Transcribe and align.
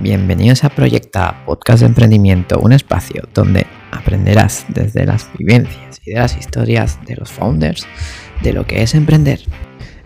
Bienvenidos 0.00 0.62
a 0.62 0.68
Proyecta, 0.68 1.42
podcast 1.44 1.80
de 1.80 1.86
emprendimiento, 1.86 2.60
un 2.60 2.72
espacio 2.72 3.24
donde 3.34 3.66
aprenderás 3.90 4.64
desde 4.68 5.04
las 5.04 5.28
vivencias 5.36 6.00
y 6.04 6.12
de 6.12 6.20
las 6.20 6.36
historias 6.36 7.04
de 7.04 7.16
los 7.16 7.32
founders 7.32 7.84
de 8.44 8.52
lo 8.52 8.64
que 8.64 8.82
es 8.82 8.94
emprender. 8.94 9.40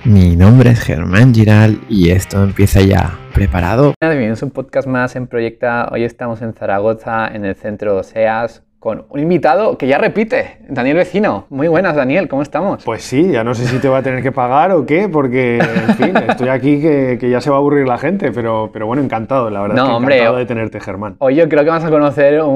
Mi 0.06 0.34
nombre 0.34 0.70
es 0.70 0.80
Germán 0.80 1.34
Giral 1.34 1.78
y 1.90 2.08
esto 2.08 2.42
empieza 2.42 2.80
ya. 2.80 3.18
¿Preparado? 3.34 3.92
Bienvenidos 4.00 4.42
a 4.42 4.46
un 4.46 4.52
podcast 4.52 4.88
más 4.88 5.14
en 5.14 5.26
Proyecta. 5.26 5.90
Hoy 5.92 6.04
estamos 6.04 6.40
en 6.40 6.54
Zaragoza, 6.54 7.28
en 7.28 7.44
el 7.44 7.54
centro 7.54 8.02
SEAS, 8.02 8.62
con 8.82 9.04
un 9.10 9.20
invitado 9.20 9.78
que 9.78 9.86
ya 9.86 9.96
repite, 9.96 10.56
Daniel 10.68 10.96
Vecino. 10.96 11.46
Muy 11.50 11.68
buenas, 11.68 11.94
Daniel, 11.94 12.26
¿cómo 12.26 12.42
estamos? 12.42 12.82
Pues 12.84 13.04
sí, 13.04 13.30
ya 13.30 13.44
no 13.44 13.54
sé 13.54 13.64
si 13.66 13.78
te 13.78 13.88
va 13.88 13.98
a 13.98 14.02
tener 14.02 14.24
que 14.24 14.32
pagar 14.32 14.72
o 14.72 14.84
qué, 14.84 15.08
porque, 15.08 15.58
en 15.58 15.94
fin, 15.94 16.16
estoy 16.28 16.48
aquí 16.48 16.80
que, 16.80 17.16
que 17.20 17.30
ya 17.30 17.40
se 17.40 17.48
va 17.48 17.56
a 17.56 17.58
aburrir 17.60 17.86
la 17.86 17.96
gente, 17.96 18.32
pero, 18.32 18.70
pero 18.72 18.88
bueno, 18.88 19.00
encantado, 19.00 19.50
la 19.50 19.60
verdad. 19.62 19.76
No, 19.76 19.82
es 19.84 19.88
que 19.90 19.94
hombre, 19.94 20.14
encantado 20.16 20.38
de 20.38 20.46
tenerte, 20.46 20.80
Germán. 20.80 21.14
Hoy 21.20 21.36
yo 21.36 21.48
creo 21.48 21.62
que 21.62 21.70
vamos 21.70 21.84
a 21.84 21.90
conocer 21.90 22.42
un, 22.42 22.48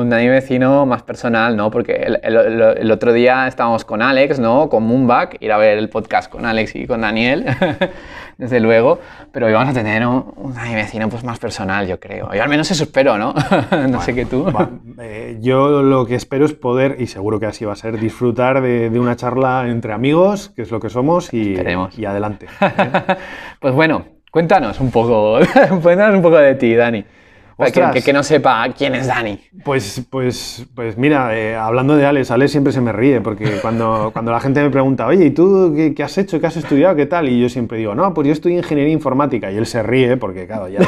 un 0.00 0.08
Daniel 0.08 0.30
Vecino 0.30 0.86
más 0.86 1.02
personal, 1.02 1.54
¿no? 1.54 1.70
Porque 1.70 1.92
el, 1.96 2.18
el- 2.22 2.78
el 2.78 2.90
otro 2.90 3.12
día 3.12 3.46
estábamos 3.46 3.84
con 3.84 4.00
Alex, 4.00 4.38
¿no? 4.40 4.70
Con 4.70 4.84
Moonback, 4.84 5.36
ir 5.40 5.52
a 5.52 5.58
ver 5.58 5.76
el 5.76 5.90
podcast 5.90 6.32
con 6.32 6.46
Alex 6.46 6.76
y 6.76 6.86
con 6.86 7.02
Daniel, 7.02 7.44
desde 8.38 8.60
luego. 8.60 8.98
Pero 9.32 9.46
hoy 9.46 9.52
vamos 9.52 9.68
a 9.68 9.72
tener 9.74 10.06
un, 10.06 10.32
un 10.36 10.54
Daniel 10.54 10.76
Vecino 10.76 11.08
pues, 11.10 11.24
más 11.24 11.38
personal, 11.38 11.86
yo 11.86 12.00
creo. 12.00 12.32
Yo 12.32 12.42
al 12.42 12.48
menos 12.48 12.70
eso 12.70 12.84
espero, 12.84 13.18
¿no? 13.18 13.34
no 13.90 14.00
sé 14.00 14.14
qué 14.14 14.24
tú. 14.24 14.44
Va, 14.44 14.70
eh, 15.00 15.36
yo 15.40 15.82
lo 15.82 16.06
que 16.06 16.14
espero 16.14 16.46
es 16.46 16.54
poder, 16.54 16.96
y 16.98 17.08
seguro 17.08 17.38
que 17.38 17.46
así 17.46 17.64
va 17.66 17.74
a 17.74 17.76
ser, 17.76 17.98
disfrutar 18.00 18.62
de, 18.62 18.88
de 18.88 18.98
una 18.98 19.16
charla 19.16 19.68
entre 19.68 19.92
amigos, 19.92 20.50
que 20.56 20.62
es 20.62 20.70
lo 20.70 20.80
que 20.80 20.88
somos, 20.88 21.34
y, 21.34 21.56
y 21.96 22.04
adelante. 22.06 22.46
¿eh? 22.60 23.16
Pues 23.60 23.74
bueno, 23.74 24.06
cuéntanos 24.30 24.80
un 24.80 24.90
poco, 24.90 25.38
cuéntanos 25.82 26.16
un 26.16 26.22
poco 26.22 26.38
de 26.38 26.54
ti, 26.54 26.74
Dani. 26.74 27.04
Para 27.58 27.72
que, 27.72 27.80
Ostras. 27.80 27.94
que- 27.96 28.02
que 28.02 28.12
no 28.12 28.22
sepa 28.22 28.64
quién 28.76 28.94
es 28.94 29.08
Dani. 29.08 29.40
Pues, 29.64 30.02
pues, 30.08 30.64
pues 30.76 30.96
mira, 30.96 31.36
eh, 31.36 31.56
hablando 31.56 31.96
de 31.96 32.06
Alex, 32.06 32.30
Alex 32.30 32.52
siempre 32.52 32.72
se 32.72 32.80
me 32.80 32.92
ríe, 32.92 33.20
porque 33.20 33.44
cuando, 33.62 34.10
cuando 34.12 34.30
la 34.30 34.38
gente 34.38 34.62
me 34.62 34.70
pregunta, 34.70 35.06
oye, 35.08 35.26
¿y 35.26 35.30
tú 35.32 35.72
qué, 35.74 35.92
qué 35.92 36.04
has 36.04 36.16
hecho? 36.18 36.40
¿Qué 36.40 36.46
has 36.46 36.56
estudiado? 36.56 36.94
¿Qué 36.94 37.06
tal? 37.06 37.28
Y 37.28 37.40
yo 37.40 37.48
siempre 37.48 37.78
digo, 37.78 37.96
no, 37.96 38.14
pues 38.14 38.28
yo 38.28 38.32
estudié 38.32 38.58
ingeniería 38.58 38.92
informática. 38.92 39.50
Y 39.50 39.56
él 39.56 39.66
se 39.66 39.82
ríe, 39.82 40.16
porque 40.16 40.46
claro, 40.46 40.68
ya 40.68 40.78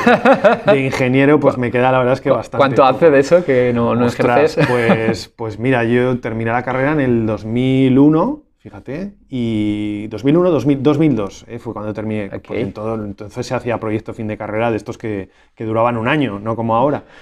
de, 0.73 0.81
ingeniero 0.87 1.41
pues 1.41 1.59
me 1.59 1.73
queda 1.73 1.91
la 1.91 1.99
verdad 1.99 2.15
es 2.15 2.21
que 2.21 2.31
bastante. 2.31 2.59
¿Cuánto 2.59 2.85
hace 2.85 3.11
de 3.11 3.19
eso 3.19 3.45
que 3.45 3.73
no, 3.75 3.97
no 3.97 4.07
Ostras, 4.07 4.57
ejerces? 4.57 4.67
pues, 4.97 5.29
pues 5.35 5.59
mira, 5.59 5.83
yo 5.83 6.21
terminé 6.21 6.53
la 6.53 6.63
carrera 6.63 6.93
en 6.93 7.01
el 7.01 7.27
2001, 7.27 8.43
fíjate, 8.61 9.15
y 9.29 10.07
2001, 10.09 10.51
2000, 10.51 10.83
2002 10.83 11.47
eh, 11.49 11.59
fue 11.59 11.73
cuando 11.73 11.93
terminé. 11.95 12.27
Ok. 12.27 12.43
porque 12.47 12.61
en 12.61 12.73
todo- 12.73 12.95
entonces 13.05 13.47
se 13.47 13.55
hacía 13.55 13.81
proyecto 13.81 14.13
fin 14.15 14.27
de 14.29 14.37
carrera 14.37 14.71
de 14.71 14.77
estos 14.77 14.97
que, 14.99 15.31
que 15.55 15.65
duraban 15.65 15.97
un 15.97 16.07
año, 16.09 16.39
no 16.39 16.55
como 16.57 16.77
ahora. 16.77 17.05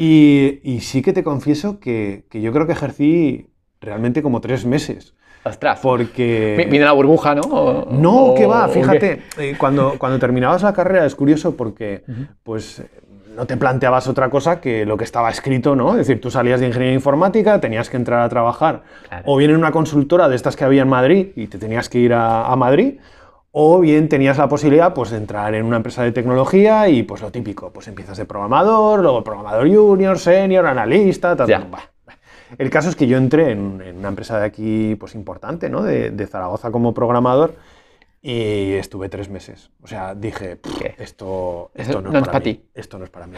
Y, 0.00 0.60
y 0.62 0.78
sí 0.80 1.02
que 1.02 1.12
te 1.12 1.24
confieso 1.24 1.80
que, 1.80 2.24
que 2.30 2.40
yo 2.40 2.52
creo 2.52 2.66
que 2.68 2.72
ejercí 2.72 3.48
realmente 3.80 4.22
como 4.22 4.40
tres 4.40 4.64
meses. 4.64 5.14
Ostras. 5.44 5.80
Porque... 5.82 6.54
Vi- 6.56 6.66
Vino 6.70 6.84
la 6.84 6.92
burbuja, 6.92 7.34
¿no? 7.34 7.40
O- 7.42 7.88
No, 7.90 8.26
o- 8.26 8.34
que 8.36 8.46
va, 8.46 8.68
fíjate, 8.68 9.22
eh, 9.38 9.56
cuando, 9.58 9.94
cuando 9.98 10.20
terminabas 10.20 10.62
la 10.62 10.72
carrera 10.72 11.04
es 11.04 11.16
curioso 11.16 11.56
porque 11.56 12.04
pues 12.44 12.78
eh, 12.78 12.86
no 13.38 13.46
te 13.46 13.56
planteabas 13.56 14.08
otra 14.08 14.30
cosa 14.30 14.60
que 14.60 14.84
lo 14.84 14.96
que 14.96 15.04
estaba 15.04 15.30
escrito, 15.30 15.76
¿no? 15.76 15.92
Es 15.92 15.98
decir, 15.98 16.20
tú 16.20 16.28
salías 16.28 16.58
de 16.58 16.66
ingeniería 16.66 16.94
informática, 16.96 17.60
tenías 17.60 17.88
que 17.88 17.96
entrar 17.96 18.20
a 18.20 18.28
trabajar 18.28 18.82
Claro. 19.08 19.22
o 19.26 19.36
bien 19.36 19.52
en 19.52 19.56
una 19.58 19.70
consultora 19.70 20.28
de 20.28 20.34
estas 20.34 20.56
que 20.56 20.64
había 20.64 20.82
en 20.82 20.88
Madrid 20.88 21.28
y 21.36 21.46
te 21.46 21.56
tenías 21.56 21.88
que 21.88 21.98
ir 22.00 22.14
a, 22.14 22.46
a 22.46 22.56
Madrid, 22.56 22.94
o 23.52 23.78
bien 23.78 24.08
tenías 24.08 24.38
la 24.38 24.48
posibilidad 24.48 24.92
pues, 24.92 25.10
de 25.10 25.18
entrar 25.18 25.54
en 25.54 25.64
una 25.64 25.76
empresa 25.76 26.02
de 26.02 26.10
tecnología 26.10 26.88
y 26.88 27.04
pues 27.04 27.22
lo 27.22 27.30
típico, 27.30 27.70
pues 27.70 27.86
empiezas 27.86 28.18
de 28.18 28.24
programador, 28.24 29.02
luego 29.02 29.22
programador 29.22 29.72
junior, 29.72 30.18
senior, 30.18 30.66
analista, 30.66 31.36
tal, 31.36 31.46
tal. 31.46 31.66
El 32.58 32.70
caso 32.70 32.88
es 32.88 32.96
que 32.96 33.06
yo 33.06 33.18
entré 33.18 33.52
en, 33.52 33.80
en 33.86 33.98
una 33.98 34.08
empresa 34.08 34.36
de 34.40 34.46
aquí 34.46 34.96
pues 34.96 35.14
importante, 35.14 35.70
¿no? 35.70 35.82
De, 35.84 36.10
de 36.10 36.26
Zaragoza 36.26 36.72
como 36.72 36.92
programador 36.92 37.54
y 38.20 38.72
estuve 38.72 39.08
tres 39.08 39.28
meses. 39.30 39.70
O 39.82 39.86
sea, 39.86 40.14
dije, 40.14 40.56
"Pff, 40.56 40.78
¿Qué? 40.78 40.94
esto, 40.98 41.70
esto 41.74 42.00
no, 42.02 42.10
no 42.10 42.18
es 42.18 42.22
es 42.22 42.26
para 42.26 42.38
mí. 42.40 42.54
ti". 42.54 42.64
Esto 42.74 42.98
no 42.98 43.04
es 43.04 43.10
para 43.10 43.26
mí. 43.26 43.36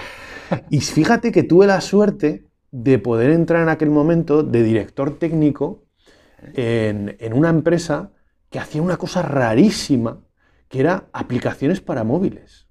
Y 0.71 0.81
fíjate 0.81 1.33
que 1.33 1.43
tuve 1.43 1.67
la 1.67 1.81
suerte 1.81 2.47
de 2.71 2.99
poder 2.99 3.31
entrar 3.31 3.63
en 3.63 3.69
aquel 3.69 3.91
momento 3.91 4.43
de 4.43 4.63
director 4.63 5.19
técnico 5.19 5.85
en, 6.55 7.17
en 7.21 7.33
una 7.35 7.51
empresa 7.51 8.13
que 8.49 8.59
hacía 8.59 8.83
una 8.83 8.97
cosa 8.97 9.23
rarísima, 9.23 10.21
que 10.69 10.81
era 10.81 11.09
aplicaciones 11.13 11.81
para 11.81 12.05
móviles. 12.05 12.69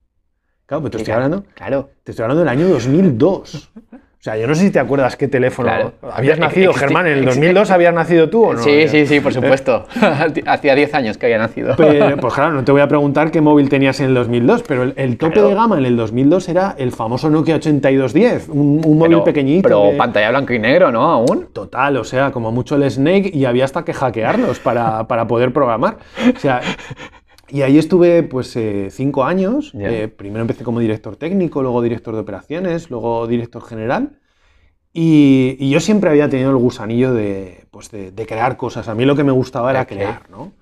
Claro, 0.66 0.84
pero 0.84 0.92
te 0.92 0.98
estoy 0.98 1.14
hablando, 1.14 1.44
Claro. 1.56 1.90
te 2.04 2.12
estoy 2.12 2.24
hablando 2.24 2.40
del 2.42 2.50
año 2.50 2.68
2002. 2.70 3.72
O 4.20 4.22
sea, 4.22 4.36
yo 4.36 4.48
no 4.48 4.54
sé 4.56 4.64
si 4.64 4.70
te 4.72 4.80
acuerdas 4.80 5.16
qué 5.16 5.30
teléfono. 5.30 5.70
Claro. 5.70 5.94
¿Habías 6.12 6.34
Ex- 6.38 6.42
nacido, 6.46 6.74
Germán? 6.74 7.08
¿En 7.08 7.14
el 7.14 7.22
exi- 7.24 7.28
2002 7.28 7.72
habías 7.72 7.94
nacido 7.94 8.30
tú 8.30 8.44
o 8.48 8.54
no? 8.54 8.60
sí, 8.62 8.86
sí, 8.90 9.06
sí, 9.08 9.22
por 9.22 9.32
Eh, 9.32 9.36
supuesto. 9.36 9.88
Hacía 10.46 10.76
10 10.76 10.94
años 10.94 11.18
que 11.18 11.28
había 11.28 11.38
nacido. 11.38 11.74
Pero, 11.78 12.18
pues 12.18 12.34
claro, 12.34 12.52
no 12.52 12.66
te 12.66 12.74
voy 12.74 12.82
a 12.82 12.88
preguntar 12.90 13.32
qué 13.32 13.40
móvil 13.40 13.70
tenías 13.70 13.98
en 14.02 14.08
el 14.08 14.14
2002, 14.16 14.64
pero 14.68 14.84
el, 14.84 14.94
el 14.98 15.18
tope 15.18 15.36
Claro. 15.36 15.48
de 15.48 15.56
gama 15.56 15.78
en 15.78 15.86
el 15.86 15.96
2002 15.96 16.50
era 16.50 16.76
el 16.78 16.92
famoso 16.92 17.30
Nokia 17.30 17.56
8210, 17.56 18.50
un, 18.50 18.82
un 18.86 18.98
móvil 18.98 19.12
Pero- 19.12 19.24
pequeñito. 19.24 19.70
Pero 19.70 19.98
pantalla 19.98 20.32
blanco 20.32 20.52
y 20.52 20.60
negro, 20.60 20.92
¿no? 20.92 21.02
Aún. 21.10 21.48
Total, 21.54 21.96
o 21.96 22.04
sea, 22.04 22.32
como 22.32 22.52
mucho 22.52 22.76
el 22.76 22.92
Snake 22.92 23.32
y 23.34 23.46
había 23.46 23.64
hasta 23.64 23.86
que 23.86 23.94
hackearlos 23.94 24.60
para, 24.60 25.08
para 25.08 25.28
poder 25.28 25.54
programar. 25.54 25.96
O 26.36 26.40
sea, 26.40 26.60
y 27.50 27.62
ahí 27.62 27.78
estuve 27.78 28.24
pues 28.24 28.56
eh, 28.56 28.90
cinco 28.92 29.24
años. 29.24 29.74
Eh, 29.74 30.08
primero 30.08 30.42
empecé 30.42 30.64
como 30.64 30.80
director 30.80 31.16
técnico, 31.16 31.62
luego 31.62 31.82
director 31.82 32.14
de 32.14 32.22
operaciones, 32.22 32.90
luego 32.90 33.28
director 33.28 33.64
general. 33.64 34.20
Y, 34.94 35.56
y 35.60 35.70
yo 35.70 35.80
siempre 35.80 36.10
había 36.10 36.30
tenido 36.30 36.50
el 36.50 36.58
gusanillo 36.58 37.14
de, 37.14 37.66
pues 37.72 37.92
de, 37.92 38.12
de 38.12 38.26
crear 38.26 38.58
cosas. 38.58 38.88
A 38.88 38.96
mí 38.96 39.06
lo 39.06 39.16
que 39.16 39.24
me 39.24 39.32
gustaba 39.32 39.70
era 39.70 39.86
crear, 39.86 40.30
¿no? 40.30 40.54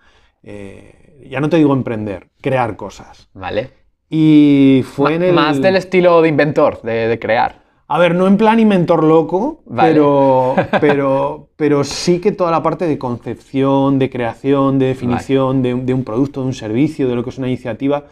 Eh, 0.44 1.28
ya 1.30 1.40
no 1.40 1.50
te 1.50 1.58
digo 1.58 1.74
emprender, 1.74 2.30
crear 2.42 2.76
cosas. 2.76 3.30
Vale. 3.34 3.70
Y 4.10 4.84
fue 4.86 5.16
en 5.16 5.24
el... 5.24 5.34
Más 5.34 5.62
del 5.62 5.76
estilo 5.76 6.22
de 6.22 6.30
inventor, 6.30 6.82
de, 6.82 7.08
de 7.08 7.20
crear. 7.20 7.67
A 7.90 8.00
ver, 8.00 8.16
no 8.16 8.28
en 8.28 8.38
plan 8.38 8.60
inventor 8.60 9.04
loco, 9.04 9.62
Vale. 9.66 9.94
pero, 9.94 10.56
pero, 10.82 11.50
pero 11.56 11.84
sí 11.84 12.20
que 12.20 12.34
toda 12.34 12.52
la 12.52 12.62
parte 12.62 12.86
de 12.86 12.98
concepción, 12.98 13.98
de 13.98 14.10
creación, 14.10 14.78
de 14.78 14.88
definición 14.88 15.62
de, 15.62 15.74
de 15.74 15.94
un 15.94 16.04
producto, 16.04 16.42
de 16.42 16.48
un 16.48 16.54
servicio, 16.54 17.08
de 17.08 17.16
lo 17.16 17.24
que 17.24 17.30
es 17.30 17.38
una 17.38 17.48
iniciativa, 17.48 18.06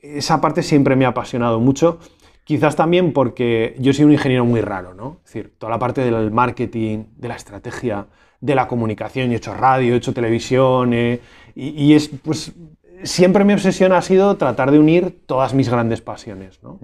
esa 0.00 0.40
parte 0.40 0.62
siempre 0.62 0.94
me 0.94 1.04
ha 1.04 1.08
apasionado 1.08 1.58
mucho. 1.58 1.98
Quizás 2.44 2.76
también 2.76 3.12
porque 3.12 3.74
yo 3.78 3.92
soy 3.92 4.04
un 4.04 4.12
ingeniero 4.12 4.44
muy 4.44 4.60
raro, 4.60 4.94
¿no? 4.94 5.18
Es 5.24 5.32
decir, 5.34 5.52
toda 5.58 5.70
la 5.70 5.78
parte 5.78 6.02
del 6.02 6.30
marketing, 6.30 7.04
de 7.16 7.28
la 7.28 7.34
estrategia, 7.34 8.06
de 8.40 8.54
la 8.54 8.68
comunicación, 8.68 9.32
he 9.32 9.34
hecho 9.34 9.52
radio, 9.52 9.94
he 9.94 9.96
hecho 9.96 10.14
televisión, 10.14 10.94
eh, 10.94 11.20
y, 11.54 11.70
y 11.70 11.94
es, 11.94 12.08
pues, 12.08 12.54
siempre 13.02 13.44
mi 13.44 13.52
obsesión 13.52 13.92
ha 13.92 14.00
sido 14.00 14.36
tratar 14.36 14.70
de 14.70 14.78
unir 14.78 15.24
todas 15.26 15.54
mis 15.54 15.68
grandes 15.68 16.00
pasiones, 16.00 16.62
¿no? 16.62 16.78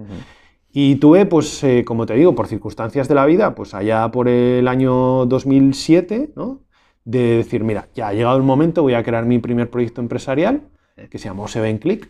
Y 0.77 0.97
tuve, 0.97 1.25
pues, 1.25 1.63
eh, 1.63 1.85
como 1.85 2.05
te 2.05 2.15
digo, 2.15 2.35
por 2.35 2.47
circunstancias 2.47 3.07
de 3.07 3.15
la 3.15 3.25
vida, 3.25 3.55
pues 3.55 3.73
allá 3.73 4.11
por 4.11 4.27
el 4.27 4.67
año 4.67 5.25
2007, 5.25 6.33
¿no? 6.35 6.59
De 7.05 7.37
decir, 7.37 7.63
mira, 7.63 7.87
ya 7.95 8.09
ha 8.09 8.13
llegado 8.13 8.35
el 8.35 8.43
momento, 8.43 8.81
voy 8.81 8.93
a 8.93 9.01
crear 9.01 9.25
mi 9.25 9.39
primer 9.39 9.69
proyecto 9.69 10.01
empresarial, 10.01 10.63
que 11.09 11.17
se 11.17 11.29
llamó 11.29 11.47
Seven 11.47 11.77
Click, 11.77 12.09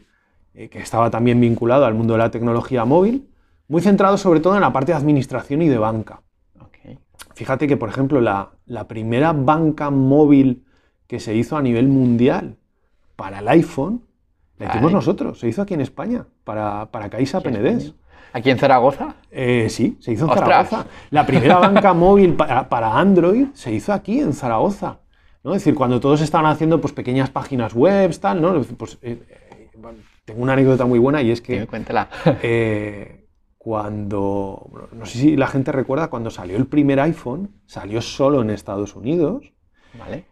eh, 0.55 0.69
que 0.69 0.79
estaba 0.79 1.11
también 1.11 1.39
vinculado 1.39 1.85
al 1.85 1.93
mundo 1.93 2.15
de 2.15 2.17
la 2.17 2.31
tecnología 2.31 2.85
móvil, 2.85 3.29
muy 3.67 3.83
centrado 3.83 4.17
sobre 4.17 4.39
todo 4.39 4.55
en 4.55 4.61
la 4.61 4.73
parte 4.73 4.93
de 4.93 4.97
administración 4.97 5.61
y 5.61 5.69
de 5.69 5.77
banca. 5.77 6.23
Fíjate 7.35 7.67
que, 7.67 7.77
por 7.77 7.89
ejemplo, 7.89 8.19
la, 8.19 8.49
la 8.65 8.87
primera 8.87 9.31
banca 9.31 9.91
móvil 9.91 10.65
que 11.05 11.19
se 11.19 11.35
hizo 11.35 11.55
a 11.55 11.61
nivel 11.61 11.87
mundial 11.87 12.57
para 13.15 13.39
el 13.39 13.47
iPhone, 13.47 14.01
la 14.57 14.69
hicimos 14.69 14.91
nosotros, 14.91 15.39
se 15.39 15.49
hizo 15.49 15.61
aquí 15.61 15.75
en 15.75 15.81
España, 15.81 16.25
para, 16.43 16.89
para 16.91 17.11
Caixa 17.11 17.41
Penedés. 17.41 17.93
Aquí 18.35 18.49
en 18.49 18.57
Zaragoza. 18.57 19.15
Eh, 19.31 19.67
sí, 19.69 19.95
se 20.01 20.11
hizo 20.11 20.25
en 20.25 20.31
¡Ostras! 20.31 20.67
Zaragoza. 20.69 20.89
La 21.09 21.25
primera 21.25 21.57
banca 21.57 21.93
móvil 22.05 22.33
para, 22.33 22.67
para 22.67 22.99
Android 22.99 23.47
se 23.53 23.71
hizo 23.71 23.93
aquí 23.93 24.19
en 24.19 24.33
Zaragoza. 24.33 24.99
¿no? 25.41 25.53
Es 25.53 25.61
decir, 25.61 25.73
cuando 25.73 26.01
todos 26.01 26.19
estaban 26.19 26.45
haciendo 26.47 26.81
pues, 26.81 26.91
pequeñas 26.91 27.29
páginas 27.29 27.73
web, 27.73 28.13
tal, 28.19 28.41
¿no? 28.41 28.61
Pues, 28.61 28.97
eh, 29.03 29.23
eh, 29.29 29.69
bueno, 29.77 29.99
tengo 30.25 30.43
una 30.43 30.51
anécdota 30.51 30.85
muy 30.85 30.99
buena 30.99 31.21
y 31.21 31.31
es 31.31 31.39
Que 31.39 31.65
cuéntela. 31.65 32.09
eh, 32.43 33.25
cuando, 33.57 34.67
bueno, 34.69 34.89
no 34.91 35.05
sé 35.05 35.17
si 35.17 35.37
la 35.37 35.47
gente 35.47 35.71
recuerda, 35.71 36.09
cuando 36.09 36.29
salió 36.29 36.57
el 36.57 36.67
primer 36.67 36.99
iPhone, 36.99 37.61
salió 37.65 38.01
solo 38.01 38.41
en 38.41 38.49
Estados 38.49 38.97
Unidos. 38.97 39.53
Vale. 39.97 40.25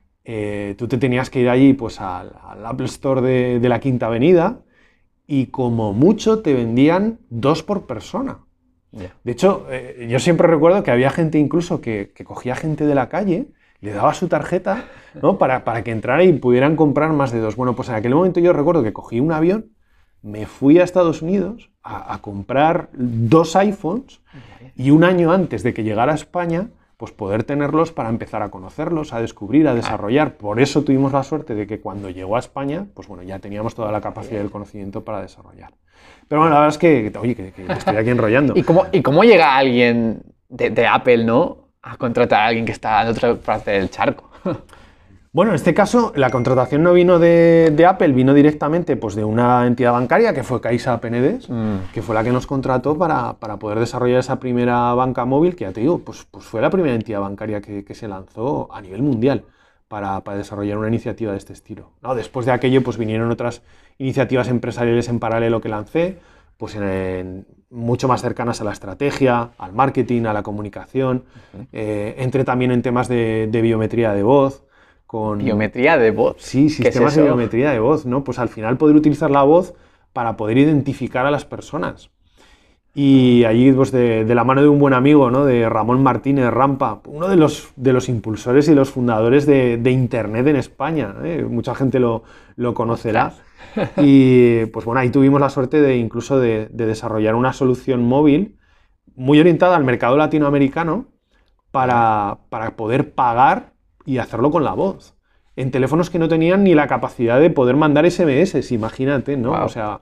Tú 0.76 0.90
te 0.90 0.98
tenías 0.98 1.30
que 1.30 1.40
ir 1.40 1.48
allí 1.50 1.72
pues, 1.72 2.02
al, 2.02 2.34
al 2.44 2.66
Apple 2.66 2.88
Store 2.88 3.22
de, 3.22 3.62
de 3.62 3.70
la 3.70 3.80
Quinta 3.80 4.08
Avenida 4.08 4.60
y 5.28 5.48
como 5.48 5.94
mucho 5.94 6.42
te 6.42 6.54
vendían 6.54 7.20
dos 7.30 7.64
por 7.64 7.86
persona. 7.86 8.40
De 8.92 9.32
hecho, 9.32 9.66
eh, 9.72 10.08
yo 10.08 10.20
siempre 10.20 10.48
recuerdo 10.48 10.84
que 10.84 10.92
había 10.92 11.10
gente 11.10 11.40
incluso 11.40 11.82
que, 11.82 12.12
que 12.14 12.24
cogía 12.24 12.56
gente 12.56 12.86
de 12.86 12.94
la 12.94 13.10
calle, 13.10 13.48
le 13.82 13.92
daba 13.92 14.14
su 14.14 14.28
tarjeta 14.28 14.86
¿no? 15.20 15.40
para, 15.40 15.64
para 15.64 15.84
que 15.84 15.90
entrara 15.90 16.24
y 16.24 16.32
pudieran 16.34 16.76
comprar 16.76 17.12
más 17.12 17.32
de 17.32 17.40
dos. 17.40 17.56
Bueno, 17.56 17.76
pues 17.76 17.90
en 17.90 17.96
aquel 17.96 18.14
momento 18.14 18.40
yo 18.40 18.54
recuerdo 18.54 18.84
que 18.84 18.94
cogí 18.94 19.20
un 19.20 19.32
avión 19.32 19.72
me 20.24 20.46
fui 20.46 20.80
a 20.80 20.84
Estados 20.84 21.22
Unidos 21.22 21.70
a, 21.84 22.14
a 22.14 22.22
comprar 22.22 22.90
dos 22.94 23.56
iPhones 23.56 24.22
y 24.76 24.90
un 24.90 25.04
año 25.04 25.32
antes 25.32 25.62
de 25.64 25.74
que 25.74 25.84
llegara 25.84 26.14
a 26.14 26.16
España, 26.16 26.70
pues 27.04 27.12
poder 27.12 27.44
tenerlos 27.44 27.92
para 27.92 28.08
empezar 28.08 28.42
a 28.44 28.50
conocerlos, 28.50 29.12
a 29.12 29.20
descubrir, 29.20 29.68
a 29.68 29.76
desarrollar. 29.76 30.38
Por 30.38 30.62
eso 30.62 30.86
tuvimos 30.86 31.12
la 31.12 31.22
suerte 31.24 31.54
de 31.54 31.68
que 31.68 31.82
cuando 31.82 32.10
llegó 32.10 32.38
a 32.38 32.40
España, 32.40 32.86
pues 32.94 33.10
bueno, 33.10 33.24
ya 33.24 33.40
teníamos 33.40 33.76
toda 33.76 33.92
la 33.92 34.00
capacidad 34.00 34.40
del 34.40 34.50
conocimiento 34.50 35.04
para 35.04 35.22
desarrollar. 35.22 35.74
Pero 36.30 36.40
bueno, 36.40 36.54
la 36.54 36.62
verdad 36.62 36.74
es 36.74 36.78
que, 36.78 37.12
oye, 37.20 37.36
que, 37.36 37.52
estoy 37.74 37.98
aquí 37.98 38.10
enrollando. 38.10 38.54
¿Y 38.56 38.64
cómo, 38.64 38.86
¿Y 38.94 39.02
cómo 39.02 39.26
llega 39.26 39.58
alguien 39.58 40.24
de, 40.48 40.70
de 40.70 40.88
Apple, 40.88 41.26
¿no? 41.26 41.68
A 41.82 41.98
contratar 41.98 42.40
a 42.40 42.46
alguien 42.46 42.64
que 42.66 42.72
está 42.72 43.02
en 43.02 43.10
otra 43.10 43.36
parte 43.36 43.72
del 43.72 43.90
charco. 43.90 44.32
Bueno, 45.34 45.50
en 45.52 45.56
este 45.56 45.74
caso, 45.74 46.14
la 46.16 46.30
contratación 46.30 46.84
no 46.84 46.94
vino 46.94 47.18
de, 47.18 47.74
de 47.76 47.86
Apple, 47.88 48.10
vino 48.14 48.36
directamente 48.36 48.96
pues, 48.98 49.16
de 49.16 49.24
una 49.26 49.66
entidad 49.66 49.92
bancaria 49.94 50.32
que 50.32 50.44
fue 50.44 50.62
Caixa 50.62 51.02
Penedès, 51.02 51.50
Mm. 51.50 51.92
que 51.92 52.04
fue 52.04 52.14
la 52.14 52.24
que 52.24 52.32
nos 52.32 52.46
contrató 52.46 52.96
para, 52.96 53.34
para 53.40 53.58
poder 53.58 53.80
desarrollar 53.80 54.20
esa 54.20 54.40
primera 54.40 54.94
banca 54.94 55.26
móvil, 55.26 55.56
que 55.56 55.66
ya 55.66 55.72
te 55.72 55.82
digo, 55.82 55.98
pues, 56.00 56.28
pues 56.30 56.46
fue 56.46 56.62
la 56.62 56.70
primera 56.70 56.94
entidad 56.94 57.20
bancaria 57.22 57.62
que, 57.62 57.84
que 57.84 57.96
se 57.96 58.08
lanzó 58.08 58.72
a 58.72 58.80
nivel 58.80 59.02
mundial 59.02 59.44
para, 59.88 60.22
para 60.22 60.38
desarrollar 60.38 60.78
una 60.78 60.88
iniciativa 60.88 61.32
de 61.32 61.40
este 61.40 61.54
estilo. 61.54 61.90
¿no? 62.04 62.14
Después 62.14 62.46
de 62.46 62.52
aquello, 62.52 62.84
pues 62.84 62.98
vinieron 63.00 63.32
otras 63.32 63.64
iniciativas 63.98 64.50
empresariales 64.50 65.10
en 65.10 65.18
paralelo 65.20 65.62
que 65.62 65.70
lancé, 65.70 66.20
pues 66.58 66.76
en- 66.76 66.84
en- 66.84 67.48
mucho 67.72 68.08
más 68.08 68.22
cercanas 68.22 68.62
a 68.62 68.66
la 68.66 68.72
estrategia, 68.72 69.50
al 69.58 69.74
marketing, 69.74 70.26
a 70.26 70.34
la 70.34 70.44
comunicación. 70.44 71.24
Eh, 71.72 72.14
entré 72.20 72.44
también 72.44 72.70
en 72.70 72.84
temas 72.84 73.08
de, 73.08 73.48
de 73.52 73.62
biometría 73.64 74.14
de 74.14 74.22
voz. 74.22 74.64
Con, 75.14 75.38
Biometría 75.38 76.00
de 76.00 76.10
voz. 76.10 76.38
Sí, 76.40 76.62
¿Qué 76.62 76.66
es 76.66 76.74
sistemas 76.74 77.16
de 77.16 77.22
biometría 77.22 77.70
de 77.70 77.78
voz, 77.78 78.04
¿no? 78.08 78.24
Pues 78.24 78.40
al 78.40 78.50
final 78.50 78.78
poder 78.78 78.96
utilizar 78.96 79.30
la 79.30 79.44
voz 79.44 79.76
para 80.12 80.36
poder 80.38 80.58
identificar 80.58 81.28
a 81.28 81.30
las 81.30 81.46
personas. 81.46 82.10
Y 82.96 83.44
allí, 83.44 83.72
pues 83.74 83.92
de, 83.92 84.26
de 84.26 84.34
la 84.34 84.44
mano 84.44 84.64
de 84.64 84.70
un 84.70 84.80
buen 84.80 84.96
amigo, 84.96 85.30
¿no? 85.30 85.46
De 85.46 85.70
Ramón 85.70 86.02
Martínez 86.02 86.50
Rampa, 86.50 87.00
uno 87.06 87.28
de 87.28 87.36
los, 87.36 87.74
de 87.76 87.94
los 87.94 88.10
impulsores 88.10 88.68
y 88.70 88.74
los 88.74 88.90
fundadores 88.90 89.46
de, 89.46 89.78
de 89.78 89.92
Internet 89.92 90.48
en 90.48 90.56
España. 90.56 91.14
¿eh? 91.24 91.46
Mucha 91.48 91.76
gente 91.76 92.00
lo, 92.00 92.24
lo 92.56 92.74
conocerá. 92.74 93.34
Y 93.98 94.66
pues 94.66 94.84
bueno, 94.84 95.00
ahí 95.00 95.12
tuvimos 95.12 95.40
la 95.40 95.52
suerte 95.52 95.80
de 95.80 95.96
incluso 95.96 96.40
de, 96.40 96.70
de 96.72 96.88
desarrollar 96.88 97.36
una 97.36 97.54
solución 97.54 98.04
móvil 98.04 98.58
muy 99.16 99.40
orientada 99.40 99.76
al 99.76 99.84
mercado 99.84 100.18
latinoamericano 100.18 101.06
para, 101.70 102.40
para 102.50 102.76
poder 102.76 103.14
pagar 103.14 103.73
y 104.06 104.18
hacerlo 104.18 104.52
con 104.52 104.64
la 104.64 104.74
voz. 104.74 105.16
En 105.56 105.72
teléfonos 105.72 106.10
que 106.10 106.20
no 106.20 106.28
tenían 106.28 106.64
ni 106.64 106.74
la 106.74 106.88
capacidad 106.88 107.40
de 107.40 107.50
poder 107.50 107.76
mandar 107.76 108.10
SMS, 108.10 108.72
imagínate, 108.74 109.38
¿no? 109.38 109.52
O 109.64 109.70
sea, 109.70 110.02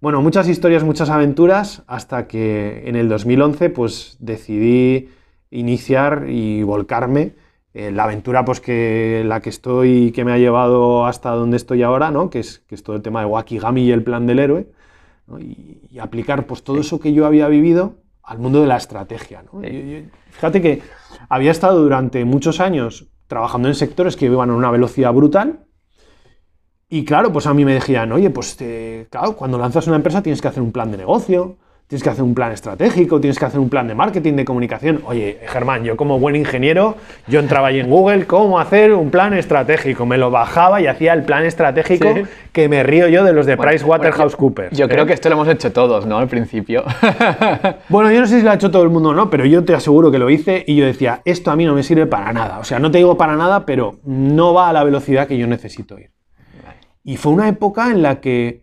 bueno, 0.00 0.20
muchas 0.20 0.48
historias, 0.48 0.84
muchas 0.84 1.08
aventuras, 1.10 1.82
hasta 1.86 2.26
que 2.26 2.82
en 2.86 2.96
el 2.96 3.08
2011 3.08 3.70
pues 3.70 4.16
decidí 4.20 5.08
iniciar 5.50 6.26
y 6.28 6.62
volcarme 6.62 7.34
en 7.74 7.96
la 7.96 8.04
aventura 8.04 8.44
pues 8.44 8.60
que 8.60 9.22
la 9.26 9.40
que 9.40 9.48
estoy 9.48 10.12
que 10.12 10.24
me 10.24 10.32
ha 10.32 10.38
llevado 10.38 11.06
hasta 11.06 11.30
donde 11.30 11.56
estoy 11.56 11.82
ahora, 11.82 12.10
¿no? 12.10 12.28
Que 12.30 12.40
es, 12.40 12.58
que 12.68 12.74
es 12.74 12.82
todo 12.82 12.96
el 12.96 13.02
tema 13.02 13.20
de 13.20 13.26
Wakigami 13.26 13.82
y 13.84 13.92
el 13.92 14.02
plan 14.02 14.26
del 14.26 14.40
héroe, 14.40 14.66
¿no? 15.26 15.38
y, 15.40 15.80
y 15.90 15.98
aplicar 15.98 16.46
pues 16.46 16.62
todo 16.64 16.80
eso 16.80 17.00
que 17.00 17.12
yo 17.14 17.24
había 17.24 17.48
vivido 17.48 17.94
al 18.22 18.38
mundo 18.38 18.60
de 18.60 18.66
la 18.66 18.76
estrategia, 18.76 19.42
¿no? 19.50 19.60
Sí. 19.62 19.68
Yo- 19.72 19.98
yo- 20.00 20.04
fíjate 20.30 20.60
que 20.60 20.82
había 21.28 21.50
estado 21.50 21.80
durante 21.82 22.24
muchos 22.24 22.60
años 22.60 23.08
trabajando 23.32 23.66
en 23.68 23.74
sectores 23.74 24.14
que 24.14 24.26
iban 24.26 24.50
a 24.50 24.54
una 24.54 24.70
velocidad 24.70 25.10
brutal, 25.14 25.64
y 26.90 27.06
claro, 27.06 27.32
pues 27.32 27.46
a 27.46 27.54
mí 27.54 27.64
me 27.64 27.72
decían, 27.72 28.12
oye, 28.12 28.28
pues 28.28 28.56
te- 28.58 29.06
claro, 29.10 29.34
cuando 29.36 29.56
lanzas 29.56 29.86
una 29.86 29.96
empresa 29.96 30.22
tienes 30.22 30.42
que 30.42 30.48
hacer 30.48 30.62
un 30.62 30.70
plan 30.70 30.90
de 30.90 30.98
negocio, 30.98 31.56
tienes 31.92 32.04
que 32.04 32.08
hacer 32.08 32.24
un 32.24 32.34
plan 32.34 32.52
estratégico, 32.52 33.20
tienes 33.20 33.38
que 33.38 33.44
hacer 33.44 33.60
un 33.60 33.68
plan 33.68 33.86
de 33.86 33.94
marketing, 33.94 34.32
de 34.32 34.46
comunicación. 34.46 35.02
Oye, 35.04 35.40
Germán, 35.46 35.84
yo 35.84 35.94
como 35.94 36.18
buen 36.18 36.36
ingeniero, 36.36 36.96
yo 37.28 37.38
entraba 37.38 37.68
ahí 37.68 37.80
en 37.80 37.90
Google, 37.90 38.24
¿cómo 38.26 38.58
hacer 38.58 38.94
un 38.94 39.10
plan 39.10 39.34
estratégico? 39.34 40.06
Me 40.06 40.16
lo 40.16 40.30
bajaba 40.30 40.80
y 40.80 40.86
hacía 40.86 41.12
el 41.12 41.24
plan 41.24 41.44
estratégico 41.44 42.14
Sí. 42.14 42.22
que 42.50 42.70
me 42.70 42.82
río 42.82 43.08
yo 43.08 43.24
de 43.24 43.34
los 43.34 43.44
de 43.44 43.56
Bueno, 43.56 43.72
PricewaterhouseCoopers. 43.72 44.74
Yo 44.74 44.86
¿eh? 44.86 44.88
creo 44.88 45.04
que 45.04 45.12
esto 45.12 45.28
lo 45.28 45.34
hemos 45.34 45.48
hecho 45.48 45.70
todos, 45.70 46.06
¿no? 46.06 46.16
Al 46.16 46.28
principio. 46.28 46.82
Bueno, 47.90 48.10
yo 48.10 48.20
no 48.20 48.26
sé 48.26 48.38
si 48.38 48.42
lo 48.42 48.50
ha 48.52 48.54
hecho 48.54 48.70
todo 48.70 48.84
el 48.84 48.88
mundo 48.88 49.10
o 49.10 49.14
no, 49.14 49.28
pero 49.28 49.44
yo 49.44 49.62
te 49.62 49.74
aseguro 49.74 50.10
que 50.10 50.18
lo 50.18 50.30
hice 50.30 50.64
y 50.66 50.76
yo 50.76 50.86
decía, 50.86 51.20
esto 51.26 51.50
a 51.50 51.56
mí 51.56 51.66
no 51.66 51.74
me 51.74 51.82
sirve 51.82 52.06
para 52.06 52.32
nada. 52.32 52.58
O 52.58 52.64
sea, 52.64 52.78
no 52.78 52.90
te 52.90 52.96
digo 52.98 53.18
para 53.18 53.36
nada, 53.36 53.66
pero 53.66 53.98
no 54.04 54.54
va 54.54 54.70
a 54.70 54.72
la 54.72 54.82
velocidad 54.82 55.26
que 55.26 55.36
yo 55.36 55.46
necesito 55.46 55.98
ir. 55.98 56.10
Y 57.04 57.18
fue 57.18 57.32
una 57.32 57.48
época 57.48 57.90
en 57.90 58.00
la 58.00 58.20
que 58.20 58.61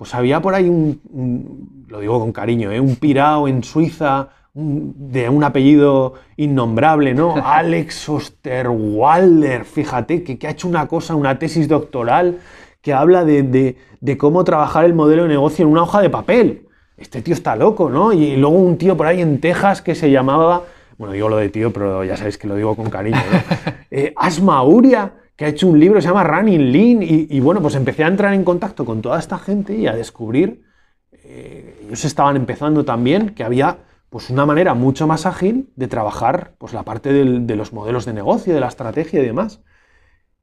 pues 0.00 0.14
había 0.14 0.40
por 0.40 0.54
ahí 0.54 0.66
un, 0.66 0.98
un- 1.12 1.84
lo 1.88 2.00
digo 2.00 2.18
con 2.18 2.32
cariño, 2.32 2.72
¿eh? 2.72 2.80
un 2.80 2.96
pirao 2.96 3.46
en 3.48 3.62
Suiza 3.62 4.30
un- 4.54 4.94
de 5.12 5.28
un 5.28 5.44
apellido 5.44 6.14
innombrable, 6.38 7.12
¿no? 7.12 7.34
Alex 7.44 8.08
Osterwalder, 8.08 9.66
fíjate, 9.66 10.22
que, 10.22 10.38
que 10.38 10.46
ha 10.46 10.50
hecho 10.52 10.68
una 10.68 10.86
cosa, 10.88 11.14
una 11.14 11.38
tesis 11.38 11.68
doctoral 11.68 12.38
que 12.80 12.94
habla 12.94 13.26
de, 13.26 13.42
de- 13.42 13.76
de 14.00 14.16
cómo 14.16 14.42
trabajar 14.42 14.86
el 14.86 14.94
modelo 14.94 15.24
de 15.24 15.28
negocio 15.28 15.66
en 15.66 15.70
una 15.70 15.82
hoja 15.82 16.00
de 16.00 16.08
papel. 16.08 16.66
Este 16.96 17.20
tío 17.20 17.34
está 17.34 17.54
loco, 17.54 17.90
¿no? 17.90 18.14
Y 18.14 18.36
luego 18.36 18.56
un 18.56 18.78
tío 18.78 18.96
por 18.96 19.06
ahí 19.06 19.20
en 19.20 19.38
Texas 19.38 19.82
que 19.82 19.94
se 19.94 20.10
llamaba, 20.10 20.62
bueno, 20.96 21.12
digo 21.12 21.28
lo 21.28 21.36
de 21.36 21.50
tío, 21.50 21.72
pero 21.74 22.04
ya 22.04 22.16
sabéis 22.16 22.38
que 22.38 22.46
lo 22.48 22.54
digo 22.56 22.74
con 22.74 22.88
cariño, 22.88 23.18
¿no? 23.30 23.72
Eh, 23.90 24.14
Asma 24.16 24.62
Uria, 24.62 25.12
que 25.40 25.46
ha 25.46 25.48
hecho 25.48 25.68
un 25.68 25.80
libro 25.80 25.94
que 25.96 26.02
se 26.02 26.08
llama 26.08 26.22
Running 26.22 26.70
Lean, 26.70 27.02
y, 27.02 27.26
y 27.30 27.40
bueno, 27.40 27.62
pues 27.62 27.74
empecé 27.74 28.04
a 28.04 28.08
entrar 28.08 28.34
en 28.34 28.44
contacto 28.44 28.84
con 28.84 29.00
toda 29.00 29.18
esta 29.18 29.38
gente 29.38 29.74
y 29.74 29.86
a 29.86 29.94
descubrir, 29.94 30.64
eh, 31.12 31.80
ellos 31.86 32.04
estaban 32.04 32.36
empezando 32.36 32.84
también, 32.84 33.30
que 33.30 33.42
había 33.42 33.78
pues 34.10 34.28
una 34.28 34.44
manera 34.44 34.74
mucho 34.74 35.06
más 35.06 35.24
ágil 35.24 35.70
de 35.76 35.88
trabajar 35.88 36.52
pues 36.58 36.74
la 36.74 36.82
parte 36.82 37.10
del- 37.14 37.46
de 37.46 37.56
los 37.56 37.72
modelos 37.72 38.04
de 38.04 38.12
negocio, 38.12 38.52
de 38.52 38.60
la 38.60 38.68
estrategia 38.68 39.22
y 39.22 39.24
demás. 39.24 39.62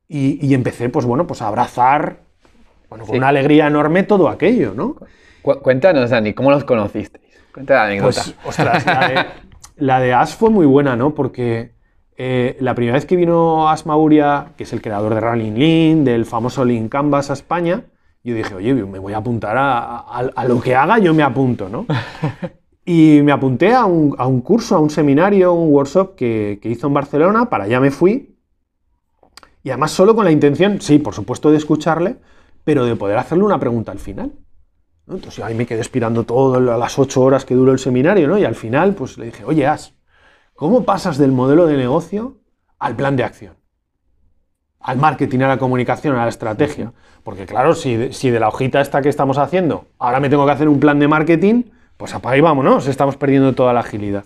Y, 0.08 0.44
y 0.44 0.56
empecé, 0.56 0.90
pues 0.90 1.06
bueno, 1.06 1.28
pues 1.28 1.44
a 1.44 1.48
abrazar, 1.48 2.22
bueno, 2.90 3.06
con 3.06 3.12
Sí. 3.14 3.18
una 3.20 3.28
alegría 3.28 3.68
enorme 3.68 4.02
todo 4.02 4.30
aquello, 4.30 4.74
¿no? 4.76 4.96
Cu- 5.44 5.60
Cuéntanos, 5.62 6.10
Dani, 6.10 6.34
¿cómo 6.34 6.50
los 6.50 6.64
conocisteis? 6.64 7.24
Cuenta 7.54 7.76
la 7.76 7.84
anécdota. 7.86 8.24
Pues, 8.24 8.36
ostras, 8.46 8.84
la 8.84 9.08
de, 9.08 9.26
la 9.86 10.00
de 10.00 10.14
Ash 10.16 10.36
fue 10.36 10.50
muy 10.50 10.66
buena, 10.66 10.96
¿no? 10.96 11.14
Porque 11.14 11.76
eh, 12.18 12.58
la 12.60 12.74
primera 12.75 12.96
vez 12.96 13.06
que 13.06 13.16
vino 13.16 13.69
Ash 13.69 13.86
Mauria, 13.86 14.48
que 14.58 14.64
es 14.64 14.74
el 14.74 14.81
creador 14.81 15.14
de 15.14 15.22
Running 15.22 15.58
Lean, 15.60 16.04
del 16.04 16.25
famoso 16.25 16.66
Lean 16.66 16.90
Canvas 16.90 17.30
a 17.30 17.34
España, 17.34 17.84
yo 18.24 18.34
dije, 18.36 18.54
oye, 18.56 18.74
me 18.74 19.00
voy 19.00 19.14
a 19.14 19.18
apuntar 19.18 19.56
a, 19.58 20.00
a- 20.00 20.31
a 20.36 20.46
lo 20.46 20.60
que 20.60 20.75
haga, 20.75 20.98
yo 21.00 21.14
me 21.14 21.24
apunto, 21.24 21.69
¿no? 21.69 21.86
Y 22.90 23.19
me 23.22 23.34
apunté 23.34 23.74
a 23.74 23.84
un, 23.84 24.16
a 24.18 24.28
un 24.28 24.40
curso, 24.40 24.74
a 24.75 24.80
un 24.80 24.89
seminario, 24.89 25.51
un 25.51 25.74
workshop 25.74 26.15
que, 26.15 26.58
que 26.62 26.70
hizo 26.70 26.88
en 26.88 26.94
Barcelona, 26.94 27.50
para 27.50 27.65
allá 27.65 27.82
me 27.82 27.91
fui. 27.91 28.38
Y 29.62 29.70
además 29.72 29.91
solo 29.91 30.15
con 30.15 30.24
la 30.24 30.32
intención, 30.32 30.80
sí, 30.80 30.98
por 30.98 31.13
supuesto, 31.13 31.51
de 31.51 31.58
escucharle, 31.58 32.15
pero 32.63 32.86
de 32.86 32.96
poder 32.96 33.18
hacerle 33.18 33.44
una 33.44 33.60
pregunta 33.60 33.91
al 33.91 34.00
final. 34.00 34.32
¿no? 35.06 35.15
Entonces 35.15 35.44
ahí 35.44 35.53
me 35.53 35.65
quedé 35.65 35.82
esperando 35.82 36.24
todo 36.24 36.62
las 36.62 36.98
ocho 36.98 37.22
horas 37.24 37.44
que 37.44 37.56
duró 37.56 37.74
el 37.74 37.80
seminario, 37.80 38.25
¿no? 38.27 38.38
Y 38.38 38.46
al 38.46 38.56
final, 38.56 38.94
pues 38.94 39.18
le 39.18 39.25
dije, 39.25 39.44
oye, 39.46 39.68
As, 39.68 39.94
¿cómo 40.58 40.84
pasas 40.84 41.18
del 41.18 41.32
modelo 41.32 41.66
de 41.68 41.78
negocio 41.78 42.40
al 42.80 42.96
plan 42.98 43.16
de 43.16 43.24
acción? 43.24 43.56
Al 44.80 44.98
marketing, 44.98 45.40
a 45.40 45.48
la 45.48 45.58
comunicación, 45.58 46.16
a 46.18 46.24
la 46.24 46.30
estrategia. 46.30 46.94
Porque 47.24 47.46
claro, 47.46 47.74
si, 47.76 47.96
de- 47.96 48.14
si 48.14 48.30
de 48.30 48.40
la 48.40 48.50
hojita 48.50 48.82
esta 48.82 49.02
que 49.02 49.10
estamos 49.10 49.38
haciendo, 49.38 49.86
ahora 50.00 50.20
me 50.20 50.30
tengo 50.30 50.46
que 50.46 50.52
hacer 50.52 50.68
un 50.70 50.80
plan 50.80 51.00
de 51.00 51.08
marketing, 51.08 51.64
pues 51.98 52.14
apaga 52.14 52.38
y 52.38 52.42
vámonos, 52.42 52.88
estamos 52.88 53.18
perdiendo 53.18 53.54
toda 53.54 53.74
la 53.74 53.80
agilidad. 53.82 54.26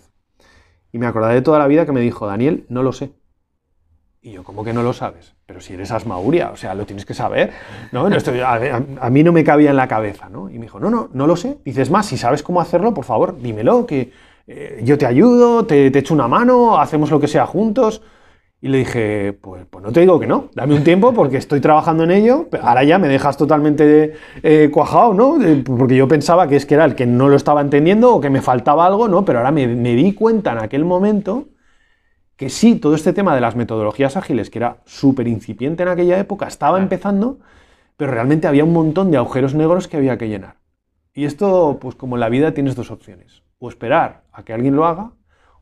Y 0.91 0.97
me 0.99 1.07
acordé 1.07 1.33
de 1.33 1.41
toda 1.41 1.57
la 1.59 1.67
vida 1.67 1.85
que 1.85 1.91
me 1.93 2.01
dijo, 2.01 2.27
Daniel, 2.27 2.65
no 2.69 2.83
lo 2.83 2.91
sé. 2.91 3.13
Y 4.23 4.33
yo, 4.33 4.43
¿cómo 4.43 4.63
que 4.63 4.73
no 4.73 4.83
lo 4.83 4.93
sabes? 4.93 5.35
Pero 5.47 5.61
si 5.61 5.73
eres 5.73 5.89
Asmauria, 5.91 6.51
o 6.51 6.55
sea, 6.57 6.75
lo 6.75 6.85
tienes 6.85 7.05
que 7.05 7.13
saber. 7.15 7.51
¿no? 7.91 8.07
No 8.07 8.15
estoy- 8.17 8.41
a, 8.41 8.53
a- 8.53 8.83
a 8.99 9.09
mí 9.09 9.23
no 9.23 9.31
me 9.31 9.43
cabía 9.43 9.71
en 9.71 9.77
la 9.77 9.87
cabeza, 9.87 10.29
¿no? 10.29 10.49
Y 10.49 10.59
me 10.59 10.65
dijo, 10.65 10.79
no, 10.79 10.89
no, 10.91 11.09
no 11.11 11.25
lo 11.27 11.35
sé. 11.35 11.57
Dices 11.65 11.89
más, 11.89 12.05
si 12.05 12.17
sabes 12.17 12.43
cómo 12.43 12.61
hacerlo, 12.61 12.93
por 12.93 13.05
favor, 13.05 13.39
dímelo, 13.41 13.85
que 13.87 14.11
eh, 14.47 14.81
yo 14.83 14.97
te 14.97 15.05
ayudo, 15.05 15.65
te, 15.65 15.91
te 15.91 15.99
echo 15.99 16.13
una 16.13 16.27
mano, 16.27 16.79
hacemos 16.79 17.11
lo 17.11 17.19
que 17.19 17.27
sea 17.27 17.45
juntos. 17.45 18.01
Y 18.63 18.67
le 18.67 18.79
dije, 18.79 19.33
pues, 19.41 19.65
pues 19.69 19.83
no 19.83 19.91
te 19.91 20.01
digo 20.01 20.19
que 20.19 20.27
no, 20.27 20.49
dame 20.53 20.75
un 20.75 20.83
tiempo 20.83 21.13
porque 21.13 21.37
estoy 21.37 21.59
trabajando 21.61 22.03
en 22.03 22.11
ello, 22.11 22.47
pero 22.51 22.63
ahora 22.67 22.83
ya 22.83 22.99
me 22.99 23.07
dejas 23.07 23.35
totalmente 23.35 24.13
eh, 24.43 24.69
cuajado, 24.71 25.15
¿no? 25.15 25.41
Eh, 25.43 25.63
Porque 25.65 25.95
yo 25.95 26.07
pensaba 26.07 26.47
que 26.47 26.57
es 26.57 26.67
que 26.67 26.75
era 26.75 26.85
el 26.85 26.93
que 26.93 27.07
no 27.07 27.27
lo 27.27 27.35
estaba 27.37 27.61
entendiendo 27.61 28.13
o 28.13 28.21
que 28.21 28.29
me 28.29 28.41
faltaba 28.41 28.85
algo, 28.85 29.07
¿no? 29.07 29.25
Pero 29.25 29.39
ahora 29.39 29.51
me, 29.51 29.65
me 29.67 29.95
di 29.95 30.13
cuenta 30.13 30.51
en 30.51 30.59
aquel 30.59 30.85
momento 30.85 31.47
que 32.35 32.49
sí, 32.49 32.75
todo 32.75 32.95
este 32.95 33.13
tema 33.13 33.35
de 33.35 33.41
las 33.41 33.55
metodologías 33.55 34.17
ágiles, 34.17 34.49
que 34.49 34.59
era 34.59 34.77
súper 34.85 35.27
incipiente 35.27 35.83
en 35.83 35.89
aquella 35.89 36.17
época, 36.19 36.47
estaba 36.47 36.77
Claro. 36.77 36.83
empezando, 36.83 37.39
pero 37.97 38.11
realmente 38.11 38.47
había 38.47 38.63
un 38.63 38.73
montón 38.73 39.11
de 39.11 39.17
agujeros 39.17 39.53
negros 39.55 39.87
que 39.87 39.97
había 39.97 40.17
que 40.17 40.27
llenar. 40.29 40.57
Y 41.13 41.25
esto, 41.25 41.77
pues 41.81 41.95
como 41.95 42.15
en 42.15 42.21
la 42.21 42.29
vida 42.29 42.53
tienes 42.53 42.75
dos 42.75 42.91
opciones, 42.91 43.43
o 43.61 43.69
esperar 43.69 44.23
a 44.33 44.43
que 44.43 44.53
alguien 44.53 44.75
lo 44.75 44.85
haga, 44.85 45.11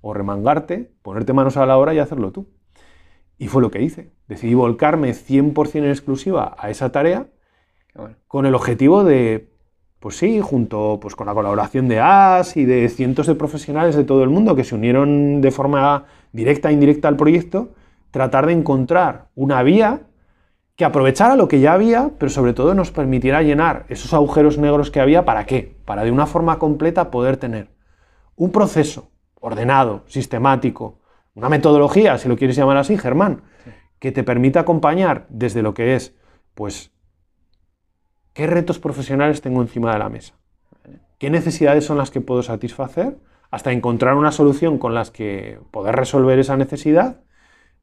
o 0.02 0.14
remangarte, 0.14 0.90
ponerte 1.02 1.34
manos 1.34 1.58
a 1.58 1.66
la 1.66 1.78
obra 1.78 1.94
y 1.94 2.00
hacerlo 2.00 2.32
tú. 2.32 2.48
Y 3.38 3.50
fue 3.50 3.62
lo 3.62 3.70
que 3.70 3.82
hice. 3.82 4.14
Decidí 4.28 4.54
volcarme 4.54 5.12
100% 5.12 5.76
en 5.76 5.90
exclusiva 5.90 6.56
a 6.58 6.70
esa 6.70 6.92
tarea 6.94 7.28
bueno. 7.94 8.16
con 8.28 8.46
el 8.46 8.56
objetivo 8.56 9.04
de 9.04 9.50
pues 10.00 10.18
sí, 10.18 10.40
junto 10.40 11.00
pues, 11.02 11.18
con 11.18 11.28
la 11.28 11.34
colaboración 11.34 11.90
de 11.90 12.00
AS 12.00 12.56
y 12.56 12.64
de 12.64 12.88
cientos 12.88 13.28
de 13.28 13.36
profesionales 13.36 13.98
de 13.98 14.06
todo 14.06 14.24
el 14.24 14.30
mundo 14.30 14.56
que 14.56 14.64
se 14.64 14.76
unieron 14.76 15.42
de 15.42 15.52
forma 15.52 16.06
directa 16.32 16.70
e 16.70 16.74
indirecta 16.74 17.10
al 17.10 17.18
proyecto, 17.18 17.72
tratar 18.12 18.46
de 18.46 18.54
encontrar 18.54 19.28
una 19.36 19.62
vía 19.62 20.04
que 20.78 20.86
aprovechara 20.86 21.36
lo 21.36 21.50
que 21.50 21.60
ya 21.60 21.74
había, 21.74 22.12
pero 22.18 22.30
sobre 22.30 22.54
todo 22.54 22.74
nos 22.74 22.92
permitiera 22.92 23.44
llenar 23.44 23.86
esos 23.90 24.14
agujeros 24.14 24.58
negros 24.58 24.90
que 24.90 25.02
había. 25.02 25.26
¿Para 25.26 25.46
qué? 25.46 25.76
Para 25.84 26.06
de 26.06 26.12
una 26.12 26.26
forma 26.26 26.60
completa 26.60 27.12
poder 27.12 27.36
tener 27.36 27.68
un 28.40 28.52
proceso 28.54 29.12
ordenado, 29.42 30.04
sistemático, 30.08 30.98
una 31.36 31.50
metodología, 31.50 32.18
si 32.18 32.30
lo 32.30 32.38
quieres 32.38 32.56
llamar 32.56 32.78
así, 32.78 32.98
Germán, 32.98 33.42
que 34.00 34.14
te 34.14 34.24
permita 34.24 34.62
acompañar 34.62 35.26
desde 35.28 35.62
lo 35.62 35.74
que 35.74 35.96
es, 35.96 36.16
pues, 36.56 36.92
qué 38.34 38.48
retos 38.48 38.80
profesionales 38.80 39.42
tengo 39.42 39.62
encima 39.62 39.92
de 39.92 40.00
la 40.00 40.10
mesa, 40.10 40.36
qué 41.18 41.30
necesidades 41.30 41.86
son 41.86 41.98
las 41.98 42.12
que 42.12 42.22
puedo 42.22 42.42
satisfacer, 42.42 43.18
hasta 43.52 43.74
encontrar 43.74 44.16
una 44.16 44.32
solución 44.32 44.78
con 44.78 44.94
las 44.94 45.12
que 45.12 45.60
poder 45.72 45.98
resolver 45.98 46.40
esa 46.40 46.56
necesidad, 46.56 47.20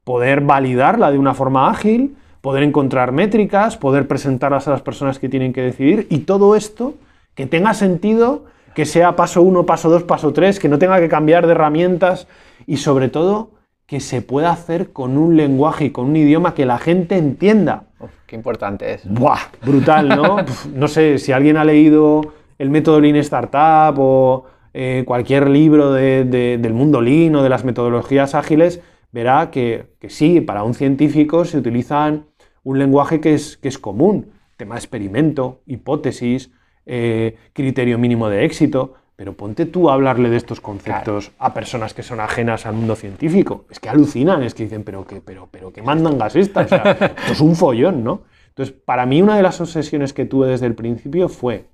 poder 0.03 0.41
validarla 0.41 1.11
de 1.11 1.19
una 1.19 1.35
forma 1.35 1.69
ágil, 1.69 2.17
poder 2.41 2.63
encontrar 2.63 3.11
métricas, 3.11 3.77
poder 3.77 4.07
presentarlas 4.07 4.67
a 4.67 4.71
las 4.71 4.81
personas 4.81 5.19
que 5.19 5.29
tienen 5.29 5.53
que 5.53 5.61
decidir 5.61 6.07
y 6.09 6.19
todo 6.19 6.55
esto 6.55 6.95
que 7.35 7.45
tenga 7.45 7.75
sentido, 7.75 8.45
que 8.77 8.85
sea 8.85 9.15
paso 9.15 9.41
uno, 9.41 9.65
paso 9.65 9.89
dos, 9.89 10.03
paso 10.03 10.33
tres, 10.33 10.59
que 10.59 10.69
no 10.69 10.77
tenga 10.77 10.99
que 10.99 11.09
cambiar 11.09 11.47
de 11.47 11.53
herramientas 11.53 12.27
y 12.67 12.77
sobre 12.77 13.09
todo 13.09 13.49
que 13.87 13.99
se 13.99 14.21
pueda 14.21 14.51
hacer 14.51 14.93
con 14.93 15.17
un 15.17 15.35
lenguaje 15.35 15.85
y 15.85 15.89
con 15.89 16.05
un 16.05 16.15
idioma 16.15 16.53
que 16.53 16.67
la 16.67 16.77
gente 16.77 17.17
entienda. 17.17 17.85
qué 18.27 18.35
importante 18.35 18.93
es. 18.93 19.11
Buah, 19.11 19.39
brutal, 19.65 20.09
¿no? 20.09 20.35
no 20.75 20.87
sé, 20.87 21.17
si 21.17 21.31
alguien 21.31 21.57
ha 21.57 21.65
leído 21.65 22.21
el 22.59 22.69
método 22.69 22.99
Lean 22.99 23.15
Startup 23.15 23.95
o 23.97 24.45
eh, 24.75 25.01
cualquier 25.07 25.49
libro 25.49 25.93
del 25.93 26.73
mundo 26.75 27.01
Lean 27.01 27.35
o 27.35 27.41
de 27.41 27.49
las 27.49 27.65
metodologías 27.65 28.35
ágiles, 28.35 28.83
verá 29.11 29.49
que, 29.49 29.87
sí, 30.07 30.39
para 30.39 30.63
un 30.63 30.75
científico 30.75 31.45
se 31.45 31.57
utilizan 31.57 32.27
un 32.61 32.77
lenguaje 32.77 33.21
que 33.21 33.33
es, 33.33 33.57
que 33.57 33.69
es 33.69 33.79
común, 33.79 34.33
tema 34.55 34.75
de 34.75 34.81
experimento, 34.81 35.61
hipótesis, 35.65 36.51
eh, 36.89 37.35
criterio 37.51 37.97
mínimo 37.97 38.29
de 38.29 38.45
éxito, 38.45 38.93
pero 39.17 39.33
ponte 39.33 39.65
tú 39.65 39.89
a 39.89 39.93
hablarle 39.93 40.29
de 40.29 40.37
estos 40.37 40.61
conceptos 40.61 41.31
a 41.37 41.53
personas 41.53 41.93
que 41.93 42.01
son 42.01 42.21
ajenas 42.21 42.65
al 42.65 42.75
mundo 42.75 42.95
científico. 42.95 43.65
Es 43.69 43.79
que 43.79 43.89
alucinan, 43.89 44.41
es 44.41 44.53
que 44.53 44.63
dicen, 44.63 44.83
pero 44.83 45.05
que, 45.05 45.19
pero, 45.19 45.49
pero 45.51 45.73
qué 45.73 45.81
mandangas 45.81 46.35
esta, 46.37 46.61
o 46.61 46.67
sea, 46.67 46.91
esto 47.17 47.31
es 47.33 47.41
un 47.41 47.57
follón, 47.57 48.03
¿no? 48.03 48.21
Entonces, 48.49 48.73
para 48.73 49.05
mí 49.05 49.21
una 49.21 49.35
de 49.35 49.43
las 49.43 49.59
obsesiones 49.59 50.13
que 50.13 50.25
tuve 50.25 50.47
desde 50.47 50.65
el 50.65 50.75
principio 50.75 51.27
fue 51.29 51.65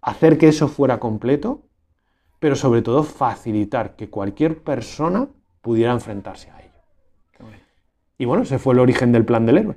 hacer 0.00 0.38
que 0.38 0.48
eso 0.48 0.68
fuera 0.68 0.98
completo, 0.98 1.62
pero 2.38 2.54
sobre 2.54 2.82
todo 2.82 3.02
facilitar 3.02 3.96
que 3.96 4.08
cualquier 4.08 4.62
persona 4.62 5.28
pudiera 5.62 5.92
enfrentarse 5.92 6.50
a 6.50 6.60
ello. 6.60 6.70
Y 8.18 8.24
bueno, 8.24 8.44
ese 8.44 8.58
fue 8.58 8.74
el 8.74 8.80
origen 8.80 9.12
del 9.12 9.24
plan 9.24 9.44
del 9.44 9.58
héroe. 9.58 9.76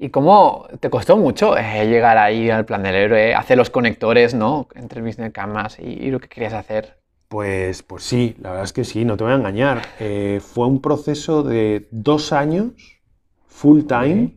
¿Y 0.00 0.10
cómo 0.10 0.68
te 0.78 0.90
costó 0.90 1.16
mucho 1.16 1.58
eh, 1.58 1.86
llegar 1.88 2.18
ahí 2.18 2.50
al 2.50 2.64
plan 2.64 2.84
del 2.84 2.94
héroe, 2.94 3.34
hacer 3.34 3.58
los 3.58 3.68
conectores, 3.68 4.32
¿no? 4.32 4.68
Entre 4.76 5.02
business 5.02 5.32
camas 5.32 5.78
y, 5.80 6.10
lo 6.10 6.20
que 6.20 6.28
querías 6.28 6.52
hacer? 6.52 6.98
Pues, 7.26 7.82
pues 7.82 8.04
sí, 8.04 8.36
la 8.40 8.50
verdad 8.50 8.64
es 8.64 8.72
que 8.72 8.84
sí, 8.84 9.04
no 9.04 9.16
te 9.16 9.24
voy 9.24 9.32
a 9.32 9.36
engañar. 9.36 9.82
Eh, 9.98 10.40
fue 10.40 10.66
un 10.66 10.80
proceso 10.80 11.42
de 11.42 11.88
dos 11.90 12.32
años, 12.32 12.72
full 13.48 13.82
time, 13.86 14.36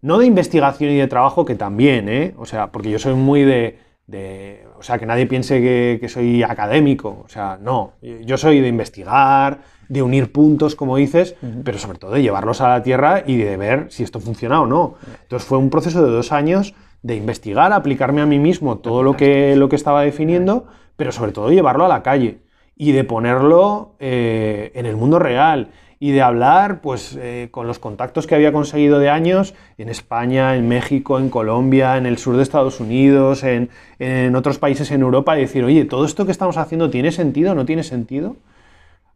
no 0.00 0.18
de 0.18 0.26
investigación 0.26 0.90
y 0.92 0.96
de 0.96 1.08
trabajo, 1.08 1.44
que 1.44 1.56
también, 1.56 2.08
¿eh? 2.08 2.34
O 2.38 2.46
sea, 2.46 2.70
porque 2.70 2.90
yo 2.90 3.00
soy 3.00 3.14
muy 3.14 3.42
de, 3.42 4.64
o 4.78 4.82
sea, 4.82 4.98
que 4.98 5.06
nadie 5.06 5.26
piense 5.26 5.60
que, 5.60 5.98
que, 6.00 6.08
soy 6.08 6.44
académico, 6.44 7.24
o 7.24 7.28
sea, 7.28 7.58
no, 7.60 7.94
yo 8.00 8.36
soy 8.36 8.60
de 8.60 8.68
investigar, 8.68 9.58
de 9.88 10.02
unir 10.02 10.32
puntos, 10.32 10.74
como 10.74 10.96
dices, 10.96 11.36
pero 11.64 11.78
sobre 11.78 11.98
todo 11.98 12.12
de 12.12 12.22
llevarlos 12.22 12.60
a 12.60 12.68
la 12.68 12.82
tierra 12.82 13.22
y 13.26 13.36
de 13.36 13.56
ver 13.56 13.86
si 13.90 14.02
esto 14.02 14.20
funciona 14.20 14.60
o 14.60 14.66
no. 14.66 14.94
Entonces 15.22 15.46
fue 15.46 15.58
un 15.58 15.70
proceso 15.70 16.04
de 16.04 16.10
dos 16.10 16.32
años 16.32 16.74
de 17.02 17.16
investigar, 17.16 17.72
aplicarme 17.72 18.22
a 18.22 18.26
mí 18.26 18.38
mismo 18.38 18.78
todo 18.78 19.02
lo 19.02 19.14
que, 19.14 19.56
lo 19.56 19.68
que 19.68 19.76
estaba 19.76 20.02
definiendo, 20.02 20.66
pero 20.96 21.12
sobre 21.12 21.32
todo 21.32 21.50
llevarlo 21.50 21.84
a 21.84 21.88
la 21.88 22.02
calle 22.02 22.38
y 22.76 22.92
de 22.92 23.04
ponerlo 23.04 23.94
eh, 24.00 24.72
en 24.74 24.86
el 24.86 24.96
mundo 24.96 25.18
real 25.18 25.70
y 26.00 26.10
de 26.10 26.22
hablar 26.22 26.80
pues, 26.80 27.16
eh, 27.20 27.48
con 27.50 27.66
los 27.66 27.78
contactos 27.78 28.26
que 28.26 28.34
había 28.34 28.52
conseguido 28.52 28.98
de 28.98 29.10
años 29.10 29.54
en 29.78 29.88
España, 29.88 30.56
en 30.56 30.68
México, 30.68 31.18
en 31.18 31.30
Colombia, 31.30 31.96
en 31.96 32.06
el 32.06 32.18
sur 32.18 32.36
de 32.36 32.42
Estados 32.42 32.80
Unidos, 32.80 33.42
en, 33.44 33.70
en 33.98 34.34
otros 34.36 34.58
países 34.58 34.90
en 34.90 35.02
Europa, 35.02 35.36
y 35.38 35.42
decir, 35.42 35.64
oye, 35.64 35.84
¿todo 35.84 36.04
esto 36.04 36.26
que 36.26 36.32
estamos 36.32 36.56
haciendo 36.56 36.90
tiene 36.90 37.12
sentido 37.12 37.52
o 37.52 37.54
no 37.54 37.64
tiene 37.64 37.82
sentido? 37.84 38.36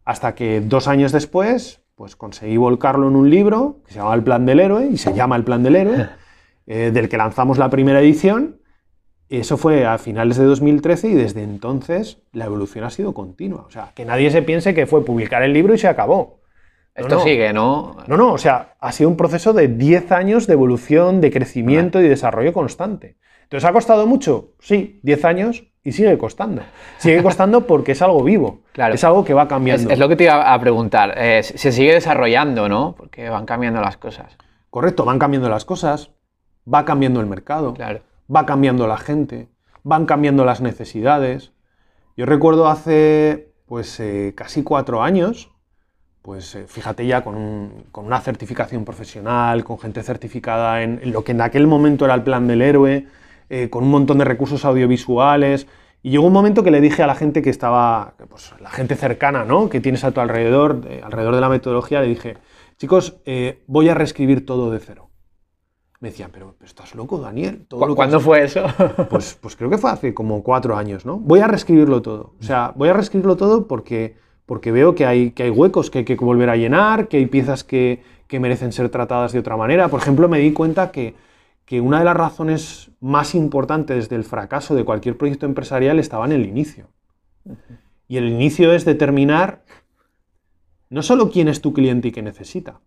Hasta 0.09 0.33
que 0.33 0.59
dos 0.59 0.87
años 0.87 1.11
después, 1.11 1.83
pues 1.93 2.15
conseguí 2.15 2.57
volcarlo 2.57 3.07
en 3.07 3.15
un 3.15 3.29
libro 3.29 3.83
que 3.85 3.93
se 3.93 3.99
llama 3.99 4.15
El 4.15 4.23
Plan 4.23 4.43
del 4.43 4.59
Héroe, 4.59 4.87
y 4.87 4.97
se 4.97 5.13
llama 5.13 5.35
El 5.35 5.43
Plan 5.43 5.61
del 5.61 5.75
Héroe, 5.75 6.09
eh, 6.65 6.89
del 6.91 7.09
que 7.09 7.15
lanzamos 7.15 7.59
la 7.59 7.69
primera 7.69 8.01
edición. 8.01 8.59
Eso 9.29 9.55
fue 9.55 9.85
a 9.85 9.99
finales 9.99 10.37
de 10.37 10.45
2013 10.45 11.09
y 11.09 11.13
desde 11.13 11.43
entonces 11.43 12.23
la 12.33 12.45
evolución 12.45 12.85
ha 12.85 12.89
sido 12.89 13.13
continua. 13.13 13.65
O 13.67 13.69
sea, 13.69 13.91
que 13.93 14.03
nadie 14.03 14.31
se 14.31 14.41
piense 14.41 14.73
que 14.73 14.87
fue 14.87 15.05
publicar 15.05 15.43
el 15.43 15.53
libro 15.53 15.75
y 15.75 15.77
se 15.77 15.87
acabó. 15.87 16.38
Esto 16.99 17.19
sigue, 17.21 17.53
¿no? 17.53 17.97
No, 18.07 18.17
no, 18.17 18.33
o 18.33 18.37
sea, 18.37 18.75
ha 18.79 18.91
sido 18.91 19.09
un 19.09 19.17
proceso 19.17 19.53
de 19.53 19.67
10 19.67 20.11
años 20.11 20.47
de 20.47 20.53
evolución, 20.53 21.21
de 21.21 21.31
crecimiento 21.31 22.01
y 22.01 22.07
desarrollo 22.07 22.53
constante. 22.53 23.17
Entonces, 23.43 23.67
¿ha 23.67 23.73
costado 23.73 24.05
mucho? 24.05 24.51
Sí, 24.59 24.99
10 25.03 25.25
años 25.25 25.63
y 25.83 25.91
sigue 25.91 26.17
costando. 26.17 26.61
Sigue 26.97 27.23
costando 27.23 27.61
porque 27.67 27.93
es 27.93 28.01
algo 28.01 28.23
vivo. 28.23 28.61
Claro. 28.73 28.93
Es 28.93 29.03
algo 29.03 29.23
que 29.23 29.33
va 29.33 29.47
cambiando. 29.47 29.89
Es, 29.89 29.97
lo 29.97 30.07
que 30.07 30.15
te 30.15 30.25
iba 30.25 30.53
a 30.53 30.59
preguntar. 30.59 31.13
Eh, 31.17 31.41
se 31.43 31.71
sigue 31.71 31.93
desarrollando, 31.93 32.69
¿no? 32.69 32.95
Porque 32.97 33.29
van 33.29 33.45
cambiando 33.45 33.81
las 33.81 33.97
cosas. 33.97 34.37
Correcto, 34.69 35.03
van 35.03 35.17
cambiando 35.17 35.49
las 35.49 35.65
cosas, 35.65 36.11
va 36.71 36.85
cambiando 36.85 37.19
el 37.21 37.25
mercado, 37.25 37.73
claro. 37.73 38.01
va 38.33 38.45
cambiando 38.45 38.85
la 38.85 38.97
gente, 38.97 39.47
van 39.83 40.05
cambiando 40.05 40.45
las 40.45 40.61
necesidades. 40.61 41.53
Yo 42.15 42.27
recuerdo 42.27 42.67
hace 42.67 43.51
pues 43.65 43.99
eh, 43.99 44.33
casi 44.35 44.63
cuatro 44.63 45.01
años, 45.01 45.51
pues 46.21 46.55
eh, 46.55 46.65
fíjate 46.67 47.05
ya 47.05 47.23
con, 47.23 47.85
una 47.93 48.21
certificación 48.21 48.85
profesional, 48.85 49.63
con 49.63 49.79
gente 49.79 50.03
certificada 50.03 50.83
en, 50.83 50.99
lo 51.11 51.23
que 51.23 51.31
en 51.31 51.41
aquel 51.41 51.67
momento 51.67 52.05
era 52.05 52.13
el 52.15 52.23
plan 52.23 52.47
del 52.47 52.61
héroe, 52.61 53.07
eh, 53.49 53.69
con 53.69 53.83
un 53.83 53.91
montón 53.91 54.17
de 54.17 54.25
recursos 54.25 54.65
audiovisuales. 54.65 55.67
Y 56.01 56.11
llegó 56.11 56.25
un 56.25 56.33
momento 56.33 56.63
que 56.63 56.71
le 56.71 56.81
dije 56.81 57.03
a 57.03 57.07
la 57.07 57.15
gente 57.15 57.41
que 57.41 57.49
estaba, 57.49 58.13
pues 58.29 58.53
la 58.61 58.69
gente 58.69 58.95
cercana, 58.95 59.43
¿no? 59.43 59.69
Que 59.69 59.81
tienes 59.81 60.03
a 60.03 60.11
tu 60.11 60.21
alrededor, 60.21 60.81
alrededor 61.03 61.35
de 61.35 61.41
la 61.41 61.49
metodología, 61.49 62.01
le 62.01 62.07
dije, 62.07 62.37
chicos, 62.77 63.17
eh, 63.25 63.63
voy 63.67 63.89
a 63.89 63.93
reescribir 63.93 64.45
todo 64.45 64.71
de 64.71 64.79
cero. 64.79 65.09
Me 65.99 66.09
decían, 66.09 66.29
pero, 66.31 66.55
estás 66.63 66.95
loco, 66.95 67.19
Daniel. 67.19 67.67
¿Cuándo 67.69 68.21
fue 68.21 68.43
eso? 68.43 68.63
Pues, 69.09 69.37
pues 69.41 69.57
creo 69.57 69.69
que 69.69 69.77
fue 69.77 69.91
hace 69.91 70.13
como 70.13 70.43
cuatro 70.43 70.77
años, 70.77 71.05
¿no? 71.05 71.17
Voy 71.17 71.41
a 71.41 71.47
reescribirlo 71.47 72.01
todo. 72.01 72.35
O 72.39 72.43
sea, 72.43 72.71
voy 72.75 72.87
a 72.87 72.93
reescribirlo 72.93 73.35
todo 73.35 73.67
porque, 73.67 74.15
porque 74.49 74.71
veo 74.71 74.95
que 74.95 75.05
hay, 75.05 75.29
que 75.29 75.43
hay 75.43 75.51
huecos 75.51 75.91
que 75.91 75.99
hay 75.99 76.05
que 76.05 76.15
volver 76.15 76.49
a 76.49 76.57
llenar, 76.57 77.07
que 77.07 77.17
hay 77.17 77.27
piezas 77.27 77.63
que, 77.63 78.01
que 78.25 78.39
merecen 78.39 78.71
ser 78.71 78.89
tratadas 78.89 79.31
de 79.31 79.37
otra 79.37 79.55
manera. 79.55 79.89
Por 79.89 80.01
ejemplo, 80.01 80.27
me 80.27 80.39
di 80.39 80.53
cuenta 80.53 80.91
que 80.91 81.13
que 81.69 81.81
una 81.81 81.99
de 81.99 82.05
las 82.05 82.17
razones 82.17 82.89
más 82.99 83.35
importantes 83.35 84.09
del 84.09 84.23
fracaso 84.23 84.73
de 84.73 84.83
cualquier 84.83 85.17
proyecto 85.19 85.45
empresarial 85.45 85.99
estaba 85.99 86.25
en 86.25 86.31
el 86.31 86.47
inicio. 86.47 86.87
Y 88.07 88.17
el 88.17 88.27
inicio 88.27 88.73
es 88.73 88.85
determinar 88.85 89.63
no 90.89 91.03
solo 91.03 91.29
quién 91.29 91.47
es 91.47 91.61
tu 91.61 91.71
cliente 91.71 92.07
y 92.07 92.11
qué 92.11 92.23
necesita, 92.23 92.81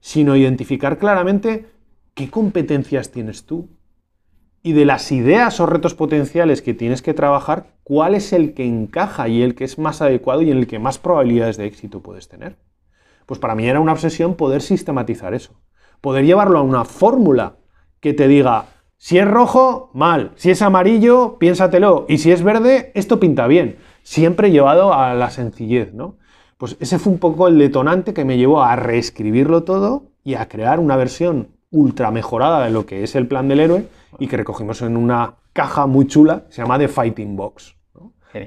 sino 0.00 0.34
identificar 0.34 0.96
claramente 0.96 1.66
qué 2.14 2.30
competencias 2.30 3.10
tienes 3.10 3.44
tú. 3.44 3.68
Y 4.62 4.72
de 4.74 4.84
las 4.84 5.10
ideas 5.10 5.58
o 5.60 5.66
retos 5.66 5.94
potenciales 5.94 6.60
que 6.60 6.74
tienes 6.74 7.00
que 7.00 7.14
trabajar, 7.14 7.74
cuál 7.82 8.14
es 8.14 8.32
el 8.32 8.52
que 8.54 8.66
encaja 8.66 9.28
y 9.28 9.42
el 9.42 9.54
que 9.54 9.64
es 9.64 9.78
más 9.78 10.02
adecuado 10.02 10.42
y 10.42 10.50
en 10.50 10.58
el 10.58 10.66
que 10.66 10.78
más 10.78 10.98
probabilidades 10.98 11.56
de 11.56 11.66
éxito 11.66 12.00
puedes 12.00 12.28
tener. 12.28 12.56
Pues 13.24 13.40
para 13.40 13.54
mí 13.54 13.66
era 13.66 13.80
una 13.80 13.92
obsesión 13.92 14.34
poder 14.34 14.60
sistematizar 14.60 15.34
eso, 15.34 15.60
poder 16.00 16.24
llevarlo 16.24 16.58
a 16.58 16.62
una 16.62 16.84
fórmula 16.84 17.56
que 18.00 18.12
te 18.12 18.28
diga, 18.28 18.66
si 18.96 19.16
es 19.16 19.26
rojo, 19.26 19.90
mal, 19.94 20.32
si 20.34 20.50
es 20.50 20.60
amarillo, 20.60 21.38
piénsatelo, 21.38 22.04
y 22.08 22.18
si 22.18 22.32
es 22.32 22.42
verde, 22.42 22.92
esto 22.94 23.18
pinta 23.18 23.46
bien, 23.46 23.78
siempre 24.02 24.50
llevado 24.50 24.92
a 24.92 25.14
la 25.14 25.30
sencillez, 25.30 25.94
¿no? 25.94 26.18
Pues 26.58 26.76
ese 26.80 26.98
fue 26.98 27.14
un 27.14 27.18
poco 27.18 27.48
el 27.48 27.58
detonante 27.58 28.12
que 28.12 28.26
me 28.26 28.36
llevó 28.36 28.62
a 28.62 28.76
reescribirlo 28.76 29.62
todo 29.64 30.10
y 30.22 30.34
a 30.34 30.48
crear 30.48 30.80
una 30.80 30.96
versión 30.96 31.48
ultra 31.70 32.10
mejorada 32.10 32.64
de 32.64 32.70
lo 32.70 32.86
que 32.86 33.02
es 33.02 33.14
el 33.14 33.26
plan 33.26 33.48
del 33.48 33.60
héroe 33.60 33.86
y 34.18 34.26
que 34.26 34.36
recogimos 34.36 34.82
en 34.82 34.96
una 34.96 35.34
caja 35.52 35.86
muy 35.86 36.06
chula, 36.06 36.44
se 36.48 36.62
llama 36.62 36.78
The 36.78 36.88
Fighting 36.88 37.36
Box, 37.36 37.76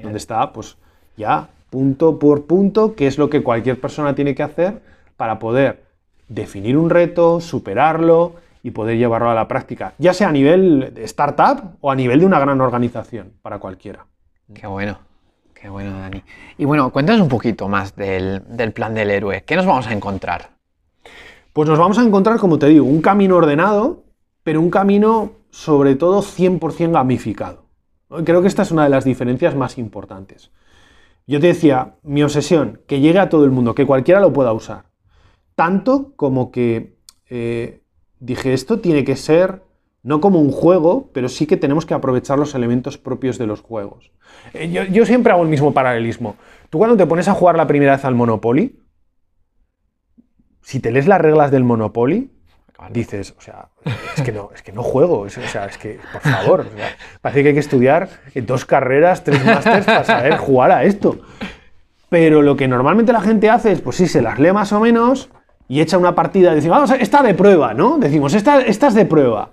donde 0.02 0.18
está 0.18 0.52
pues 0.52 0.76
ya 1.16 1.48
punto 1.70 2.18
por 2.18 2.46
punto 2.46 2.94
qué 2.94 3.06
es 3.06 3.18
lo 3.18 3.28
que 3.30 3.42
cualquier 3.42 3.80
persona 3.80 4.14
tiene 4.14 4.34
que 4.34 4.42
hacer 4.42 4.80
para 5.16 5.38
poder 5.38 5.84
definir 6.28 6.76
un 6.76 6.90
reto, 6.90 7.40
superarlo 7.40 8.34
y 8.62 8.70
poder 8.70 8.96
llevarlo 8.96 9.30
a 9.30 9.34
la 9.34 9.46
práctica, 9.46 9.92
ya 9.98 10.14
sea 10.14 10.28
a 10.28 10.32
nivel 10.32 10.92
de 10.94 11.04
startup 11.04 11.76
o 11.80 11.90
a 11.90 11.94
nivel 11.94 12.20
de 12.20 12.26
una 12.26 12.38
gran 12.40 12.60
organización, 12.60 13.34
para 13.42 13.58
cualquiera. 13.58 14.06
Qué 14.54 14.66
bueno, 14.66 14.98
qué 15.52 15.68
bueno, 15.68 15.98
Dani. 15.98 16.22
Y 16.56 16.64
bueno, 16.64 16.90
cuéntanos 16.90 17.20
un 17.20 17.28
poquito 17.28 17.68
más 17.68 17.94
del, 17.94 18.42
del 18.48 18.72
plan 18.72 18.94
del 18.94 19.10
héroe. 19.10 19.44
¿Qué 19.44 19.56
nos 19.56 19.66
vamos 19.66 19.86
a 19.86 19.92
encontrar? 19.92 20.53
Pues 21.54 21.68
nos 21.68 21.78
vamos 21.78 21.98
a 21.98 22.02
encontrar, 22.02 22.40
como 22.40 22.58
te 22.58 22.66
digo, 22.66 22.84
un 22.84 23.00
camino 23.00 23.36
ordenado, 23.36 24.02
pero 24.42 24.60
un 24.60 24.70
camino 24.70 25.34
sobre 25.50 25.94
todo 25.94 26.20
100% 26.20 26.90
gamificado. 26.90 27.66
Creo 28.24 28.42
que 28.42 28.48
esta 28.48 28.62
es 28.62 28.72
una 28.72 28.82
de 28.82 28.90
las 28.90 29.04
diferencias 29.04 29.54
más 29.54 29.78
importantes. 29.78 30.50
Yo 31.28 31.38
te 31.38 31.46
decía, 31.46 31.94
mi 32.02 32.24
obsesión, 32.24 32.80
que 32.88 32.98
llegue 32.98 33.20
a 33.20 33.28
todo 33.28 33.44
el 33.44 33.52
mundo, 33.52 33.76
que 33.76 33.86
cualquiera 33.86 34.20
lo 34.20 34.32
pueda 34.32 34.52
usar. 34.52 34.86
Tanto 35.54 36.12
como 36.16 36.50
que 36.50 36.96
eh, 37.30 37.82
dije, 38.18 38.52
esto 38.52 38.80
tiene 38.80 39.04
que 39.04 39.14
ser 39.14 39.62
no 40.02 40.20
como 40.20 40.40
un 40.40 40.50
juego, 40.50 41.10
pero 41.12 41.28
sí 41.28 41.46
que 41.46 41.56
tenemos 41.56 41.86
que 41.86 41.94
aprovechar 41.94 42.36
los 42.36 42.56
elementos 42.56 42.98
propios 42.98 43.38
de 43.38 43.46
los 43.46 43.60
juegos. 43.60 44.10
Eh, 44.54 44.72
yo, 44.72 44.82
yo, 44.82 45.06
siempre 45.06 45.32
hago 45.32 45.44
el 45.44 45.48
mismo 45.50 45.72
paralelismo. 45.72 46.34
Tú 46.68 46.78
cuando 46.78 46.96
te 46.96 47.06
pones 47.06 47.28
a 47.28 47.34
jugar 47.34 47.56
la 47.56 47.68
primera 47.68 47.92
vez 47.92 48.04
al 48.04 48.16
Monopoly, 48.16 48.83
si 50.64 50.80
te 50.80 50.90
lees 50.90 51.06
las 51.06 51.20
reglas 51.20 51.50
del 51.50 51.62
Monopoly, 51.62 52.30
dices, 52.90 53.34
o 53.38 53.40
sea, 53.40 53.68
es 54.16 54.22
que 54.22 54.32
no, 54.32 54.50
es 54.54 54.62
que 54.62 54.72
no 54.72 54.82
juego, 54.82 55.20
o 55.20 55.28
sea, 55.28 55.66
es 55.66 55.78
que, 55.78 56.00
por 56.12 56.22
favor, 56.22 56.66
parece 57.20 57.42
que 57.42 57.48
hay 57.48 57.54
que 57.54 57.60
estudiar 57.60 58.08
dos 58.34 58.64
carreras, 58.64 59.24
tres 59.24 59.44
másteres 59.44 59.84
para 59.84 60.04
saber 60.04 60.36
jugar 60.38 60.72
a 60.72 60.84
esto. 60.84 61.20
Pero 62.08 62.42
lo 62.42 62.56
que 62.56 62.66
normalmente 62.66 63.12
la 63.12 63.20
gente 63.20 63.50
hace 63.50 63.72
es, 63.72 63.80
pues 63.80 63.96
sí, 63.96 64.06
se 64.06 64.22
las 64.22 64.38
lee 64.38 64.52
más 64.52 64.72
o 64.72 64.80
menos 64.80 65.30
y 65.68 65.80
echa 65.80 65.98
una 65.98 66.14
partida 66.14 66.52
y 66.52 66.56
dice, 66.56 66.68
vamos, 66.68 66.90
esta 66.90 67.22
de 67.22 67.34
prueba, 67.34 67.74
¿no? 67.74 67.98
Decimos, 67.98 68.34
esta, 68.34 68.60
esta 68.60 68.88
es 68.88 68.94
de 68.94 69.04
prueba. 69.04 69.50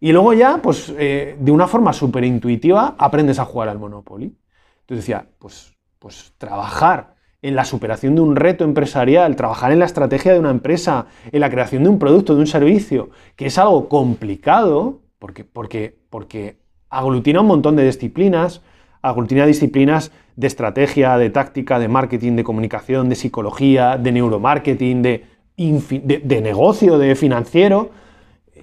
Y 0.00 0.12
luego 0.12 0.32
ya, 0.32 0.58
pues, 0.58 0.92
eh, 0.96 1.36
de 1.38 1.50
una 1.50 1.66
forma 1.66 1.92
súper 1.92 2.24
intuitiva, 2.24 2.94
aprendes 2.98 3.38
a 3.38 3.44
jugar 3.44 3.68
al 3.68 3.78
Monopoly. 3.78 4.36
Entonces 4.80 5.04
decía, 5.04 5.26
pues, 5.38 5.76
pues 5.98 6.32
trabajar 6.38 7.17
en 7.40 7.54
la 7.54 7.64
superación 7.64 8.14
de 8.14 8.20
un 8.20 8.36
reto 8.36 8.64
empresarial, 8.64 9.36
trabajar 9.36 9.70
en 9.70 9.78
la 9.78 9.84
estrategia 9.84 10.32
de 10.32 10.40
una 10.40 10.50
empresa, 10.50 11.06
en 11.30 11.40
la 11.40 11.50
creación 11.50 11.84
de 11.84 11.88
un 11.88 11.98
producto, 11.98 12.34
de 12.34 12.40
un 12.40 12.46
servicio, 12.46 13.10
que 13.36 13.46
es 13.46 13.58
algo 13.58 13.88
complicado, 13.88 15.00
porque, 15.18 15.44
porque, 15.44 15.96
porque 16.10 16.56
aglutina 16.90 17.40
un 17.40 17.46
montón 17.46 17.76
de 17.76 17.84
disciplinas, 17.84 18.62
aglutina 19.02 19.46
disciplinas 19.46 20.10
de 20.36 20.46
estrategia, 20.46 21.16
de 21.16 21.30
táctica, 21.30 21.78
de 21.78 21.88
marketing, 21.88 22.32
de 22.36 22.44
comunicación, 22.44 23.08
de 23.08 23.14
psicología, 23.14 23.96
de 23.96 24.12
neuromarketing, 24.12 25.02
de, 25.02 25.24
de, 25.56 26.40
negocio, 26.40 26.98
de 26.98 27.14
financiero. 27.14 27.90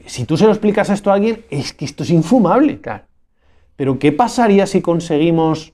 Si 0.05 0.25
tú 0.25 0.37
se 0.37 0.45
lo 0.45 0.51
explicas 0.51 0.89
a 0.89 0.93
esto 0.93 1.11
a 1.11 1.15
alguien, 1.15 1.45
es 1.49 1.73
que 1.73 1.85
esto 1.85 2.03
es 2.03 2.09
infumable. 2.09 2.79
Pero 3.75 3.99
¿qué 3.99 4.11
pasaría 4.11 4.67
si 4.67 4.81
conseguimos 4.81 5.73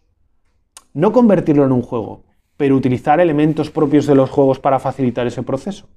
no 0.94 1.12
convertirlo 1.12 1.66
en 1.66 1.72
un 1.72 1.82
juego, 1.82 2.24
pero 2.62 2.76
utilizar 2.76 3.20
elementos 3.20 3.72
propios 3.72 4.06
de 4.06 4.14
los 4.14 4.30
juegos 4.30 4.60
para 4.60 4.78
facilitar 4.78 5.26
ese 5.26 5.42
proceso. 5.42 5.88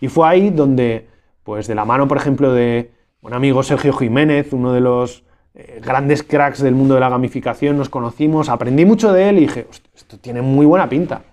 Y 0.00 0.08
fue 0.08 0.26
ahí 0.26 0.48
donde, 0.48 1.06
pues 1.44 1.66
de 1.66 1.74
la 1.74 1.84
mano, 1.84 2.08
por 2.08 2.16
ejemplo, 2.16 2.54
de 2.54 2.92
un 3.20 3.34
amigo 3.34 3.62
Sergio 3.62 3.92
Jiménez, 3.92 4.54
uno 4.54 4.72
de 4.72 4.80
los 4.80 5.22
eh, 5.52 5.82
grandes 5.84 6.22
cracks 6.22 6.62
del 6.62 6.74
mundo 6.74 6.94
de 6.94 7.00
la 7.00 7.10
gamificación, 7.10 7.76
nos 7.76 7.90
conocimos, 7.90 8.48
aprendí 8.48 8.86
mucho 8.86 9.12
de 9.12 9.28
él 9.28 9.36
y 9.36 9.40
dije, 9.40 9.66
esto 9.94 10.16
tiene 10.16 10.40
muy 10.40 10.64
buena 10.64 10.88
pinta. 10.88 11.24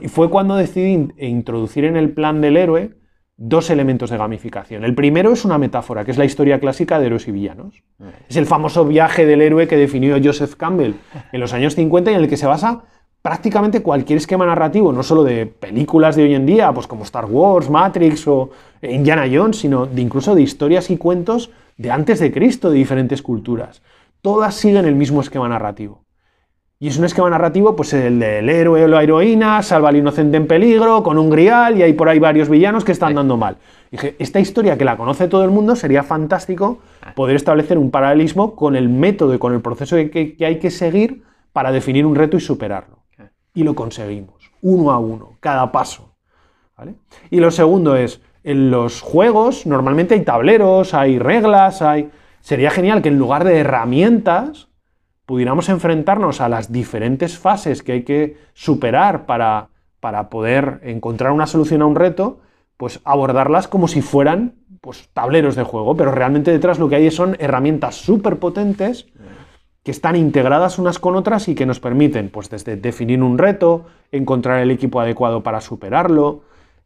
Y 0.00 0.06
fue 0.06 0.30
cuando 0.30 0.54
decidí 0.54 1.08
introducir 1.18 1.84
en 1.84 1.96
el 1.96 2.12
plan 2.12 2.40
del 2.40 2.56
héroe 2.56 2.92
dos 3.36 3.68
elementos 3.68 4.10
de 4.10 4.16
gamificación. 4.16 4.84
El 4.84 4.94
primero 4.94 5.32
es 5.32 5.44
una 5.44 5.58
metáfora, 5.58 6.04
que 6.04 6.12
es 6.12 6.18
la 6.18 6.24
historia 6.24 6.60
clásica 6.60 7.00
de 7.00 7.06
héroes 7.06 7.26
y 7.26 7.32
villanos. 7.32 7.82
Mm. 7.98 8.04
Es 8.28 8.36
el 8.36 8.46
famoso 8.46 8.84
viaje 8.84 9.26
del 9.26 9.42
héroe 9.42 9.66
que 9.66 9.76
definió 9.76 10.16
Joseph 10.22 10.54
Campbell 10.54 10.94
en 11.32 11.40
los 11.40 11.52
años 11.52 11.74
50 11.74 12.12
y 12.12 12.14
en 12.14 12.20
el 12.20 12.28
que 12.28 12.36
se 12.36 12.46
basa 12.46 12.84
prácticamente 13.24 13.80
cualquier 13.80 14.18
esquema 14.18 14.44
narrativo, 14.44 14.92
no 14.92 15.02
solo 15.02 15.24
de 15.24 15.46
películas 15.46 16.14
de 16.14 16.24
hoy 16.24 16.34
en 16.34 16.44
día, 16.44 16.70
pues 16.74 16.86
como 16.86 17.04
Star 17.04 17.24
Wars, 17.24 17.70
Matrix 17.70 18.28
o 18.28 18.50
Indiana 18.82 19.24
Jones, 19.32 19.56
sino 19.56 19.86
de 19.86 20.02
incluso 20.02 20.34
de 20.34 20.42
historias 20.42 20.90
y 20.90 20.98
cuentos 20.98 21.50
de 21.78 21.90
antes 21.90 22.20
de 22.20 22.30
Cristo 22.30 22.68
de 22.68 22.76
diferentes 22.76 23.22
culturas. 23.22 23.80
Todas 24.20 24.54
siguen 24.54 24.84
el 24.84 24.94
mismo 24.94 25.22
esquema 25.22 25.48
narrativo. 25.48 26.02
Y 26.78 26.88
es 26.88 26.98
un 26.98 27.06
esquema 27.06 27.30
narrativo, 27.30 27.74
pues 27.74 27.94
el 27.94 28.20
del 28.20 28.50
héroe 28.50 28.84
o 28.84 28.88
la 28.88 29.02
heroína, 29.02 29.62
salva 29.62 29.88
al 29.88 29.96
inocente 29.96 30.36
en 30.36 30.46
peligro, 30.46 31.02
con 31.02 31.16
un 31.16 31.30
grial, 31.30 31.78
y 31.78 31.82
hay 31.82 31.94
por 31.94 32.10
ahí 32.10 32.18
varios 32.18 32.50
villanos 32.50 32.84
que 32.84 32.92
están 32.92 33.14
dando 33.14 33.38
mal. 33.38 33.56
Dije, 33.90 34.16
esta 34.18 34.38
historia 34.38 34.76
que 34.76 34.84
la 34.84 34.98
conoce 34.98 35.28
todo 35.28 35.44
el 35.44 35.50
mundo, 35.50 35.76
sería 35.76 36.02
fantástico 36.02 36.80
ah. 37.00 37.14
poder 37.14 37.36
establecer 37.36 37.78
un 37.78 37.90
paralelismo 37.90 38.54
con 38.54 38.76
el 38.76 38.90
método 38.90 39.32
y 39.32 39.38
con 39.38 39.54
el 39.54 39.62
proceso 39.62 39.96
que 39.96 40.36
hay 40.40 40.58
que 40.58 40.70
seguir 40.70 41.22
para 41.54 41.72
definir 41.72 42.04
un 42.04 42.16
reto 42.16 42.36
y 42.36 42.40
superarlo 42.40 43.03
y 43.54 43.62
lo 43.62 43.74
conseguimos, 43.74 44.50
uno 44.60 44.90
a 44.90 44.98
uno, 44.98 45.36
cada 45.40 45.72
paso. 45.72 46.14
Y 47.30 47.38
lo 47.40 47.50
segundo 47.50 47.96
es, 47.96 48.20
en 48.42 48.70
los 48.70 49.00
juegos 49.00 49.64
normalmente 49.64 50.14
hay 50.14 50.24
tableros, 50.24 50.92
hay 50.92 51.18
reglas, 51.18 51.80
hay... 51.80 52.10
Sería 52.40 52.70
genial 52.70 53.00
que 53.00 53.08
en 53.08 53.18
lugar 53.18 53.44
de 53.44 53.58
herramientas 53.58 54.68
pudiéramos 55.24 55.70
enfrentarnos 55.70 56.42
a 56.42 56.50
las 56.50 56.70
diferentes 56.70 57.38
fases 57.38 57.82
que 57.82 57.92
hay 57.92 58.02
que 58.02 58.36
superar 58.52 59.24
para, 59.24 59.68
para 60.00 60.28
poder 60.28 60.80
encontrar 60.82 61.32
una 61.32 61.46
solución 61.46 61.80
a 61.80 61.86
un 61.86 61.94
reto, 61.94 62.40
pues 62.76 63.00
abordarlas 63.04 63.68
como 63.68 63.88
si 63.88 64.02
fueran 64.02 64.56
pues, 64.82 65.08
tableros 65.14 65.56
de 65.56 65.62
juego, 65.62 65.96
pero 65.96 66.12
realmente 66.12 66.50
detrás 66.50 66.78
lo 66.78 66.90
que 66.90 66.96
hay 66.96 67.10
son 67.10 67.36
herramientas 67.38 67.94
súper 67.94 68.38
potentes 68.38 69.06
que 69.84 69.90
están 69.90 70.16
integradas 70.16 70.78
unas 70.78 70.98
con 70.98 71.14
otras 71.14 71.46
y 71.48 71.54
que 71.54 71.66
nos 71.66 71.78
permiten, 71.78 72.30
pues 72.30 72.48
desde 72.48 72.76
definir 72.76 73.22
un 73.22 73.36
reto, 73.38 73.84
encontrar 74.10 74.60
el 74.60 74.70
equipo 74.70 74.98
adecuado 74.98 75.42
para 75.42 75.60
superarlo, 75.60 76.40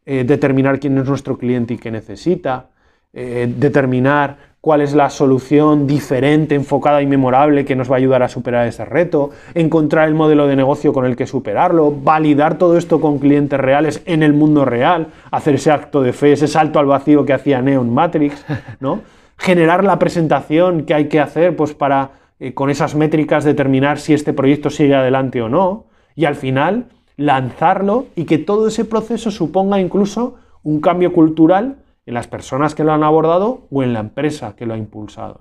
eh, 0.05 0.25
determinar 0.25 0.81
quién 0.81 0.99
es 0.99 1.09
nuestro 1.09 1.39
cliente 1.39 1.75
y 1.75 1.79
qué 1.79 1.93
necesita, 1.93 2.67
eh, 3.13 3.53
determinar 3.57 4.49
cuál 4.61 4.81
es 4.81 4.95
la 4.95 5.11
solución 5.11 5.87
diferente, 5.87 6.57
enfocada 6.57 7.01
y 7.01 7.07
memorable 7.07 7.65
que 7.65 7.77
nos 7.77 7.89
va 7.89 7.95
a 7.95 7.99
ayudar 7.99 8.25
a 8.25 8.29
superar 8.29 8.67
ese 8.67 8.85
reto, 8.85 9.31
encontrar 9.55 10.09
el 10.09 10.15
modelo 10.15 10.49
de 10.49 10.57
negocio 10.57 10.93
con 10.93 11.07
el 11.07 11.15
que 11.15 11.29
superarlo, 11.29 11.93
validar 11.93 12.59
todo 12.59 12.77
esto 12.77 13.01
con 13.01 13.21
clientes 13.21 13.61
reales 13.61 14.03
en 14.07 14.25
el 14.25 14.33
mundo 14.33 14.65
real, 14.65 15.07
hacer 15.31 15.55
ese 15.55 15.71
acto 15.71 16.03
de 16.03 16.13
fe, 16.13 16.33
ese 16.33 16.49
salto 16.49 16.81
al 16.81 16.87
vacío 16.87 17.25
que 17.25 17.33
hacía 17.33 17.63
Neon 17.63 17.95
Matrix, 17.95 18.45
¿no? 18.81 19.03
generar 19.39 19.85
la 19.85 20.01
presentación 20.01 20.83
que 20.85 20.95
hay 20.95 21.09
que 21.09 21.21
hacer 21.21 21.55
pues, 21.55 21.73
para 21.73 22.11
eh, 22.41 22.55
con 22.55 22.71
esas 22.71 22.95
métricas 22.95 23.45
determinar 23.45 23.99
si 23.99 24.15
este 24.15 24.33
proyecto 24.33 24.71
sigue 24.71 24.95
adelante 24.95 25.43
o 25.43 25.49
no, 25.49 25.87
y 26.15 26.25
al 26.25 26.35
final 26.35 26.87
lanzarlo 27.17 28.07
y 28.15 28.25
que 28.25 28.39
todo 28.39 28.69
ese 28.69 28.85
proceso 28.85 29.31
suponga 29.31 29.81
incluso 29.81 30.37
un 30.63 30.81
cambio 30.81 31.13
cultural 31.13 31.79
en 32.07 32.15
las 32.15 32.27
personas 32.27 32.75
que 32.75 32.85
lo 32.85 32.93
han 32.93 33.03
abordado 33.05 33.67
o 33.71 33.83
en 33.83 33.93
la 33.93 34.01
empresa 34.01 34.55
que 34.57 34.67
lo 34.67 34.75
ha 34.75 34.79
impulsado. 34.79 35.41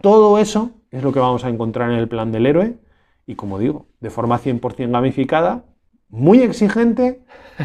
Todo 0.00 0.38
eso 0.38 0.72
es 0.90 1.02
lo 1.02 1.12
que 1.12 1.20
vamos 1.20 1.44
a 1.44 1.48
encontrar 1.48 1.90
en 1.90 1.98
el 1.98 2.08
plan 2.08 2.32
del 2.32 2.46
héroe 2.46 2.78
y 3.26 3.34
como 3.34 3.58
digo, 3.58 3.86
de 4.00 4.10
forma 4.10 4.38
100% 4.38 4.90
gamificada, 4.90 5.64
muy 6.08 6.42
exigente, 6.42 7.20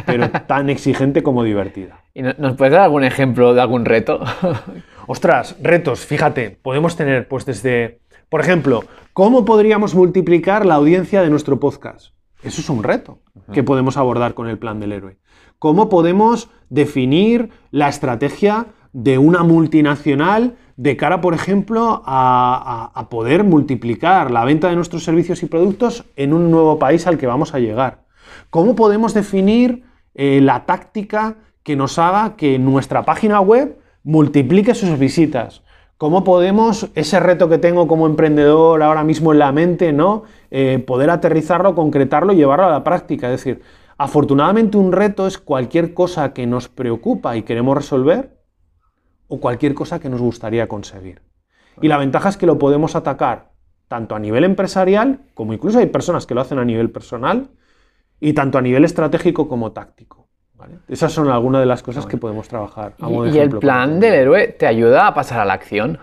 pero 0.05 0.29
tan 0.47 0.69
exigente 0.69 1.23
como 1.23 1.43
divertida. 1.43 2.01
¿Y 2.13 2.21
nos 2.21 2.55
puedes 2.55 2.73
dar 2.73 2.81
algún 2.81 3.03
ejemplo 3.03 3.53
de 3.53 3.61
algún 3.61 3.85
reto? 3.85 4.19
Ostras, 5.07 5.55
retos, 5.61 6.05
fíjate, 6.05 6.51
podemos 6.51 6.95
tener 6.95 7.27
pues 7.27 7.45
desde 7.45 7.99
por 8.33 8.41
ejemplo, 8.41 8.83
¿cómo 9.13 9.45
podríamos 9.45 9.93
multiplicar 9.93 10.65
la 10.65 10.73
audiencia 10.73 11.21
de 11.21 11.29
nuestro 11.29 11.59
podcast? 11.59 12.15
Eso 12.41 12.61
es 12.61 12.69
un 12.71 12.81
reto 12.81 13.19
que 13.53 13.61
podemos 13.61 13.95
abordar 13.95 14.33
con 14.33 14.47
el 14.47 14.57
plan 14.57 14.79
del 14.79 14.91
héroe. 14.91 15.19
¿Cómo 15.59 15.87
podemos 15.87 16.49
definir 16.71 17.51
la 17.69 17.89
estrategia 17.89 18.65
de 18.91 19.19
una 19.19 19.43
multinacional 19.43 20.55
de 20.77 20.97
cara, 20.97 21.21
por 21.21 21.35
ejemplo, 21.35 22.01
a, 22.07 23.07
poder 23.11 23.43
multiplicar 23.43 24.31
la 24.31 24.45
venta 24.45 24.67
de 24.67 24.77
nuestros 24.77 25.03
servicios 25.03 25.43
y 25.43 25.45
productos 25.45 26.03
en 26.15 26.33
un 26.33 26.49
nuevo 26.49 26.79
país 26.79 27.05
al 27.05 27.19
que 27.19 27.27
vamos 27.27 27.53
a 27.53 27.59
llegar? 27.59 28.05
¿Cómo 28.49 28.75
podemos 28.75 29.13
definir 29.13 29.83
eh, 30.15 30.41
la 30.41 30.65
táctica 30.65 31.35
que 31.61 31.75
nos 31.75 31.99
haga 31.99 32.35
que 32.35 32.57
nuestra 32.57 33.05
página 33.05 33.41
web 33.41 33.77
multiplique 34.03 34.73
sus 34.73 34.97
visitas? 34.97 35.61
¿Cómo 35.97 36.23
podemos, 36.23 36.89
ese 36.95 37.19
reto 37.19 37.47
que 37.47 37.58
tengo 37.58 37.88
como 37.88 38.08
emprendedor 38.08 38.82
ahora 38.82 39.03
mismo 39.03 39.32
en 39.32 39.39
la 39.39 39.51
mente, 39.51 39.93
¿no? 39.93 40.23
Eh, 40.51 40.84
poder 40.86 41.10
aterrizarlo, 41.10 41.75
concretarlo 41.75 42.34
y 42.34 42.38
llevarlo 42.38 42.65
a 42.65 42.71
la 42.71 42.84
práctica? 42.84 43.27
Es 43.32 43.39
decir, 43.39 43.62
afortunadamente 43.97 44.77
un 44.77 44.91
reto 44.91 45.27
es 45.27 45.38
cualquier 45.38 45.93
cosa 45.93 46.34
que 46.34 46.47
nos 46.47 46.67
preocupa 46.67 47.38
y 47.38 47.43
queremos 47.43 47.77
resolver 47.77 48.41
o 49.27 49.39
cualquier 49.39 49.73
cosa 49.73 49.99
que 49.99 50.10
nos 50.10 50.21
gustaría 50.21 50.67
conseguir. 50.67 51.21
Y 51.82 51.88
la 51.88 51.97
ventaja 51.97 52.29
es 52.29 52.38
que 52.38 52.45
lo 52.45 52.58
podemos 52.58 52.95
atacar 52.95 53.53
tanto 53.88 54.15
a 54.15 54.19
nivel 54.19 54.43
empresarial, 54.43 55.21
como 55.34 55.53
incluso 55.53 55.79
hay 55.79 55.86
personas 55.86 56.25
que 56.25 56.34
lo 56.34 56.41
hacen 56.41 56.58
a 56.58 56.65
nivel 56.65 56.91
personal, 56.91 57.51
y 58.19 58.34
tanto 58.34 58.58
a 58.58 58.62
nivel 58.62 58.86
estratégico 58.86 59.47
como 59.47 59.71
táctico. 59.71 60.22
¿Vale? 60.63 60.80
Esas 60.88 61.12
son 61.12 61.30
algunas 61.30 61.62
de 61.62 61.65
las 61.65 61.84
cosas 61.84 62.06
que 62.06 62.17
podemos 62.17 62.47
trabajar. 62.47 62.93
a 62.99 63.10
modo 63.10 63.26
de 63.26 63.32
Y, 63.32 63.36
y 63.36 63.39
el 63.39 63.49
plan 63.49 63.99
del 63.99 64.13
héroe 64.13 64.47
te 64.47 64.65
ayuda 64.65 65.08
a 65.08 65.13
pasar 65.13 65.39
a 65.39 65.45
la 65.45 65.54
acción. 65.54 65.99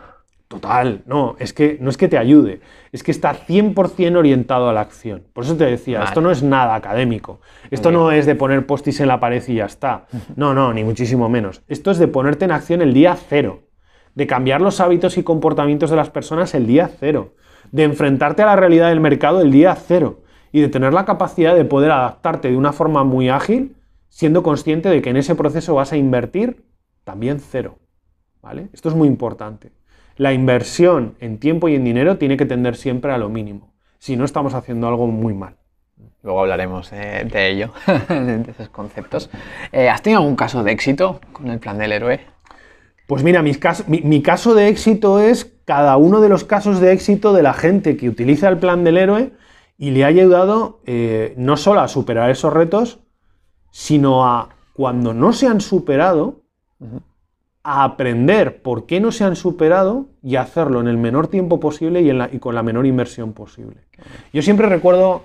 Total, 0.49 1.03
no, 1.07 1.37
es 1.39 1.53
que 1.53 1.79
no 1.81 1.91
es 1.91 1.97
que 1.97 2.09
te 2.09 2.19
ayude, 2.19 2.61
es 2.91 3.05
que 3.05 3.13
está 3.13 3.35
100% 3.35 4.17
orientado 4.17 4.69
a 4.69 4.73
la 4.73 4.81
acción. 4.81 5.23
Por 5.33 5.45
eso 5.45 5.57
te 5.57 5.65
decía, 5.65 5.99
Vale. 5.99 6.09
esto 6.09 6.21
no 6.21 6.33
es 6.33 6.43
nada 6.43 6.75
académico. 6.75 7.41
Esto 7.71 7.93
no 7.93 8.11
es 8.11 8.27
de 8.27 8.35
poner 8.35 8.67
postis 8.67 8.99
en 8.99 9.07
la 9.07 9.21
pared 9.21 9.41
y 9.47 9.55
ya 9.55 9.67
está. 9.67 10.07
No, 10.35 10.53
no, 10.53 10.73
ni 10.73 10.83
muchísimo 10.83 11.29
menos. 11.29 11.63
Esto 11.69 11.93
es 11.93 11.99
de 11.99 12.09
ponerte 12.09 12.47
en 12.47 12.51
acción 12.51 12.83
el 12.83 12.93
día 12.93 13.17
cero, 13.17 13.61
de 14.17 14.27
cambiar 14.27 14.61
los 14.61 14.81
hábitos 14.81 15.19
y 15.19 15.23
comportamientos 15.23 15.89
de 15.89 15.95
las 15.95 16.11
personas 16.11 16.53
el 16.57 16.67
día 16.67 16.91
cero, 16.99 17.35
de 17.71 17.85
enfrentarte 17.85 18.43
a 18.43 18.47
la 18.47 18.57
realidad 18.57 18.89
del 18.89 18.99
mercado 18.99 19.43
el 19.43 19.53
día 19.53 19.77
cero 19.77 20.23
y 20.51 20.61
de 20.63 20.69
tener 20.69 20.93
la 20.93 21.05
capacidad 21.05 21.55
de 21.55 21.65
poder 21.65 21.93
adaptarte 21.93 22.51
de 22.51 22.57
una 22.57 22.73
forma 22.73 23.05
muy 23.05 23.29
ágil, 23.29 23.77
siendo 24.11 24.43
consciente 24.43 24.91
de 24.91 25.01
que 25.01 25.09
en 25.09 25.17
ese 25.17 25.35
proceso 25.35 25.75
vas 25.75 25.93
a 25.93 25.97
invertir 25.97 26.63
también 27.05 27.41
cero. 27.41 27.79
¿Vale? 28.43 28.69
Esto 28.73 28.91
es 28.91 28.95
muy 28.95 29.09
importante. 29.09 29.73
La 30.17 30.35
inversión 30.35 31.15
en 31.21 31.39
tiempo 31.39 31.69
y 31.69 31.75
en 31.75 31.85
dinero 31.85 32.19
tiene 32.19 32.37
que 32.37 32.45
tender 32.45 32.77
siempre 32.77 33.13
a 33.13 33.19
lo 33.19 33.31
mínimo. 33.31 33.73
Si 33.99 34.17
no, 34.17 34.25
estamos 34.25 34.53
haciendo 34.53 34.87
algo 34.89 35.07
muy 35.07 35.33
mal. 35.33 35.57
Luego 36.23 36.41
hablaremos 36.41 36.93
eh, 36.93 37.27
de 37.31 37.49
ello, 37.49 37.73
de 38.09 38.51
esos 38.51 38.69
conceptos. 38.69 39.31
Eh, 39.73 39.89
¿Has 39.89 40.03
tenido 40.03 40.21
algún 40.21 40.37
caso 40.37 40.63
de 40.63 40.73
éxito 40.73 41.21
con 41.33 41.49
el 41.49 41.59
plan 41.59 41.79
del 41.79 41.93
héroe? 41.93 42.21
Pues 43.07 43.23
mira, 43.23 43.43
mis 43.43 43.59
mi 43.89 44.23
caso 44.23 44.55
de 44.55 44.69
éxito 44.69 45.21
es 45.21 45.51
cada 45.65 45.97
uno 45.97 46.21
de 46.21 46.29
los 46.29 46.45
casos 46.45 46.81
de 46.81 46.93
éxito 46.93 47.33
de 47.33 47.43
la 47.43 47.55
gente 47.55 47.97
que 47.97 48.09
utiliza 48.09 48.49
el 48.49 48.59
plan 48.59 48.85
del 48.85 48.99
héroe 48.99 49.33
y 49.79 49.93
le 49.93 50.05
ha 50.05 50.09
ayudado 50.09 50.81
eh, 50.85 51.33
no 51.37 51.57
solo 51.57 51.81
a 51.81 51.89
superar 51.89 52.29
esos 52.31 52.53
retos, 52.53 53.01
sino 53.71 54.27
a 54.27 54.49
cuando 54.73 55.13
no 55.15 55.33
se 55.33 55.47
han 55.47 55.61
superado, 55.61 56.41
a 57.63 57.85
aprender 57.85 58.63
por 58.63 58.87
qué 58.87 59.01
no 59.01 59.13
se 59.13 59.25
han 59.25 59.37
superado 59.37 60.07
y 60.23 60.37
hacerlo 60.37 60.81
en 60.81 60.89
el 60.89 60.97
menor 60.97 61.29
tiempo 61.29 61.61
posible 61.61 62.01
y, 62.01 62.09
en 62.09 62.19
la- 62.19 62.31
y 62.33 62.39
con 62.39 62.55
la 62.55 62.63
menor 62.63 62.87
inversión 62.87 63.35
posible. 63.35 63.77
Yo 64.33 64.41
siempre 64.41 64.67
recuerdo, 64.67 65.23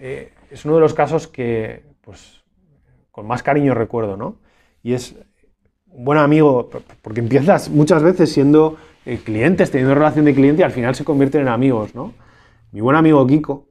eh, 0.00 0.32
es 0.50 0.64
uno 0.64 0.76
de 0.76 0.80
los 0.80 0.94
casos 0.94 1.28
que, 1.28 1.84
pues, 2.00 2.42
con 3.10 3.26
más 3.26 3.42
cariño 3.42 3.74
recuerdo, 3.74 4.16
¿no? 4.16 4.36
Y 4.82 4.94
es 4.94 5.14
un 5.90 6.04
buen 6.04 6.18
amigo, 6.18 6.70
porque 7.02 7.20
empiezas 7.20 7.68
muchas 7.68 8.02
veces 8.02 8.32
siendo 8.32 8.76
eh, 9.06 9.18
clientes, 9.22 9.70
teniendo 9.70 9.94
relación 9.94 10.24
de 10.24 10.34
cliente 10.34 10.62
y 10.62 10.64
al 10.64 10.72
final 10.72 10.94
se 10.94 11.04
convierten 11.04 11.42
en 11.42 11.48
amigos, 11.48 11.94
¿no? 11.94 12.14
Mi 12.72 12.80
buen 12.80 12.96
amigo 12.96 13.26
Kiko, 13.26 13.68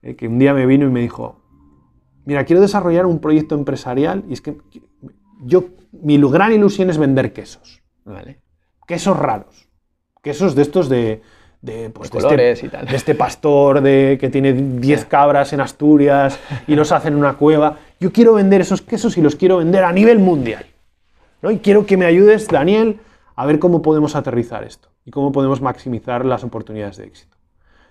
eh, 0.00 0.16
que 0.16 0.26
un 0.26 0.38
día 0.38 0.54
me 0.54 0.64
vino 0.64 0.86
y 0.86 0.90
me 0.90 1.00
dijo, 1.00 1.39
mira, 2.24 2.44
quiero 2.44 2.60
desarrollar 2.60 3.06
un 3.06 3.20
proyecto 3.20 3.54
empresarial 3.54 4.24
y 4.28 4.32
es 4.32 4.40
que 4.40 4.56
yo, 5.42 5.64
mi 5.92 6.18
gran 6.18 6.52
ilusión 6.52 6.90
es 6.90 6.98
vender 6.98 7.32
quesos, 7.32 7.82
Vale. 8.04 8.40
quesos 8.86 9.18
raros, 9.18 9.68
quesos 10.22 10.54
de 10.54 10.62
estos 10.62 10.88
de... 10.88 11.22
de, 11.62 11.90
pues, 11.90 12.10
De 12.10 12.18
de 12.18 12.22
colores 12.22 12.58
este, 12.58 12.66
y 12.66 12.70
tal. 12.70 12.86
de 12.86 12.96
este 12.96 13.14
pastor 13.14 13.80
de, 13.80 14.18
que 14.20 14.28
tiene 14.28 14.52
10 14.52 15.04
cabras 15.06 15.52
en 15.52 15.60
Asturias 15.60 16.38
y 16.66 16.74
los 16.74 16.92
hace 16.92 17.08
en 17.08 17.16
una 17.16 17.34
cueva. 17.34 17.78
Yo 17.98 18.12
quiero 18.12 18.34
vender 18.34 18.60
esos 18.60 18.82
quesos 18.82 19.16
y 19.16 19.22
los 19.22 19.36
quiero 19.36 19.58
vender 19.58 19.84
a 19.84 19.92
nivel 19.92 20.18
mundial. 20.18 20.66
¿no? 21.42 21.50
Y 21.50 21.58
quiero 21.58 21.86
que 21.86 21.96
me 21.96 22.06
ayudes, 22.06 22.48
Daniel, 22.48 23.00
a 23.36 23.46
ver 23.46 23.58
cómo 23.58 23.80
podemos 23.82 24.16
aterrizar 24.16 24.64
esto 24.64 24.88
y 25.04 25.10
cómo 25.10 25.32
podemos 25.32 25.60
maximizar 25.60 26.24
las 26.26 26.44
oportunidades 26.44 26.98
de 26.98 27.04
éxito. 27.04 27.36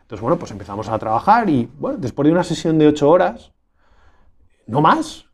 Entonces, 0.02 0.22
bueno, 0.22 0.38
pues 0.38 0.52
empezamos 0.52 0.90
a 0.90 0.98
trabajar 0.98 1.50
y, 1.50 1.70
bueno, 1.80 1.98
después 2.00 2.26
de 2.26 2.32
una 2.32 2.44
sesión 2.44 2.78
de 2.78 2.88
ocho 2.88 3.10
horas, 3.10 3.52
no 4.70 4.82
más, 4.82 5.26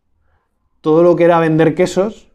todo 0.81 1.03
lo 1.03 1.15
que 1.15 1.25
era 1.25 1.39
vender 1.39 1.75
quesos, 1.75 2.31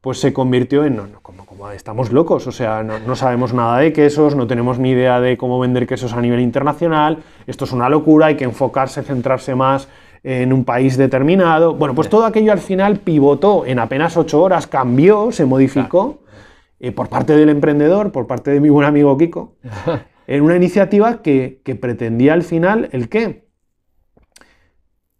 pues 0.00 0.20
se 0.20 0.32
convirtió 0.32 0.84
en, 0.84 0.96
no, 0.96 1.06
no, 1.08 1.20
como, 1.20 1.44
como 1.44 1.68
estamos 1.70 2.12
locos, 2.12 2.46
o 2.46 2.52
sea, 2.52 2.84
no, 2.84 3.00
no 3.00 3.16
sabemos 3.16 3.52
nada 3.52 3.78
de 3.78 3.92
quesos, 3.92 4.36
no 4.36 4.46
tenemos 4.46 4.78
ni 4.78 4.90
idea 4.90 5.20
de 5.20 5.36
cómo 5.36 5.58
vender 5.58 5.86
quesos 5.86 6.12
a 6.12 6.20
nivel 6.20 6.40
internacional, 6.40 7.24
esto 7.48 7.64
es 7.64 7.72
una 7.72 7.88
locura, 7.88 8.26
hay 8.26 8.36
que 8.36 8.44
enfocarse, 8.44 9.02
centrarse 9.02 9.54
más 9.56 9.88
en 10.22 10.52
un 10.52 10.64
país 10.64 10.96
determinado. 10.96 11.74
Bueno, 11.74 11.94
pues 11.94 12.08
todo 12.08 12.24
aquello 12.24 12.52
al 12.52 12.58
final 12.58 12.98
pivotó 12.98 13.66
en 13.66 13.78
apenas 13.78 14.16
ocho 14.16 14.42
horas, 14.42 14.66
cambió, 14.66 15.32
se 15.32 15.44
modificó 15.44 16.20
eh, 16.78 16.92
por 16.92 17.08
parte 17.08 17.36
del 17.36 17.48
emprendedor, 17.48 18.12
por 18.12 18.26
parte 18.26 18.50
de 18.50 18.60
mi 18.60 18.68
buen 18.68 18.86
amigo 18.86 19.16
Kiko, 19.16 19.54
en 20.26 20.42
una 20.42 20.56
iniciativa 20.56 21.22
que, 21.22 21.60
que 21.64 21.74
pretendía 21.74 22.34
al 22.34 22.42
final 22.42 22.88
el 22.92 23.08
qué? 23.08 23.45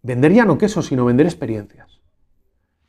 Vender 0.07 0.31
ya 0.31 0.45
no 0.45 0.57
quesos, 0.57 0.85
sino 0.85 1.03
vender 1.03 1.25
experiencias. 1.25 1.99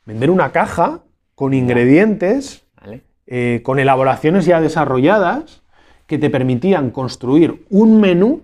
Vender 0.05 0.31
una 0.31 0.53
caja 0.53 1.03
con 1.35 1.53
ingredientes, 1.53 2.65
Vale. 2.79 3.01
eh, 3.27 3.59
con 3.61 3.77
elaboraciones 3.77 4.45
ya 4.45 4.61
desarrolladas, 4.61 5.61
que 6.07 6.17
te 6.17 6.29
permitían 6.29 6.91
construir 6.91 7.65
un 7.69 7.99
menú 7.99 8.43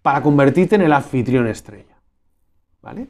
para 0.00 0.22
convertirte 0.22 0.76
en 0.76 0.80
el 0.80 0.92
anfitrión 0.94 1.46
estrella. 1.46 2.00
¿Vale? 2.80 3.08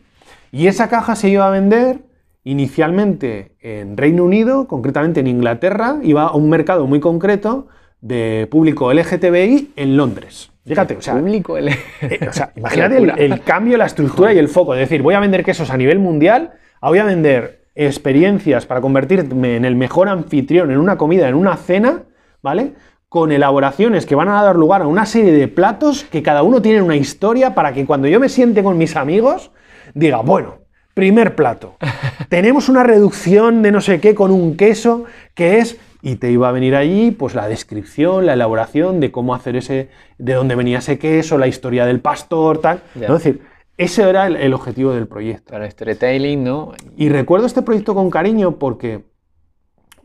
Y 0.51 0.67
esa 0.67 0.89
caja 0.89 1.15
se 1.15 1.29
iba 1.29 1.47
a 1.47 1.51
vender 1.51 2.01
inicialmente 2.43 3.55
en 3.61 3.97
Reino 3.97 4.25
Unido, 4.25 4.67
concretamente 4.67 5.21
en 5.21 5.29
Inglaterra, 5.29 6.01
iba 6.03 6.25
a 6.25 6.35
un 6.35 6.51
mercado 6.51 6.89
muy 6.89 6.99
concreto 6.99 7.69
de 8.01 8.49
público 8.51 8.93
LGTBI 8.93 9.75
en 9.77 9.97
Londres. 9.97 10.52
Fíjate, 10.65 10.97
o 10.97 11.03
sea, 11.03 11.15
Público, 11.15 11.57
el- 11.57 11.69
eh, 11.69 12.29
o 12.29 12.33
sea, 12.33 12.53
imagínate 12.57 12.97
el, 12.99 13.11
el 13.19 13.41
cambio, 13.43 13.77
la 13.77 13.87
estructura 13.87 14.33
y 14.33 14.39
el 14.39 14.49
foco. 14.49 14.75
Es 14.75 14.81
decir, 14.81 15.03
voy 15.03 15.15
a 15.15 15.21
vender 15.21 15.45
quesos 15.45 15.71
a 15.71 15.77
nivel 15.77 15.99
mundial, 15.99 16.53
a 16.81 16.89
voy 16.89 16.99
a 16.99 17.05
vender 17.05 17.63
experiencias 17.75 18.67
para 18.67 18.81
convertirme 18.81 19.57
en 19.57 19.65
el 19.65 19.77
mejor 19.77 20.09
anfitrión 20.09 20.71
en 20.71 20.79
una 20.79 20.97
comida, 20.99 21.29
en 21.29 21.35
una 21.35 21.57
cena, 21.57 22.03
¿vale? 22.43 22.75
Con 23.09 23.33
elaboraciones 23.33 24.07
que 24.07 24.15
van 24.15 24.29
a 24.29 24.43
dar 24.43 24.57
lugar 24.57 24.83
a 24.83 24.87
una 24.87 25.05
serie 25.07 25.33
de 25.33 25.49
platos 25.49 26.05
que 26.05 26.23
cada 26.23 26.43
uno 26.43 26.63
tiene 26.63 26.81
una 26.83 26.97
historia 26.97 27.55
para 27.55 27.73
que 27.73 27.85
cuando 27.87 28.09
yo 28.09 28.21
me 28.21 28.29
siente 28.29 28.63
con 28.63 28.79
mis 28.79 28.95
amigos, 28.97 29.51
diga, 29.95 30.19
bueno, 30.19 30.59
primer 30.95 31.35
plato, 31.35 31.77
tenemos 32.29 32.69
una 32.69 32.83
reducción 32.83 33.63
de 33.63 33.73
no 33.73 33.81
sé 33.81 34.01
qué 34.01 34.15
con 34.15 34.31
un 34.31 34.57
queso 34.57 35.05
que 35.35 35.59
es 35.59 35.79
y 36.03 36.17
te 36.17 36.31
iba 36.31 36.49
a 36.49 36.53
venir 36.53 36.75
allí 36.75 37.13
pues 37.13 37.35
la 37.35 37.49
descripción, 37.49 38.27
la 38.27 38.35
elaboración 38.35 38.99
de 38.99 39.13
cómo 39.13 39.35
hacer 39.35 39.57
ese, 39.57 39.89
de 40.19 40.35
dónde 40.35 40.57
venía 40.57 40.79
ese 40.79 40.99
queso, 40.99 41.39
la 41.39 41.47
historia 41.47 41.87
del 41.87 42.01
pastor, 42.01 42.59
tal. 42.59 42.83
Es 43.01 43.09
decir, 43.09 43.43
ese 43.79 44.09
era 44.09 44.27
el, 44.27 44.37
el 44.37 44.53
objetivo 44.53 44.93
del 44.93 45.07
proyecto. 45.07 45.51
Claro, 45.51 45.71
storytelling, 45.71 46.43
¿no? 46.43 46.73
Y 46.97 47.09
recuerdo 47.09 47.47
este 47.47 47.63
proyecto 47.63 47.95
con 47.95 48.11
cariño 48.11 48.59
porque, 48.59 49.05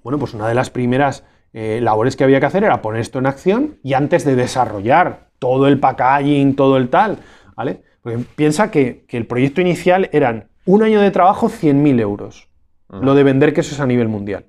bueno, 0.04 0.20
pues 0.20 0.36
una 0.36 0.48
de 0.48 0.54
las 0.54 0.70
primeras 0.70 1.26
eh, 1.54 1.80
labores 1.82 2.16
que 2.16 2.24
había 2.24 2.40
que 2.40 2.46
hacer 2.46 2.64
era 2.64 2.82
poner 2.82 3.02
esto 3.02 3.18
en 3.18 3.26
acción 3.26 3.80
y 3.82 3.94
antes 3.94 4.24
de 4.24 4.36
desarrollar 4.36 5.32
todo 5.40 5.68
el 5.68 5.80
packaging, 5.80 6.56
todo 6.56 6.78
el 6.78 6.90
tal, 6.90 7.18
¿vale? 7.56 7.82
Porque 8.04 8.20
piensa 8.36 8.70
que, 8.70 9.06
que 9.08 9.18
el 9.18 9.26
proyecto 9.26 9.62
inicial 9.62 10.10
eran 10.14 10.50
un 10.66 10.84
año 10.84 11.02
de 11.02 11.10
trabajo, 11.10 11.50
100.000 11.50 12.00
euros. 12.00 12.50
Lo 12.90 13.16
de 13.16 13.24
vender 13.24 13.54
quesos 13.54 13.82
a 13.82 13.86
nivel 13.86 14.08
mundial. 14.08 14.46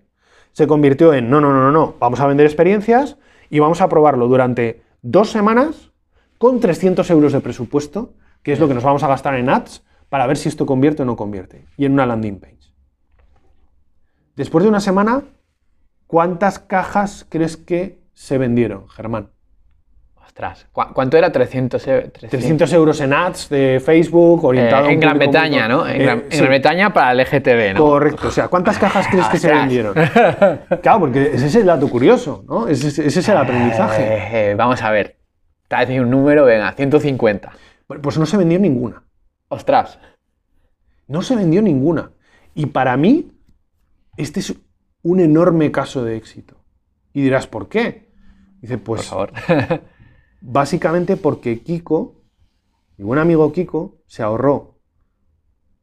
Se 0.59 0.67
convirtió 0.67 1.15
en, 1.15 1.31
no, 1.31 1.41
no, 1.41 1.53
no, 1.53 1.61
no, 1.61 1.71
no, 1.71 1.95
vamos 2.01 2.19
a 2.19 2.27
vender 2.27 2.45
experiencias 2.45 3.17
y 3.49 3.61
vamos 3.61 3.81
a 3.81 3.89
probarlo 3.89 4.27
durante 4.27 4.83
dos 5.03 5.31
semanas 5.31 5.93
con 6.37 6.59
300 6.59 7.09
euros 7.11 7.33
de 7.33 7.39
presupuesto, 7.39 8.15
que 8.43 8.55
es 8.55 8.59
lo 8.59 8.67
que 8.67 8.75
nos 8.75 8.83
vamos 8.83 9.05
a 9.05 9.07
gastar 9.07 9.37
en 9.37 9.51
ads 9.51 9.85
para 10.09 10.27
ver 10.27 10.37
si 10.37 10.49
esto 10.49 10.67
convierte 10.67 11.03
o 11.03 11.05
no 11.05 11.15
convierte, 11.15 11.65
y 11.77 11.85
en 11.85 11.93
una 11.93 12.07
landing 12.07 12.41
page. 12.41 12.75
Después 14.35 14.65
de 14.65 14.71
una 14.71 14.81
semana, 14.81 15.23
¿cuántas 16.09 16.59
cajas 16.59 17.25
crees 17.29 17.57
que 17.57 18.03
se 18.13 18.37
vendieron, 18.37 18.89
Germán? 18.89 19.31
Ostras, 20.39 20.69
¿cu- 20.71 20.95
¿cuánto 20.95 21.17
era? 21.17 21.33
300, 21.33 21.85
e- 21.89 22.13
300 22.31 22.73
euros 22.73 23.01
en 23.01 23.13
ads 23.13 23.49
de 23.49 23.83
Facebook, 23.85 24.45
Eh, 24.45 24.47
orientado 24.47 24.85
a 24.85 24.87
un 24.87 24.93
en 24.93 25.01
Gran 25.01 25.19
Bretaña, 25.19 25.63
co- 25.67 25.69
¿no? 25.69 25.87
En, 25.89 26.01
Eh, 26.01 26.05
Gran, 26.05 26.19
en 26.21 26.31
sí, 26.31 26.37
Gran 26.39 26.49
Bretaña 26.51 26.93
para 26.93 27.11
el 27.11 27.19
LGTB, 27.19 27.75
¿no? 27.75 27.81
Correcto, 27.81 28.29
o 28.29 28.31
sea, 28.31 28.47
¿cuántas 28.47 28.79
cajas 28.79 29.09
crees 29.11 29.27
que 29.27 29.39
se 29.39 29.53
vendieron? 29.53 29.95
Claro, 30.81 31.01
porque 31.01 31.33
ese 31.35 31.47
es 31.49 31.55
el 31.57 31.67
dato 31.67 31.89
curioso, 31.91 32.45
¿no? 32.47 32.69
Ese, 32.69 32.87
es- 32.87 33.01
ese 33.01 33.19
es 33.19 33.29
el 33.29 33.37
aprendizaje. 33.37 34.01
Eh, 34.05 34.51
eh, 34.53 34.55
vamos 34.57 34.81
a 34.81 34.93
ver. 34.93 35.17
A 35.71 35.81
decir 35.81 36.01
un 36.01 36.09
número, 36.11 36.45
venga, 36.45 36.71
150. 36.73 37.51
Bueno, 37.89 38.01
Pues 38.01 38.17
no 38.17 38.25
se 38.25 38.37
vendió 38.37 38.61
ninguna. 38.61 39.03
Ostras. 39.49 39.99
No 41.09 41.23
se 41.23 41.35
vendió 41.35 41.63
ninguna. 41.63 42.13
Y 42.55 42.67
para 42.67 42.97
mí, 42.97 43.33
este 44.17 44.39
es 44.39 44.55
un 45.03 45.19
enorme 45.19 45.73
caso 45.73 46.05
de 46.05 46.17
éxito. 46.17 46.63
Y 47.13 47.23
dirás, 47.23 47.49
¿por 47.49 47.69
qué? 47.69 48.09
Dice, 48.61 48.79
Por 48.79 48.99
pues 48.99 49.07
favor. 49.09 49.33
básicamente 50.41 51.17
porque 51.17 51.63
Kiko, 51.63 52.15
mi 52.97 53.05
buen 53.05 53.19
amigo 53.19 53.53
Kiko, 53.53 53.97
se 54.07 54.23
ahorró 54.23 54.77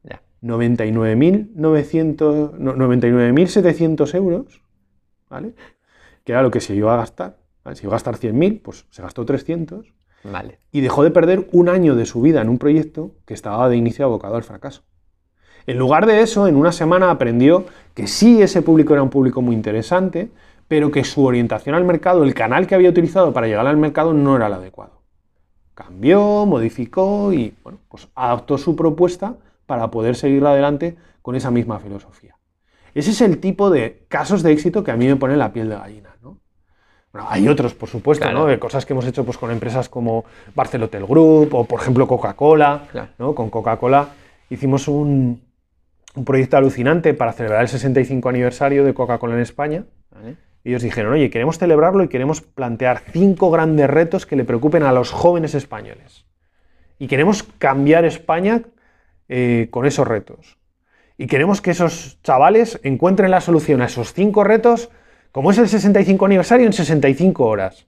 ya. 0.04 0.22
99.900 0.42 2.54
no, 2.58 2.76
99.700 2.76 4.16
euros, 4.16 4.62
¿vale? 5.30 5.54
Que 6.24 6.32
era 6.32 6.42
lo 6.42 6.52
que 6.52 6.62
se 6.62 6.76
iba 6.76 6.94
a 6.94 6.98
gastar. 6.98 7.38
¿vale? 7.64 7.76
Si 7.76 7.84
iba 7.84 7.94
a 7.94 7.96
gastar 7.96 8.16
100.000, 8.16 8.62
pues 8.62 8.86
se 8.90 9.02
gastó 9.02 9.26
300 9.26 9.94
Vale. 10.24 10.60
y 10.72 10.82
dejó 10.82 11.04
de 11.04 11.12
perder 11.12 11.48
un 11.52 11.70
año 11.70 11.96
de 11.96 12.06
su 12.06 12.22
vida 12.22 12.42
en 12.42 12.50
un 12.50 12.58
proyecto 12.58 13.16
que 13.26 13.34
estaba 13.34 13.70
de 13.70 13.78
inicio 13.78 14.06
abocado 14.06 14.36
al 14.36 14.44
fracaso. 14.44 14.84
En 15.68 15.78
lugar 15.78 16.06
de 16.06 16.22
eso, 16.22 16.48
en 16.48 16.56
una 16.56 16.72
semana 16.72 17.10
aprendió 17.10 17.66
que 17.96 18.08
sí 18.08 18.42
ese 18.42 18.62
público 18.62 18.94
era 18.94 19.02
un 19.02 19.10
público 19.10 19.42
muy 19.42 19.56
interesante, 19.56 20.30
pero 20.68 20.92
que 20.92 21.04
su 21.04 21.24
orientación 21.24 21.76
al 21.76 21.86
mercado, 21.86 22.24
el 22.24 22.34
canal 22.34 22.68
que 22.68 22.76
había 22.76 22.90
utilizado 22.90 23.34
para 23.34 23.48
llegar 23.48 23.68
al 23.68 23.78
mercado 23.78 24.14
no 24.14 24.36
era 24.36 24.48
el 24.48 24.54
adecuado. 24.54 25.02
Cambió, 25.74 26.46
modificó 26.46 27.34
y 27.34 27.54
bueno, 27.64 27.80
pues 27.90 28.08
adaptó 28.16 28.58
su 28.58 28.76
propuesta 28.76 29.36
para 29.66 29.92
poder 29.92 30.16
seguir 30.16 30.46
adelante 30.46 30.96
con 31.22 31.36
esa 31.36 31.52
misma 31.52 31.80
filosofía. 31.80 32.36
Ese 32.94 33.12
es 33.12 33.22
el 33.22 33.40
tipo 33.40 33.70
de 33.70 34.06
casos 34.08 34.42
de 34.42 34.54
éxito 34.54 34.84
que 34.84 34.92
a 34.92 34.96
mí 34.96 35.06
me 35.06 35.18
pone 35.18 35.36
la 35.36 35.52
piel 35.52 35.68
de 35.68 35.76
gallina. 35.76 36.16
¿no? 36.22 36.38
Bueno, 37.12 37.28
hay 37.30 37.48
otros, 37.48 37.74
por 37.74 37.90
supuesto, 37.90 38.32
¿no? 38.32 38.46
de 38.46 38.58
cosas 38.58 38.86
que 38.86 38.94
hemos 38.94 39.06
hecho 39.06 39.26
pues, 39.26 39.38
con 39.38 39.52
empresas 39.52 39.90
como 39.90 40.24
Barcelotel 40.56 41.06
Group 41.06 41.54
o, 41.54 41.66
por 41.66 41.82
ejemplo, 41.82 42.08
Coca-Cola. 42.08 42.84
¿no? 43.20 43.36
Con 43.36 43.50
Coca-Cola 43.50 44.10
hicimos 44.50 44.88
un, 44.88 45.42
un, 46.16 46.26
proyecto 46.26 46.56
alucinante 46.56 47.14
para 47.14 47.34
celebrar 47.34 47.64
el 47.64 47.68
65 47.68 48.30
aniversario 48.30 48.86
de 48.86 48.94
Coca-Cola 48.94 49.34
en 49.34 49.42
España. 49.42 49.84
Ellos 50.70 50.82
dijeron, 50.82 51.14
oye, 51.14 51.30
queremos 51.30 51.60
celebrarlo 51.60 52.04
y 52.04 52.08
queremos 52.08 52.42
plantear 52.42 53.02
cinco 53.12 53.52
grandes 53.52 53.90
retos 53.90 54.26
que 54.26 54.36
le 54.36 54.46
preocupen 54.46 54.84
a 54.84 54.92
los 54.92 55.12
jóvenes 55.12 55.54
españoles. 55.54 56.26
Y 56.98 57.08
queremos 57.08 57.44
cambiar 57.44 58.04
España 58.04 58.64
eh, 59.30 59.68
con 59.70 59.86
esos 59.86 60.08
retos. 60.08 60.58
Y 61.18 61.28
queremos 61.28 61.62
que 61.62 61.72
esos 61.72 62.20
chavales 62.24 62.80
encuentren 62.84 63.32
la 63.32 63.42
solución 63.42 63.82
a 63.82 63.86
esos 63.86 64.14
cinco 64.14 64.44
retos, 64.44 64.90
como 65.32 65.52
es 65.52 65.58
el 65.60 65.70
65 65.70 66.26
aniversario, 66.26 66.66
en 66.66 66.74
65 66.74 67.46
horas. 67.46 67.88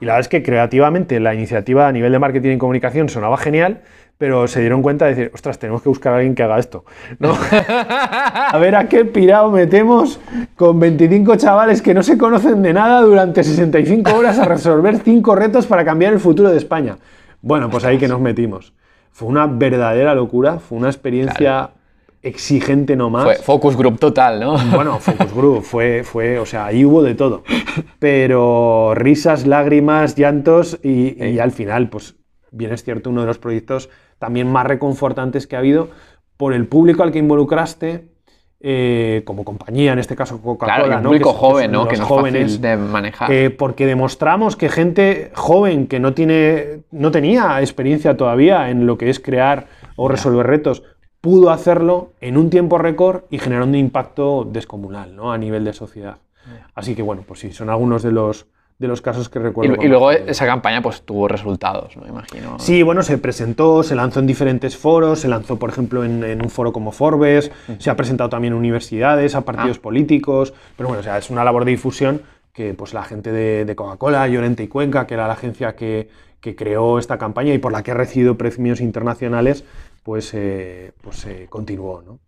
Y 0.00 0.06
la 0.06 0.14
verdad 0.14 0.20
es 0.20 0.28
que 0.28 0.42
creativamente 0.42 1.20
la 1.20 1.34
iniciativa 1.34 1.86
a 1.86 1.92
nivel 1.92 2.12
de 2.12 2.18
marketing 2.18 2.56
y 2.56 2.58
comunicación 2.58 3.08
sonaba 3.08 3.36
genial, 3.36 3.82
pero 4.18 4.46
se 4.46 4.60
dieron 4.60 4.82
cuenta 4.82 5.06
de 5.06 5.14
decir, 5.14 5.30
ostras, 5.34 5.58
tenemos 5.58 5.82
que 5.82 5.88
buscar 5.88 6.12
a 6.12 6.16
alguien 6.16 6.34
que 6.34 6.42
haga 6.42 6.58
esto. 6.58 6.84
¿no? 7.18 7.34
a 7.50 8.56
ver 8.58 8.76
a 8.76 8.88
qué 8.88 9.04
pirado 9.04 9.50
metemos 9.50 10.20
con 10.56 10.78
25 10.78 11.36
chavales 11.36 11.82
que 11.82 11.94
no 11.94 12.02
se 12.02 12.16
conocen 12.16 12.62
de 12.62 12.72
nada 12.72 13.00
durante 13.02 13.42
65 13.42 14.14
horas 14.14 14.38
a 14.38 14.44
resolver 14.44 14.98
cinco 14.98 15.34
retos 15.34 15.66
para 15.66 15.84
cambiar 15.84 16.12
el 16.12 16.20
futuro 16.20 16.50
de 16.50 16.58
España. 16.58 16.96
Bueno, 17.42 17.68
pues 17.68 17.84
ahí 17.84 17.98
que 17.98 18.08
nos 18.08 18.20
metimos. 18.20 18.72
Fue 19.10 19.28
una 19.28 19.46
verdadera 19.46 20.14
locura, 20.14 20.58
fue 20.58 20.78
una 20.78 20.88
experiencia 20.88 21.70
exigente 22.22 22.96
nomás. 22.96 23.24
Fue 23.24 23.34
focus 23.36 23.76
group 23.76 23.98
total, 23.98 24.40
¿no? 24.40 24.56
Bueno, 24.74 24.98
focus 24.98 25.34
group, 25.34 25.62
fue, 25.62 26.02
fue, 26.04 26.38
o 26.38 26.46
sea, 26.46 26.66
ahí 26.66 26.84
hubo 26.84 27.02
de 27.02 27.14
todo. 27.14 27.42
Pero 27.98 28.94
risas, 28.94 29.46
lágrimas, 29.46 30.16
llantos 30.16 30.78
y, 30.82 31.22
y 31.22 31.38
al 31.38 31.52
final, 31.52 31.90
pues 31.90 32.16
bien 32.50 32.72
es 32.72 32.82
cierto, 32.82 33.10
uno 33.10 33.20
de 33.20 33.26
los 33.26 33.38
proyectos 33.38 33.90
también 34.18 34.50
más 34.50 34.66
reconfortantes 34.66 35.46
que 35.46 35.56
ha 35.56 35.60
habido 35.60 35.88
por 36.36 36.52
el 36.52 36.66
público 36.66 37.02
al 37.02 37.12
que 37.12 37.18
involucraste, 37.18 38.08
eh, 38.60 39.22
como 39.26 39.44
compañía, 39.44 39.92
en 39.92 39.98
este 39.98 40.16
caso 40.16 40.40
Coca-Cola. 40.40 40.86
Claro, 40.86 41.02
público 41.02 41.32
joven, 41.34 41.70
¿no? 41.70 41.86
Que 41.86 41.96
no 41.96 42.06
jóvenes, 42.06 42.52
es 42.52 42.60
de 42.60 42.76
manejar. 42.76 43.30
Eh, 43.30 43.50
porque 43.50 43.86
demostramos 43.86 44.56
que 44.56 44.68
gente 44.68 45.32
joven 45.34 45.86
que 45.86 46.00
no, 46.00 46.14
tiene, 46.14 46.80
no 46.90 47.10
tenía 47.10 47.60
experiencia 47.60 48.16
todavía 48.16 48.70
en 48.70 48.86
lo 48.86 48.96
que 48.96 49.10
es 49.10 49.20
crear 49.20 49.66
o 49.96 50.08
resolver 50.08 50.46
retos, 50.46 50.82
pudo 51.20 51.50
hacerlo 51.50 52.12
en 52.20 52.36
un 52.36 52.50
tiempo 52.50 52.78
récord 52.78 53.24
y 53.30 53.38
generando 53.38 53.76
un 53.76 53.84
impacto 53.84 54.48
descomunal 54.50 55.14
¿no? 55.14 55.32
a 55.32 55.38
nivel 55.38 55.64
de 55.64 55.72
sociedad. 55.72 56.16
Así 56.74 56.94
que 56.94 57.02
bueno, 57.02 57.22
pues 57.26 57.40
sí, 57.40 57.52
son 57.52 57.70
algunos 57.70 58.02
de 58.02 58.12
los, 58.12 58.46
de 58.84 58.88
los 58.88 59.00
casos 59.00 59.28
que 59.28 59.38
recuerdo. 59.38 59.82
Y, 59.82 59.88
luego 59.88 60.10
esa 60.10 60.46
campaña 60.46 60.82
pues 60.82 61.02
tuvo 61.02 61.26
resultados, 61.26 61.96
¿no? 61.96 62.06
Imagino. 62.06 62.58
Sí, 62.58 62.82
bueno, 62.82 63.02
se 63.02 63.18
presentó, 63.18 63.82
se 63.82 63.94
lanzó 63.94 64.20
en 64.20 64.26
diferentes 64.26 64.76
foros, 64.76 65.20
se 65.20 65.28
lanzó, 65.28 65.58
por 65.58 65.70
ejemplo, 65.70 66.04
en, 66.04 66.42
un 66.42 66.50
foro 66.50 66.72
como 66.72 66.92
Forbes, 66.92 67.50
se 67.78 67.90
ha 67.90 67.96
presentado 67.96 68.30
también 68.30 68.52
en 68.52 68.58
universidades, 68.58 69.34
a 69.34 69.40
partidos 69.40 69.78
ah. 69.78 69.82
políticos, 69.82 70.54
pero 70.76 70.88
bueno, 70.88 71.00
o 71.00 71.02
sea, 71.02 71.18
es 71.18 71.30
una 71.30 71.44
labor 71.44 71.64
de 71.64 71.72
difusión 71.72 72.22
que 72.52 72.72
pues 72.74 72.94
la 72.94 73.02
gente 73.02 73.32
de, 73.32 73.74
Coca-Cola, 73.74 74.28
Llorente 74.28 74.62
y 74.62 74.68
Cuenca, 74.68 75.06
que 75.06 75.14
era 75.14 75.26
la 75.26 75.34
agencia 75.34 75.74
que, 75.74 76.08
creó 76.40 76.98
esta 76.98 77.16
campaña 77.16 77.54
y 77.54 77.58
por 77.58 77.72
la 77.72 77.82
que 77.82 77.92
ha 77.92 77.94
recibido 77.94 78.36
premios 78.36 78.82
internacionales, 78.82 79.64
pues, 80.02 80.34
eh, 80.34 80.92
pues 81.00 81.24
eh, 81.24 81.46
continuó, 81.48 82.02
¿no? 82.02 82.18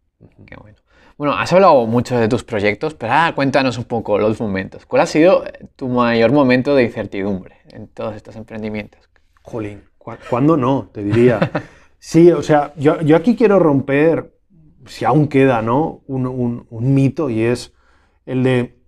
Qué 0.47 0.57
bueno. 0.57 0.79
Bueno, 1.19 1.33
has 1.33 1.51
hablado 1.53 1.87
mucho 1.87 2.19
de 2.19 2.29
tus 2.29 2.45
proyectos, 2.45 2.93
pero 2.93 3.13
ahora 3.13 3.35
cuéntanos 3.35 3.79
un 3.79 3.85
poco 3.85 4.19
los 4.19 4.39
momentos. 4.39 4.85
¿Cuál 4.85 5.03
ha 5.03 5.07
sido 5.07 5.45
tu 5.75 5.89
mayor 5.89 6.31
momento 6.31 6.75
de 6.75 6.85
incertidumbre 6.85 7.57
en 7.71 7.89
todos 7.89 8.15
estos 8.15 8.37
emprendimientos? 8.37 9.09
Jolín, 9.43 9.83
¿cuándo 9.97 10.57
no? 10.57 10.91
Te 10.93 11.03
diría. 11.03 11.51
Sí, 11.99 12.31
o 12.31 12.43
sea, 12.43 12.73
yo, 12.77 13.17
aquí 13.17 13.35
quiero 13.35 13.59
romper, 13.59 14.39
si 14.87 15.05
aún 15.05 15.27
queda, 15.27 15.61
¿no? 15.61 16.03
Un, 16.07 16.67
mito 16.71 17.31
y 17.31 17.43
es 17.43 17.73
el 18.27 18.45
de, 18.45 18.79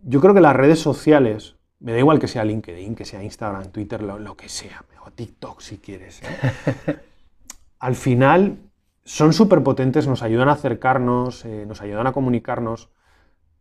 yo 0.00 0.20
creo 0.22 0.32
que 0.32 0.40
las 0.40 0.56
redes 0.56 0.78
sociales, 0.78 1.56
me 1.78 1.92
da 1.92 1.98
igual 1.98 2.18
que 2.18 2.28
sea 2.28 2.42
LinkedIn, 2.42 2.94
que 2.94 3.04
sea 3.04 3.22
Instagram, 3.22 3.70
Twitter, 3.70 4.02
lo, 4.02 4.36
que 4.36 4.48
sea, 4.48 4.82
o 5.04 5.10
TikTok 5.10 5.60
si 5.60 5.76
quieres. 5.76 6.22
¿eh? 6.22 6.96
Al 7.80 7.96
final 7.96 8.56
son 9.04 9.32
súper 9.32 9.62
potentes, 9.62 10.06
nos 10.06 10.22
ayudan 10.22 10.48
a 10.48 10.52
acercarnos, 10.52 11.44
eh, 11.44 11.64
nos 11.66 11.82
ayudan 11.82 12.06
a 12.06 12.12
comunicarnos, 12.12 12.90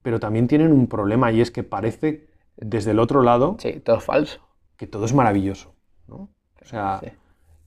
pero 0.01 0.19
también 0.19 0.47
tienen 0.47 0.71
un 0.71 0.87
problema 0.87 1.31
y 1.31 1.41
es 1.41 1.51
que 1.51 1.63
parece 1.63 2.27
desde 2.55 2.91
el 2.91 2.99
otro 2.99 3.21
lado... 3.23 3.57
Sí, 3.59 3.81
todo 3.83 3.97
es 3.97 4.03
falso. 4.03 4.39
Que 4.77 4.87
todo 4.87 5.05
es 5.05 5.13
maravilloso. 5.13 5.73
¿no? 6.07 6.29
O 6.61 6.65
sea, 6.65 7.01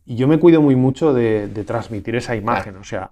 y 0.05 0.17
yo 0.17 0.29
me 0.29 0.39
cuido 0.39 0.62
muy 0.62 0.77
mucho 0.77 1.12
de, 1.12 1.49
transmitir 1.67 2.17
esa 2.17 2.35
imagen, 2.37 2.77
o 2.77 2.85
sea... 2.85 3.11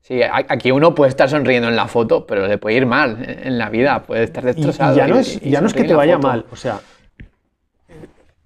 Sí, 0.00 0.20
aquí 0.22 0.70
uno 0.70 0.94
puede 0.94 1.08
estar 1.08 1.28
sonriendo 1.28 1.66
en 1.68 1.74
la 1.74 1.88
foto, 1.88 2.28
pero 2.28 2.46
le 2.46 2.58
puede 2.58 2.76
ir 2.76 2.86
mal 2.86 3.24
en 3.26 3.58
la 3.58 3.68
vida, 3.70 4.04
puede 4.04 4.22
estar 4.22 4.44
destrozado. 4.44 4.94
Y, 4.94 4.98
ya 4.98 5.08
no 5.08 5.18
es, 5.18 5.40
ya 5.40 5.60
no 5.60 5.66
es 5.66 5.74
que 5.74 5.82
te 5.82 5.94
vaya 5.94 6.16
mal, 6.16 6.46
o 6.52 6.54
sea, 6.54 6.78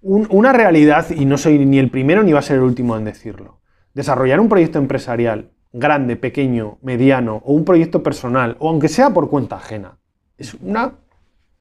una 0.01 0.55
realidad, 0.55 1.11
y 1.11 1.27
no 1.27 1.37
soy 1.37 1.59
ni 1.67 1.79
el 1.79 1.91
primero 1.91 2.23
ni 2.23 2.33
va 2.33 2.39
a 2.39 2.43
ser 2.43 2.57
el 2.57 2.63
último 2.63 2.97
en 2.97 3.05
decirlo, 3.05 3.61
desarrollar 3.93 4.41
un 4.41 4.49
proyecto 4.49 4.79
empresarial 4.79 5.51
grande, 5.73 6.17
pequeño, 6.17 6.79
mediano, 6.83 7.43
o 7.45 7.53
un 7.53 7.65
proyecto 7.65 8.03
personal, 8.03 8.57
o 8.59 8.69
aunque 8.69 8.89
sea 8.89 9.11
por 9.11 9.31
cuenta 9.31 9.57
ajena, 9.57 9.99
es 10.37 10.55
una 10.55 10.95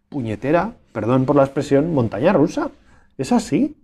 puñetera, 0.10 0.74
perdón 0.91 1.26
por 1.26 1.36
la 1.36 1.43
expresión, 1.43 1.93
montaña 1.93 2.34
rusa. 2.34 2.72
Es 3.17 3.32
así. 3.32 3.78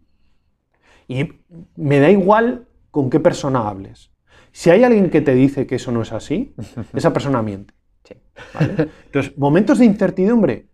Y 1.08 1.34
me 1.76 2.00
da 2.00 2.10
igual 2.10 2.68
con 2.92 3.10
qué 3.10 3.20
persona 3.20 3.68
hables. 3.68 4.12
Si 4.52 4.70
hay 4.70 4.84
alguien 4.84 5.10
que 5.10 5.22
te 5.22 5.36
dice 5.36 5.68
que 5.68 5.76
eso 5.76 5.92
no 5.92 6.02
es 6.02 6.12
así, 6.12 6.56
esa 6.94 7.14
persona 7.14 7.42
miente. 7.42 7.74
Entonces, 9.06 9.38
momentos 9.38 9.80
de 9.80 9.86
incertidumbre. 9.86 10.68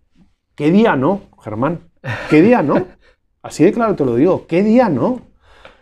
¿Qué 0.56 0.72
día 0.72 0.96
no, 0.96 1.22
Germán? 1.44 1.90
¿Qué 2.30 2.42
día 2.42 2.62
no? 2.62 2.86
Así 3.42 3.64
de 3.64 3.72
claro 3.72 3.96
te 3.96 4.06
lo 4.06 4.16
digo. 4.16 4.46
¿Qué 4.48 4.64
día 4.64 4.90
no? 4.90 5.22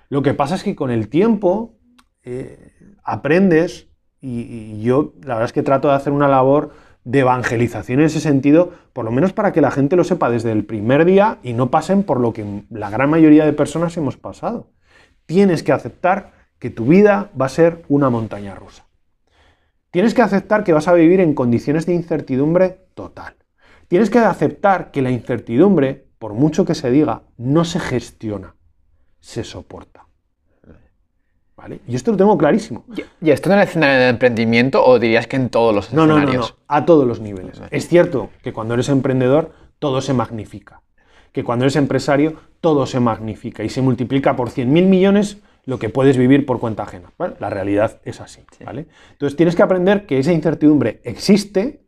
Lo 0.09 0.21
que 0.21 0.33
pasa 0.33 0.55
es 0.55 0.63
que 0.63 0.75
con 0.75 0.91
el 0.91 1.09
tiempo 1.09 1.75
eh, 2.23 2.73
aprendes 3.03 3.87
y, 4.21 4.81
yo 4.81 5.13
la 5.21 5.35
verdad 5.35 5.45
es 5.45 5.53
que 5.53 5.63
trato 5.63 5.87
de 5.87 5.95
hacer 5.95 6.13
una 6.13 6.27
labor 6.27 6.71
de 7.05 7.19
evangelización 7.19 7.99
en 7.99 8.07
ese 8.07 8.19
sentido, 8.19 8.71
por 8.93 9.05
lo 9.05 9.11
menos 9.11 9.33
para 9.33 9.53
que 9.53 9.61
la 9.61 9.71
gente 9.71 9.95
lo 9.95 10.03
sepa 10.03 10.29
desde 10.29 10.51
el 10.51 10.65
primer 10.65 11.05
día 11.05 11.39
y 11.43 11.53
no 11.53 11.71
pasen 11.71 12.03
por 12.03 12.19
lo 12.19 12.33
que 12.33 12.63
la 12.69 12.89
gran 12.89 13.09
mayoría 13.09 13.45
de 13.45 13.53
personas 13.53 13.95
hemos 13.97 14.17
pasado. 14.17 14.67
Tienes 15.25 15.63
que 15.63 15.71
aceptar 15.71 16.33
que 16.59 16.69
tu 16.69 16.85
vida 16.85 17.31
va 17.39 17.45
a 17.45 17.49
ser 17.49 17.83
una 17.87 18.09
montaña 18.09 18.53
rusa. 18.55 18.85
Tienes 19.91 20.13
que 20.13 20.21
aceptar 20.21 20.63
que 20.63 20.73
vas 20.73 20.87
a 20.87 20.93
vivir 20.93 21.19
en 21.19 21.33
condiciones 21.33 21.85
de 21.85 21.93
incertidumbre 21.93 22.85
total. 22.93 23.35
Tienes 23.87 24.09
que 24.11 24.19
aceptar 24.19 24.91
que 24.91 25.01
la 25.01 25.09
incertidumbre, 25.09 26.05
por 26.19 26.33
mucho 26.33 26.63
que 26.63 26.75
se 26.75 26.91
diga, 26.91 27.23
no 27.37 27.65
se 27.65 27.79
gestiona, 27.79 28.55
se 29.19 29.43
soporta. 29.43 30.08
Y 31.87 31.95
esto 31.95 32.11
lo 32.11 32.17
tengo 32.17 32.37
clarísimo. 32.37 32.85
¿Y 33.21 33.31
esto 33.31 33.51
en 33.51 33.57
el 33.57 33.63
escenario 33.63 33.99
de 33.99 34.09
emprendimiento 34.09 34.83
o 34.83 34.99
dirías 34.99 35.27
que 35.27 35.35
en 35.35 35.49
todos 35.49 35.73
los 35.73 35.87
escenarios? 35.87 36.25
No, 36.25 36.33
no, 36.33 36.39
no, 36.39 36.47
a 36.67 36.85
todos 36.85 37.07
los 37.07 37.19
niveles. 37.19 37.61
Es 37.71 37.87
cierto 37.87 38.29
que 38.43 38.53
cuando 38.53 38.73
eres 38.73 38.89
emprendedor 38.89 39.51
todo 39.79 40.01
se 40.01 40.13
magnifica, 40.13 40.81
que 41.31 41.43
cuando 41.43 41.65
eres 41.65 41.75
empresario 41.75 42.35
todo 42.61 42.85
se 42.85 42.99
magnifica 42.99 43.63
y 43.63 43.69
se 43.69 43.81
multiplica 43.81 44.35
por 44.35 44.49
100.000 44.49 44.65
millones 44.65 45.37
lo 45.65 45.79
que 45.79 45.89
puedes 45.89 46.17
vivir 46.17 46.45
por 46.45 46.59
cuenta 46.59 46.83
ajena. 46.83 47.11
La 47.39 47.49
realidad 47.49 48.01
es 48.03 48.21
así. 48.21 48.41
¿vale? 48.65 48.87
Entonces 49.11 49.35
tienes 49.35 49.55
que 49.55 49.63
aprender 49.63 50.05
que 50.05 50.19
esa 50.19 50.33
incertidumbre 50.33 51.01
existe 51.03 51.85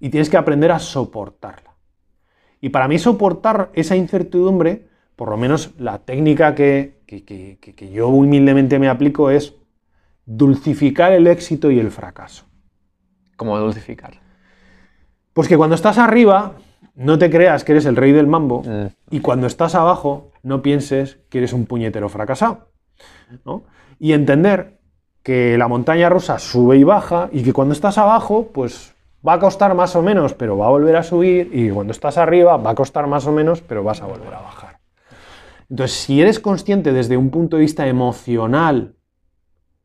y 0.00 0.10
tienes 0.10 0.28
que 0.28 0.36
aprender 0.36 0.72
a 0.72 0.78
soportarla. 0.78 1.74
Y 2.60 2.70
para 2.70 2.88
mí 2.88 2.98
soportar 2.98 3.70
esa 3.74 3.96
incertidumbre, 3.96 4.88
por 5.16 5.30
lo 5.30 5.36
menos 5.36 5.72
la 5.78 5.98
técnica 5.98 6.54
que, 6.54 6.98
que, 7.06 7.90
yo 7.90 8.08
humildemente 8.08 8.78
me 8.78 8.88
aplico 8.88 9.30
es 9.30 9.54
dulcificar 10.26 11.12
el 11.12 11.26
éxito 11.26 11.70
y 11.70 11.80
el 11.80 11.90
fracaso. 11.90 12.44
¿Cómo 13.36 13.58
dulcificar? 13.58 14.14
Pues 15.32 15.48
que 15.48 15.56
cuando 15.56 15.74
estás 15.74 15.98
arriba 15.98 16.52
no 16.94 17.18
te 17.18 17.30
creas 17.30 17.64
que 17.64 17.72
eres 17.72 17.86
el 17.86 17.96
rey 17.96 18.12
del 18.12 18.26
mambo 18.26 18.62
y 19.10 19.20
cuando 19.20 19.46
estás 19.46 19.74
abajo 19.74 20.32
no 20.42 20.62
pienses 20.62 21.18
que 21.30 21.38
eres 21.38 21.52
un 21.52 21.66
puñetero 21.66 22.08
fracasado. 22.08 22.68
Y 23.98 24.12
entender 24.12 24.78
que 25.22 25.58
la 25.58 25.68
montaña 25.68 26.08
rusa 26.08 26.38
sube 26.38 26.76
y 26.76 26.84
baja 26.84 27.28
y 27.32 27.42
que 27.42 27.52
cuando 27.52 27.72
estás 27.72 27.98
abajo, 27.98 28.50
pues 28.52 28.94
va 29.26 29.34
a 29.34 29.38
costar 29.38 29.74
más 29.74 29.96
o 29.96 30.02
menos, 30.02 30.34
pero 30.34 30.56
va 30.56 30.66
a 30.66 30.70
volver 30.70 30.96
a 30.96 31.02
subir 31.02 31.50
y 31.52 31.70
cuando 31.70 31.92
estás 31.92 32.16
arriba 32.16 32.56
va 32.56 32.70
a 32.70 32.74
costar 32.74 33.06
más 33.06 33.26
o 33.26 33.32
menos, 33.32 33.60
pero 33.60 33.82
vas 33.82 34.02
a 34.02 34.06
volver 34.06 34.32
a 34.34 34.40
bajar. 34.40 34.75
Entonces, 35.68 35.96
si 35.96 36.20
eres 36.20 36.40
consciente 36.40 36.92
desde 36.92 37.16
un 37.16 37.30
punto 37.30 37.56
de 37.56 37.62
vista 37.62 37.86
emocional 37.86 38.94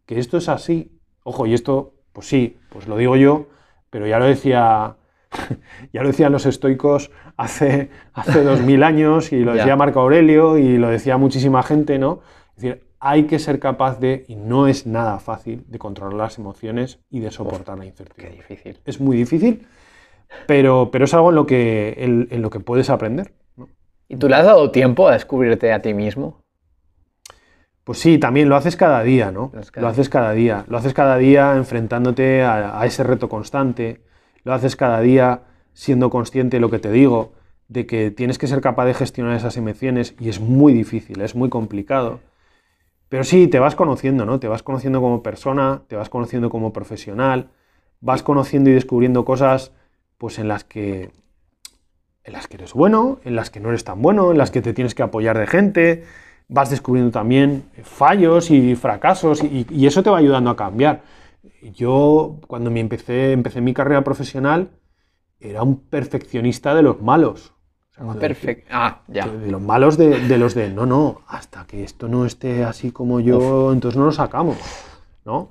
que 0.05 0.19
esto 0.19 0.37
es 0.37 0.49
así, 0.49 0.99
ojo, 1.23 1.45
y 1.45 1.53
esto, 1.53 1.95
pues 2.11 2.27
sí, 2.27 2.57
pues 2.69 2.87
lo 2.87 2.97
digo 2.97 3.15
yo, 3.15 3.47
pero 3.89 4.07
ya 4.07 4.19
lo 4.19 4.25
decía, 4.25 4.97
ya 5.93 6.01
lo 6.01 6.07
decían 6.07 6.31
los 6.31 6.45
estoicos 6.45 7.11
hace, 7.37 7.89
hace 8.13 8.43
dos 8.43 8.61
mil 8.61 8.83
años 8.83 9.31
y 9.31 9.39
lo 9.39 9.53
decía 9.53 9.75
Marco 9.75 10.01
Aurelio 10.01 10.57
y 10.57 10.77
lo 10.77 10.89
decía 10.89 11.17
muchísima 11.17 11.63
gente, 11.63 11.97
¿no? 11.97 12.19
Es 12.55 12.63
decir, 12.63 12.91
hay 12.99 13.23
que 13.23 13.39
ser 13.39 13.59
capaz 13.59 13.99
de, 13.99 14.25
y 14.27 14.35
no 14.35 14.67
es 14.67 14.85
nada 14.85 15.19
fácil, 15.19 15.65
de 15.67 15.79
controlar 15.79 16.13
las 16.13 16.37
emociones 16.37 16.99
y 17.09 17.19
de 17.19 17.31
soportar 17.31 17.77
la 17.79 17.85
incertidumbre. 17.85 18.43
Qué 18.47 18.53
difícil. 18.53 18.79
Es 18.85 19.01
muy 19.01 19.17
difícil, 19.17 19.65
pero, 20.45 20.89
pero 20.91 21.05
es 21.05 21.13
algo 21.15 21.29
en 21.29 21.35
lo 21.35 21.47
que, 21.47 21.95
en, 21.97 22.41
lo 22.41 22.51
que 22.51 22.59
puedes 22.59 22.91
aprender. 22.91 23.33
¿Y 24.11 24.17
tú 24.17 24.27
le 24.27 24.35
has 24.35 24.45
dado 24.45 24.71
tiempo 24.71 25.07
a 25.07 25.13
descubrirte 25.13 25.71
a 25.71 25.81
ti 25.81 25.93
mismo? 25.93 26.43
Pues 27.85 27.99
sí, 27.99 28.17
también 28.17 28.49
lo 28.49 28.57
haces 28.57 28.75
cada 28.75 29.01
día, 29.03 29.31
¿no? 29.31 29.53
Lo 29.75 29.87
haces 29.87 30.09
cada 30.09 30.33
día. 30.33 30.65
Lo 30.67 30.77
haces 30.77 30.93
cada 30.93 31.15
día 31.15 31.55
enfrentándote 31.55 32.43
a, 32.43 32.77
a 32.77 32.85
ese 32.85 33.03
reto 33.03 33.29
constante. 33.29 34.01
Lo 34.43 34.53
haces 34.53 34.75
cada 34.75 34.99
día 34.99 35.43
siendo 35.73 36.09
consciente 36.09 36.57
de 36.57 36.61
lo 36.61 36.69
que 36.69 36.79
te 36.79 36.91
digo, 36.91 37.31
de 37.69 37.85
que 37.85 38.11
tienes 38.11 38.37
que 38.37 38.47
ser 38.47 38.59
capaz 38.59 38.83
de 38.83 38.95
gestionar 38.95 39.33
esas 39.33 39.55
emociones 39.55 40.13
y 40.19 40.27
es 40.27 40.41
muy 40.41 40.73
difícil, 40.73 41.21
es 41.21 41.33
muy 41.33 41.47
complicado. 41.47 42.19
Pero 43.07 43.23
sí, 43.23 43.47
te 43.47 43.59
vas 43.59 43.75
conociendo, 43.75 44.25
¿no? 44.25 44.41
Te 44.41 44.49
vas 44.49 44.61
conociendo 44.61 44.99
como 44.99 45.23
persona, 45.23 45.83
te 45.87 45.95
vas 45.95 46.09
conociendo 46.09 46.49
como 46.49 46.73
profesional, 46.73 47.47
vas 48.01 48.23
conociendo 48.23 48.69
y 48.71 48.73
descubriendo 48.73 49.23
cosas 49.23 49.71
pues 50.17 50.37
en 50.37 50.49
las 50.49 50.65
que 50.65 51.11
en 52.23 52.33
las 52.33 52.47
que 52.47 52.57
eres 52.57 52.73
bueno, 52.73 53.19
en 53.23 53.35
las 53.35 53.49
que 53.49 53.59
no 53.59 53.69
eres 53.69 53.83
tan 53.83 54.01
bueno, 54.01 54.31
en 54.31 54.37
las 54.37 54.51
que 54.51 54.61
te 54.61 54.73
tienes 54.73 54.95
que 54.95 55.03
apoyar 55.03 55.37
de 55.37 55.47
gente, 55.47 56.03
vas 56.47 56.69
descubriendo 56.69 57.11
también 57.11 57.63
fallos 57.83 58.51
y 58.51 58.75
fracasos 58.75 59.43
y, 59.43 59.65
y 59.69 59.87
eso 59.87 60.03
te 60.03 60.09
va 60.09 60.17
ayudando 60.17 60.49
a 60.49 60.55
cambiar. 60.55 61.01
Yo 61.61 62.37
cuando 62.47 62.69
me 62.71 62.79
empecé, 62.79 63.31
empecé 63.31 63.61
mi 63.61 63.73
carrera 63.73 64.03
profesional 64.03 64.69
era 65.41 65.63
un 65.63 65.79
perfeccionista 65.79 66.75
de 66.75 66.83
los 66.83 67.01
malos. 67.01 67.53
Perfecto. 68.19 68.67
Ah, 68.71 69.01
ya. 69.07 69.27
De 69.27 69.51
los 69.51 69.61
malos 69.61 69.97
de, 69.97 70.37
los 70.37 70.55
de, 70.55 70.69
no, 70.69 70.85
no, 70.85 71.21
hasta 71.27 71.65
que 71.65 71.83
esto 71.83 72.07
no 72.07 72.25
esté 72.25 72.63
así 72.63 72.91
como 72.91 73.19
yo, 73.19 73.71
entonces 73.73 73.97
no 73.97 74.05
lo 74.05 74.11
sacamos, 74.11 74.57
¿no? 75.25 75.49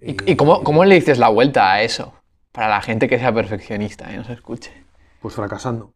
¿Y, 0.00 0.34
cómo, 0.34 0.84
le 0.84 0.96
dices 0.96 1.18
la 1.18 1.28
vuelta 1.28 1.72
a 1.72 1.82
eso? 1.82 2.12
Para 2.50 2.68
la 2.68 2.82
gente 2.82 3.08
que 3.08 3.18
sea 3.18 3.32
perfeccionista 3.32 4.12
y 4.12 4.16
no 4.16 4.24
se 4.24 4.32
escuche. 4.32 4.72
Pues 5.20 5.34
fracasando. 5.34 5.92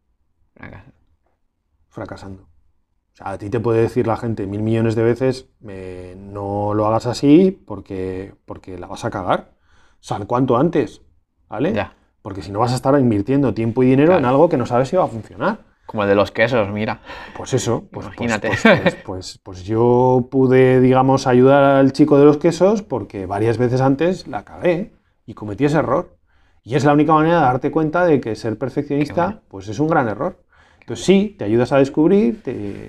Fracasando. 1.89 2.43
O 2.43 3.15
sea, 3.17 3.31
a 3.31 3.37
ti 3.37 3.49
te 3.49 3.59
puede 3.59 3.81
decir 3.81 4.05
la 4.05 4.17
gente 4.17 4.45
mil 4.45 4.61
millones 4.61 4.95
de 4.95 5.03
veces, 5.03 5.49
no 5.59 6.73
lo 6.73 6.85
hagas 6.85 7.07
así 7.07 7.51
porque, 7.51 8.35
porque 8.45 8.77
la 8.77 8.87
vas 8.87 9.05
a 9.05 9.09
cagar. 9.09 9.53
Sal 9.99 10.27
cuanto 10.27 10.57
antes, 10.57 11.01
¿vale? 11.49 11.73
Ya. 11.73 11.95
Porque 12.21 12.41
si 12.41 12.51
no 12.51 12.59
vas 12.59 12.73
a 12.73 12.75
estar 12.75 12.97
invirtiendo 12.99 13.53
tiempo 13.53 13.81
y 13.83 13.87
dinero 13.87 14.17
en 14.17 14.25
algo 14.25 14.49
que 14.49 14.57
no 14.57 14.65
sabes 14.65 14.89
si 14.89 14.95
va 14.95 15.05
a 15.05 15.07
funcionar. 15.07 15.59
Como 15.87 16.03
el 16.03 16.09
de 16.09 16.15
los 16.15 16.31
quesos, 16.31 16.69
mira. 16.69 16.99
Pues 17.35 17.53
eso, 17.53 17.85
pues, 17.91 18.07
pues 18.07 18.17
Imagínate. 18.17 18.49
Pues, 18.49 18.95
pues, 19.05 19.39
pues, 19.41 19.63
yo 19.63 20.27
pude, 20.29 20.81
digamos, 20.81 21.25
ayudar 21.25 21.63
al 21.63 21.93
chico 21.93 22.19
de 22.19 22.25
los 22.25 22.37
quesos 22.37 22.81
porque 22.83 23.25
varias 23.25 23.57
veces 23.57 23.79
antes 23.79 24.27
la 24.27 24.43
cagué 24.43 24.93
y 25.25 25.33
cometí 25.33 25.65
ese 25.65 25.77
error. 25.77 26.17
Y 26.61 26.75
es 26.75 26.83
la 26.83 26.91
única 26.91 27.13
manera 27.13 27.37
de 27.37 27.45
darte 27.45 27.71
cuenta 27.71 28.05
de 28.05 28.19
que 28.19 28.35
ser 28.35 28.57
perfeccionista, 28.57 29.41
pues 29.47 29.69
es 29.69 29.79
un 29.79 29.87
gran 29.87 30.09
error. 30.09 30.43
Entonces 30.87 31.05
sí, 31.05 31.35
te 31.37 31.43
ayudas 31.43 31.73
a 31.73 31.79
descubrir, 31.79 32.41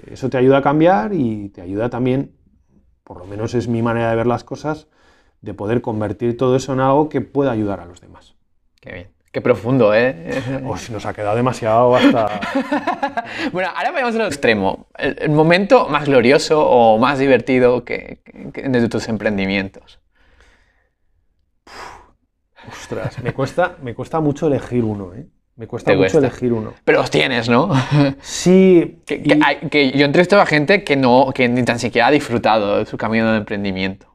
eso 0.09 0.31
te 0.31 0.39
ayuda 0.39 0.59
a 0.59 0.63
cambiar 0.63 1.13
y 1.13 1.49
te 1.49 1.63
ayuda 1.63 1.91
también, 1.91 2.31
por 3.03 3.19
lo 3.19 3.25
menos 3.25 3.55
es 3.55 3.67
mi 3.67 3.83
manera 3.83 4.11
de 4.11 4.15
ver 4.15 4.29
las 4.29 4.45
cosas, 4.45 4.87
de 5.41 5.53
poder 5.53 5.81
convertir 5.81 6.37
todo 6.37 6.55
eso 6.55 6.75
en 6.75 6.79
algo 6.79 7.09
que 7.09 7.23
pueda 7.23 7.51
ayudar 7.51 7.81
a 7.81 7.87
los 7.87 8.01
demás. 8.01 8.37
Qué 8.81 8.93
bien. 8.93 9.09
Qué 9.33 9.41
profundo, 9.41 9.93
¿eh? 9.93 10.41
si 10.77 10.93
nos 10.93 11.07
ha 11.07 11.13
quedado 11.13 11.35
demasiado 11.35 11.97
hasta... 11.97 12.41
bueno, 13.53 13.69
ahora 13.75 13.91
vayamos 13.91 14.15
al 14.15 14.29
extremo. 14.29 14.87
El, 14.97 15.31
momento 15.31 15.89
más 15.89 16.05
glorioso 16.05 16.65
o 16.65 16.99
más 16.99 17.19
divertido 17.19 17.85
que, 17.85 18.21
de 18.25 18.89
tus 18.89 19.09
emprendimientos. 19.09 19.99
ostras, 22.71 23.21
me 23.25 23.35
cuesta, 23.35 23.75
me 23.83 23.93
cuesta 23.93 24.21
mucho 24.21 24.47
elegir 24.47 24.85
uno, 24.85 25.15
¿eh? 25.15 25.27
Me 25.59 25.67
cuesta 25.67 25.93
mucho 25.93 26.19
elegir 26.19 26.53
uno. 26.53 26.73
Pero 26.85 26.99
los 26.99 27.11
tienes, 27.11 27.49
¿no? 27.49 27.71
Sí. 28.21 29.01
que, 29.05 29.21
que, 29.69 29.91
yo 29.91 30.05
entrevisto 30.07 30.41
a 30.41 30.47
gente 30.47 30.85
que, 30.85 30.97
no, 30.97 31.33
que 31.35 31.49
ni 31.49 31.65
tan 31.65 31.81
siquiera 31.81 32.07
ha 32.07 32.11
disfrutado 32.13 32.79
de 32.79 32.87
su 32.87 32.97
camino 32.97 33.33
de 33.33 33.39
emprendimiento. 33.39 34.07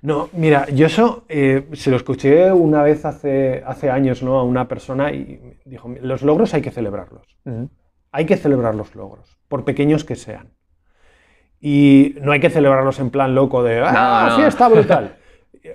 No, 0.00 0.30
mira, 0.32 0.66
yo 0.70 0.86
eso 0.86 1.24
eh, 1.28 1.68
se 1.74 1.90
lo 1.90 1.96
escuché 1.98 2.50
una 2.52 2.82
vez 2.82 3.04
hace, 3.04 3.62
hace 3.66 3.90
años 3.90 4.22
¿no? 4.22 4.38
a 4.38 4.44
una 4.44 4.66
persona 4.66 5.12
y 5.12 5.58
dijo, 5.66 5.94
los 6.00 6.22
logros 6.22 6.54
hay 6.54 6.62
que 6.62 6.70
celebrarlos. 6.70 7.26
Hay 8.10 8.24
que 8.24 8.38
celebrar 8.38 8.74
los 8.74 8.94
logros, 8.94 9.38
por 9.48 9.66
pequeños 9.66 10.04
que 10.04 10.16
sean. 10.16 10.54
Y 11.60 12.14
no 12.22 12.32
hay 12.32 12.40
que 12.40 12.48
celebrarlos 12.48 12.98
en 12.98 13.10
plan 13.10 13.34
loco 13.34 13.62
de, 13.62 13.82
ah, 13.84 14.36
sí, 14.36 14.42
está 14.42 14.68
brutal. 14.68 15.16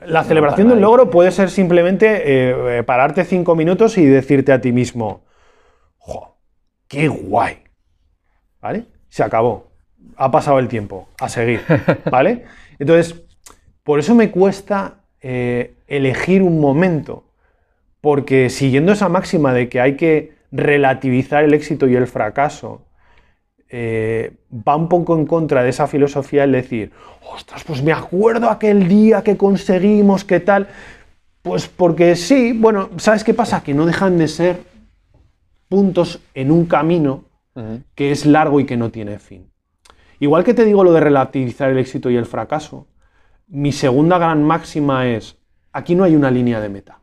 La 0.06 0.24
celebración 0.24 0.68
de 0.68 0.74
un 0.76 0.82
logro 0.82 1.10
puede 1.10 1.32
ser 1.32 1.50
simplemente 1.50 2.08
eh, 2.08 2.80
eh, 2.80 2.84
pararte 2.84 3.26
cinco 3.26 3.56
minutos 3.56 3.98
y 3.98 4.06
decirte 4.06 4.52
a 4.52 4.62
ti 4.62 4.72
mismo, 4.72 5.24
¡jo! 5.98 6.38
¡Qué 6.88 7.08
guay! 7.08 7.58
¿Vale? 8.62 8.86
Se 9.10 9.24
acabó. 9.24 9.72
Ha 10.16 10.32
pasado 10.32 10.60
el 10.60 10.68
tiempo. 10.68 11.10
A 11.20 11.30
seguir. 11.30 11.62
¿Vale? 12.12 12.46
Entonces, 12.80 13.24
por 13.84 14.00
eso 14.00 14.16
me 14.16 14.32
cuesta 14.32 15.02
eh, 15.22 15.76
elegir 15.88 16.42
un 16.42 16.60
momento, 16.60 17.26
porque 18.02 18.50
siguiendo 18.50 18.92
esa 18.92 19.10
máxima 19.10 19.54
de 19.54 19.70
que 19.70 19.80
hay 19.82 19.96
que 19.96 20.34
relativizar 20.52 21.44
el 21.44 21.54
éxito 21.54 21.88
y 21.88 21.96
el 21.96 22.08
fracaso, 22.08 22.86
eh, 23.76 24.36
va 24.56 24.76
un 24.76 24.88
poco 24.88 25.18
en 25.18 25.26
contra 25.26 25.64
de 25.64 25.72
esa 25.72 25.88
filosofía 25.88 26.44
el 26.44 26.52
decir, 26.52 26.92
ostras, 27.34 27.64
pues 27.64 27.82
me 27.82 27.92
acuerdo 27.92 28.52
aquel 28.52 28.88
día 28.88 29.24
que 29.24 29.36
conseguimos, 29.36 30.24
qué 30.24 30.40
tal. 30.40 30.68
Pues 31.42 31.68
porque 31.68 32.16
sí, 32.16 32.54
bueno, 32.54 32.92
¿sabes 32.98 33.24
qué 33.24 33.34
pasa? 33.34 33.64
Que 33.64 33.74
no 33.74 33.88
dejan 33.88 34.20
de 34.20 34.28
ser 34.28 34.62
puntos 35.68 36.22
en 36.36 36.52
un 36.52 36.68
camino 36.68 37.24
que 37.96 38.12
es 38.12 38.28
largo 38.28 38.60
y 38.60 38.66
que 38.66 38.78
no 38.78 38.92
tiene 38.92 39.18
fin. 39.18 39.50
Igual 40.20 40.44
que 40.44 40.54
te 40.54 40.66
digo 40.66 40.84
lo 40.84 40.94
de 40.94 41.00
relativizar 41.00 41.72
el 41.72 41.80
éxito 41.80 42.12
y 42.12 42.16
el 42.16 42.28
fracaso, 42.28 42.86
mi 43.48 43.72
segunda 43.72 44.20
gran 44.20 44.44
máxima 44.44 45.08
es, 45.08 45.40
aquí 45.72 45.96
no 45.96 46.04
hay 46.04 46.16
una 46.16 46.30
línea 46.30 46.62
de 46.62 46.70
meta. 46.70 47.00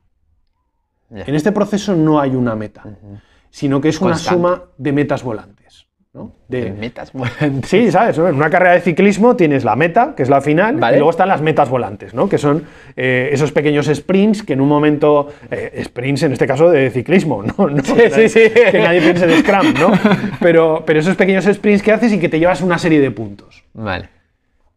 En 1.10 1.34
este 1.34 1.50
proceso 1.50 1.96
no 1.96 2.20
hay 2.20 2.36
una 2.36 2.54
meta, 2.54 2.84
sino 3.50 3.80
que 3.80 3.88
es 3.88 4.00
una 4.00 4.16
suma 4.16 4.62
de 4.78 4.92
metas 4.92 5.24
volantes. 5.24 5.59
¿No? 6.12 6.32
De, 6.48 6.72
metas 6.72 7.12
volantes. 7.12 7.70
Sí, 7.70 7.90
¿sabes? 7.90 8.18
En 8.18 8.34
una 8.34 8.50
carrera 8.50 8.72
de 8.72 8.80
ciclismo 8.80 9.36
tienes 9.36 9.64
la 9.64 9.76
meta, 9.76 10.14
que 10.16 10.22
es 10.22 10.28
la 10.28 10.40
final, 10.40 10.76
y 10.76 10.94
luego 10.96 11.10
están 11.10 11.28
las 11.28 11.40
metas 11.40 11.68
volantes, 11.68 12.14
¿no? 12.14 12.28
que 12.28 12.38
son 12.38 12.64
eh, 12.96 13.30
esos 13.32 13.52
pequeños 13.52 13.86
sprints 13.86 14.42
que 14.42 14.54
en 14.54 14.60
un 14.60 14.68
momento, 14.68 15.28
eh, 15.50 15.82
sprints 15.84 16.24
en 16.24 16.32
este 16.32 16.46
caso 16.46 16.70
de 16.70 16.90
ciclismo, 16.90 17.42
¿no? 17.42 17.54
sí, 17.84 17.94
sí, 18.10 18.28
sí. 18.28 18.40
que 18.70 18.80
nadie 18.80 19.00
piense 19.00 19.26
de 19.26 19.38
Scrum, 19.38 19.74
¿no? 19.78 19.92
pero, 20.40 20.82
pero 20.84 21.00
esos 21.00 21.16
pequeños 21.16 21.44
sprints 21.44 21.82
que 21.82 21.92
haces 21.92 22.12
y 22.12 22.18
que 22.18 22.28
te 22.28 22.38
llevas 22.38 22.60
una 22.60 22.78
serie 22.78 23.00
de 23.00 23.10
puntos. 23.10 23.62
Vale. 23.72 24.20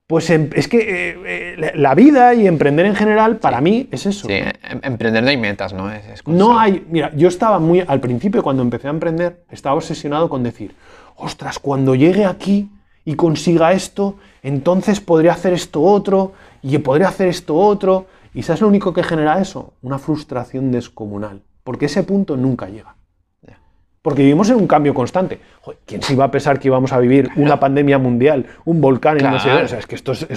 Pues 0.06 0.30
em, 0.30 0.50
es 0.54 0.67
que 0.67 0.78
eh, 0.78 1.17
eh, 1.26 1.72
la 1.76 1.96
vida 1.96 2.34
y 2.34 2.46
emprender 2.46 2.86
en 2.86 2.93
general, 2.93 3.38
para 3.38 3.62
mí, 3.62 3.88
es 3.89 4.06
eso. 4.06 4.28
Sí, 4.28 4.34
em, 4.34 4.80
emprender 4.84 5.24
no 5.24 5.30
hay 5.30 5.38
metas, 5.38 5.74
¿no? 5.74 5.89
Es, 5.89 6.28
no 6.28 6.60
hay. 6.60 6.86
Mira, 6.89 7.12
yo 7.15 7.30
estaba 7.30 7.58
muy. 7.58 7.84
Al 7.88 8.02
principio, 8.02 8.43
cuando 8.43 8.62
empecé 8.62 8.88
a 8.88 8.91
emprender, 8.91 9.43
estaba 9.50 9.76
obsesionado 9.76 10.28
con 10.28 10.43
decir: 10.43 10.76
ostras, 11.17 11.60
cuando 11.60 11.96
llegue 11.96 12.25
aquí 12.25 12.69
y 13.06 13.15
consiga 13.15 13.73
esto, 13.73 14.15
entonces 14.42 15.00
podría 15.00 15.33
hacer 15.33 15.54
esto 15.54 15.81
otro 15.81 16.33
y 16.62 16.77
podría 16.77 17.10
hacer 17.10 17.27
esto 17.27 17.56
otro. 17.56 18.06
¿Y 18.33 18.44
sabes 18.44 18.62
lo 18.62 18.67
único 18.67 18.94
que 18.94 19.04
genera 19.04 19.40
eso? 19.40 19.73
Una 19.81 20.00
frustración 20.00 20.71
descomunal. 20.71 21.42
Porque 21.63 21.85
ese 21.85 22.04
punto 22.04 22.35
nunca 22.35 22.67
llega. 22.67 22.96
Porque 24.04 24.21
vivimos 24.21 24.49
en 24.49 24.58
un 24.58 24.67
cambio 24.67 24.93
constante. 24.93 25.39
¿Quién 25.85 26.01
se 26.01 26.12
iba 26.12 26.25
a 26.25 26.29
pensar 26.29 26.60
que 26.60 26.67
íbamos 26.67 26.91
a 26.91 26.99
vivir 26.99 27.29
una 27.37 27.58
pandemia 27.58 27.97
mundial, 27.97 28.45
un 28.65 28.81
volcán 28.81 29.17
en 29.17 29.31
no 29.31 29.39
sé 29.39 29.49
O 29.49 29.67
sea, 29.67 29.79
es 29.79 29.87
que 29.87 29.95
esto 29.95 30.12
es, 30.12 30.27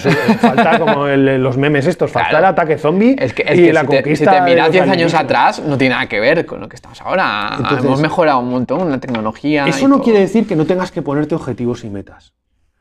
falta 0.40 0.78
como 0.78 1.08
los 1.08 1.56
memes 1.56 1.88
estos, 1.88 2.12
falta 2.12 2.38
el 2.38 2.44
ataque 2.44 2.78
zombie 2.78 3.16
es 3.18 3.32
que, 3.32 3.42
y 3.56 3.72
la 3.72 3.84
conquista. 3.84 4.32
si 4.32 4.38
te 4.38 4.44
miras 4.44 4.70
10 4.70 4.88
años 4.88 5.14
atrás, 5.14 5.60
no 5.60 5.76
tiene 5.76 5.96
nada 5.96 6.08
que 6.08 6.20
ver 6.20 6.46
con 6.46 6.60
lo 6.60 6.68
que 6.68 6.76
estamos 6.76 7.02
ahora. 7.02 7.58
Hemos 7.76 8.00
mejorado 8.00 8.38
un 8.38 8.50
montón 8.50 8.88
la 8.88 8.98
tecnología. 8.98 9.66
Eso 9.66 9.88
no 9.88 10.00
quiere 10.00 10.20
decir 10.20 10.46
que 10.46 10.54
no 10.54 10.64
tengas 10.64 10.92
que 10.92 11.02
ponerte 11.02 11.34
objetivos 11.34 11.82
y 11.82 11.90
metas. 11.90 12.34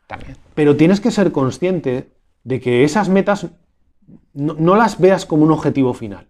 También. 0.06 0.38
Pero 0.54 0.76
tienes 0.76 1.02
que 1.02 1.10
ser 1.10 1.32
consciente 1.32 2.10
de 2.44 2.60
que 2.60 2.84
esas 2.84 3.10
metas 3.10 3.48
no, 4.36 4.56
no 4.60 4.76
las 4.76 5.00
veas 5.00 5.26
como 5.26 5.46
un 5.46 5.52
objetivo 5.52 5.96
final. 5.96 6.28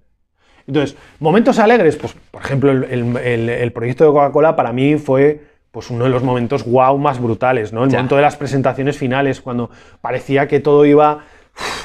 Entonces, 0.67 0.97
momentos 1.19 1.59
alegres, 1.59 1.95
pues 1.95 2.15
por 2.31 2.41
ejemplo, 2.41 2.71
el, 2.71 2.83
el- 3.17 3.49
el 3.49 3.71
proyecto 3.71 4.03
de 4.05 4.09
Coca-Cola 4.11 4.55
para 4.55 4.73
mí 4.73 4.95
fue 4.97 5.41
pues 5.71 5.89
uno 5.89 6.05
de 6.05 6.09
los 6.09 6.23
momentos 6.23 6.63
wow 6.65 6.97
más 6.97 7.21
brutales, 7.21 7.73
¿no? 7.73 7.83
El 7.83 7.89
Ya. 7.89 7.97
momento 7.97 8.15
de 8.15 8.21
las 8.21 8.37
presentaciones 8.37 8.97
finales, 8.97 9.41
cuando 9.41 9.69
parecía 10.01 10.47
que 10.47 10.61
todo 10.61 10.85
iba, 10.85 11.19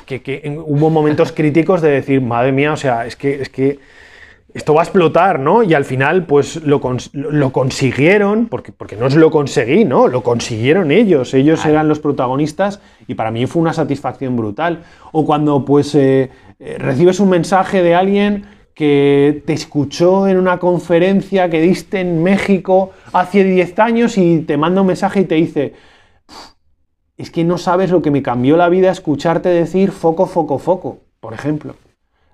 que, 0.07 0.63
hubo 0.65 0.91
momentos 0.91 1.33
críticos 1.33 1.83
de 1.83 1.91
decir, 1.91 2.21
madre 2.21 2.53
mía, 2.53 2.73
o 2.73 2.77
sea, 2.77 3.05
es 3.07 3.17
que, 3.17 3.43
es 3.43 3.49
que 3.49 3.81
esto 4.55 4.75
va 4.75 4.83
a 4.83 4.85
explotar, 4.85 5.39
¿no? 5.41 5.63
Y 5.65 5.75
al 5.75 5.85
final, 5.85 6.25
pues 6.25 6.57
lo, 6.65 6.81
cons- 6.81 7.11
lo- 7.13 7.53
consiguieron, 7.53 8.47
porque, 8.47 8.71
porque 8.73 8.97
no 8.97 9.07
es 9.07 9.15
lo 9.17 9.31
conseguí, 9.31 9.85
¿no? 9.85 10.07
Lo 10.09 10.23
consiguieron 10.23 10.91
ellos, 10.93 11.35
ellos 11.35 11.65
eran 11.67 11.89
los 11.89 11.99
protagonistas 12.01 12.81
y 13.09 13.15
para 13.15 13.31
mí 13.33 13.47
fue 13.47 13.61
una 13.63 13.73
satisfacción 13.73 14.37
brutal. 14.37 14.83
O 15.13 15.25
cuando, 15.27 15.65
pues, 15.65 15.95
eh, 15.97 16.31
eh, 16.61 16.77
recibes 16.79 17.19
un 17.21 17.29
mensaje 17.31 17.83
de 17.83 17.95
alguien 17.95 18.45
que 18.81 19.43
te 19.45 19.53
escuchó 19.53 20.27
en 20.27 20.39
una 20.39 20.59
conferencia 20.59 21.51
que 21.51 21.61
diste 21.61 22.01
en 22.01 22.23
México 22.23 22.93
hace 23.13 23.45
10 23.45 23.79
años 23.79 24.17
y 24.17 24.39
te 24.41 24.57
manda 24.57 24.81
un 24.81 24.87
mensaje 24.87 25.21
y 25.21 25.25
te 25.27 25.35
dice, 25.35 25.75
es 27.19 27.31
que 27.31 27.45
no 27.45 27.59
sabes 27.59 27.91
lo 27.91 28.01
que 28.01 28.11
me 28.11 28.23
cambió 28.23 28.57
la 28.57 28.71
vida 28.71 28.91
escucharte 28.91 29.51
decir 29.51 29.93
foco, 29.93 30.25
foco, 30.27 30.59
foco, 30.59 31.01
por 31.21 31.35
ejemplo. 31.35 31.75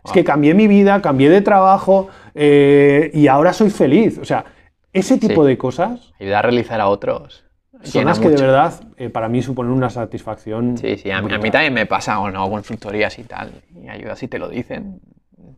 Es 0.04 0.12
que 0.12 0.22
cambié 0.22 0.54
mi 0.54 0.68
vida, 0.68 1.02
cambié 1.02 1.28
de 1.30 1.40
trabajo 1.40 2.06
eh, 2.36 3.10
y 3.12 3.26
ahora 3.26 3.52
soy 3.52 3.70
feliz. 3.70 4.16
O 4.18 4.24
sea, 4.24 4.44
ese 4.92 5.18
tipo 5.18 5.42
Sí. 5.42 5.48
de 5.48 5.58
cosas 5.58 6.12
Ayudar 6.20 6.38
a 6.38 6.42
realizar 6.42 6.80
a 6.80 6.86
otros. 6.86 7.42
son 7.82 7.92
llena 8.02 8.10
las 8.10 8.20
que 8.20 8.28
de 8.30 8.40
verdad 8.40 8.72
eh, 8.98 9.08
para 9.08 9.28
mí 9.28 9.42
suponen 9.42 9.72
una 9.72 9.90
satisfacción. 9.90 10.78
Sí, 10.78 10.96
sí, 10.96 11.10
a, 11.10 11.20
mí- 11.22 11.34
a 11.34 11.38
mí 11.38 11.50
también 11.50 11.74
me 11.74 11.86
pasa 11.86 12.20
o 12.20 12.30
no 12.30 12.48
consultorías 12.48 13.18
y 13.18 13.24
tal. 13.24 13.50
Y 13.74 13.88
ayuda 13.88 14.14
si 14.14 14.28
te 14.28 14.38
lo 14.38 14.48
dicen. 14.48 15.00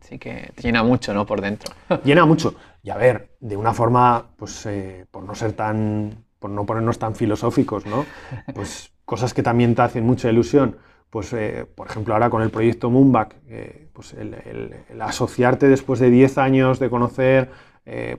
Sí 0.01 0.17
que 0.19 0.51
te 0.55 0.61
llena 0.63 0.83
mucho, 0.83 1.13
¿no? 1.13 1.25
Por 1.25 1.41
dentro. 1.41 1.73
Llena 2.03 2.25
mucho. 2.25 2.55
Y 2.83 2.89
a 2.89 2.97
ver, 2.97 3.35
de 3.39 3.57
una 3.57 3.73
forma, 3.73 4.27
pues 4.37 4.65
eh, 4.65 5.05
por 5.11 5.23
no 5.23 5.35
ser 5.35 5.53
tan, 5.53 6.25
por 6.39 6.49
no 6.51 6.65
ponernos 6.65 6.99
tan 6.99 7.15
filosóficos, 7.15 7.85
¿no? 7.85 8.05
Pues 8.53 8.91
cosas 9.05 9.33
que 9.33 9.43
también 9.43 9.75
te 9.75 9.81
hacen 9.81 10.05
mucha 10.05 10.29
ilusión. 10.29 10.77
Pues, 11.09 11.33
eh, 11.33 11.65
por 11.75 11.87
ejemplo, 11.87 12.13
ahora 12.13 12.29
con 12.29 12.41
el 12.43 12.51
proyecto 12.51 12.89
Moonback, 12.91 13.35
eh, 13.47 13.89
pues 13.93 14.13
el, 14.13 14.35
el- 14.45 14.75
el 14.89 15.01
asociarte 15.01 15.67
después 15.67 15.99
de 15.99 16.09
10 16.11 16.37
años 16.37 16.79
de 16.79 16.89
conocer 16.89 17.49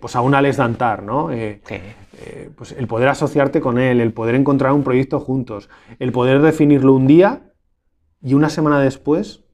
pues 0.01 0.17
a 0.17 0.21
un 0.21 0.35
Alex 0.35 0.57
Dantar, 0.57 1.05
¿no? 1.05 1.29
Sí. 1.31 1.77
pues 2.57 2.73
el 2.73 2.87
poder 2.89 3.09
asociarte 3.09 3.61
con 3.61 3.79
él, 3.79 4.01
el 4.01 4.13
poder 4.13 4.35
encontrar 4.35 4.73
un 4.73 4.83
proyecto 4.83 5.21
juntos, 5.21 5.69
el 5.99 6.13
poder 6.13 6.43
definirlo 6.43 6.93
un 6.95 7.07
día 7.07 7.53
y 8.23 8.35
una 8.35 8.51
semana 8.51 8.81
después, 8.81 9.45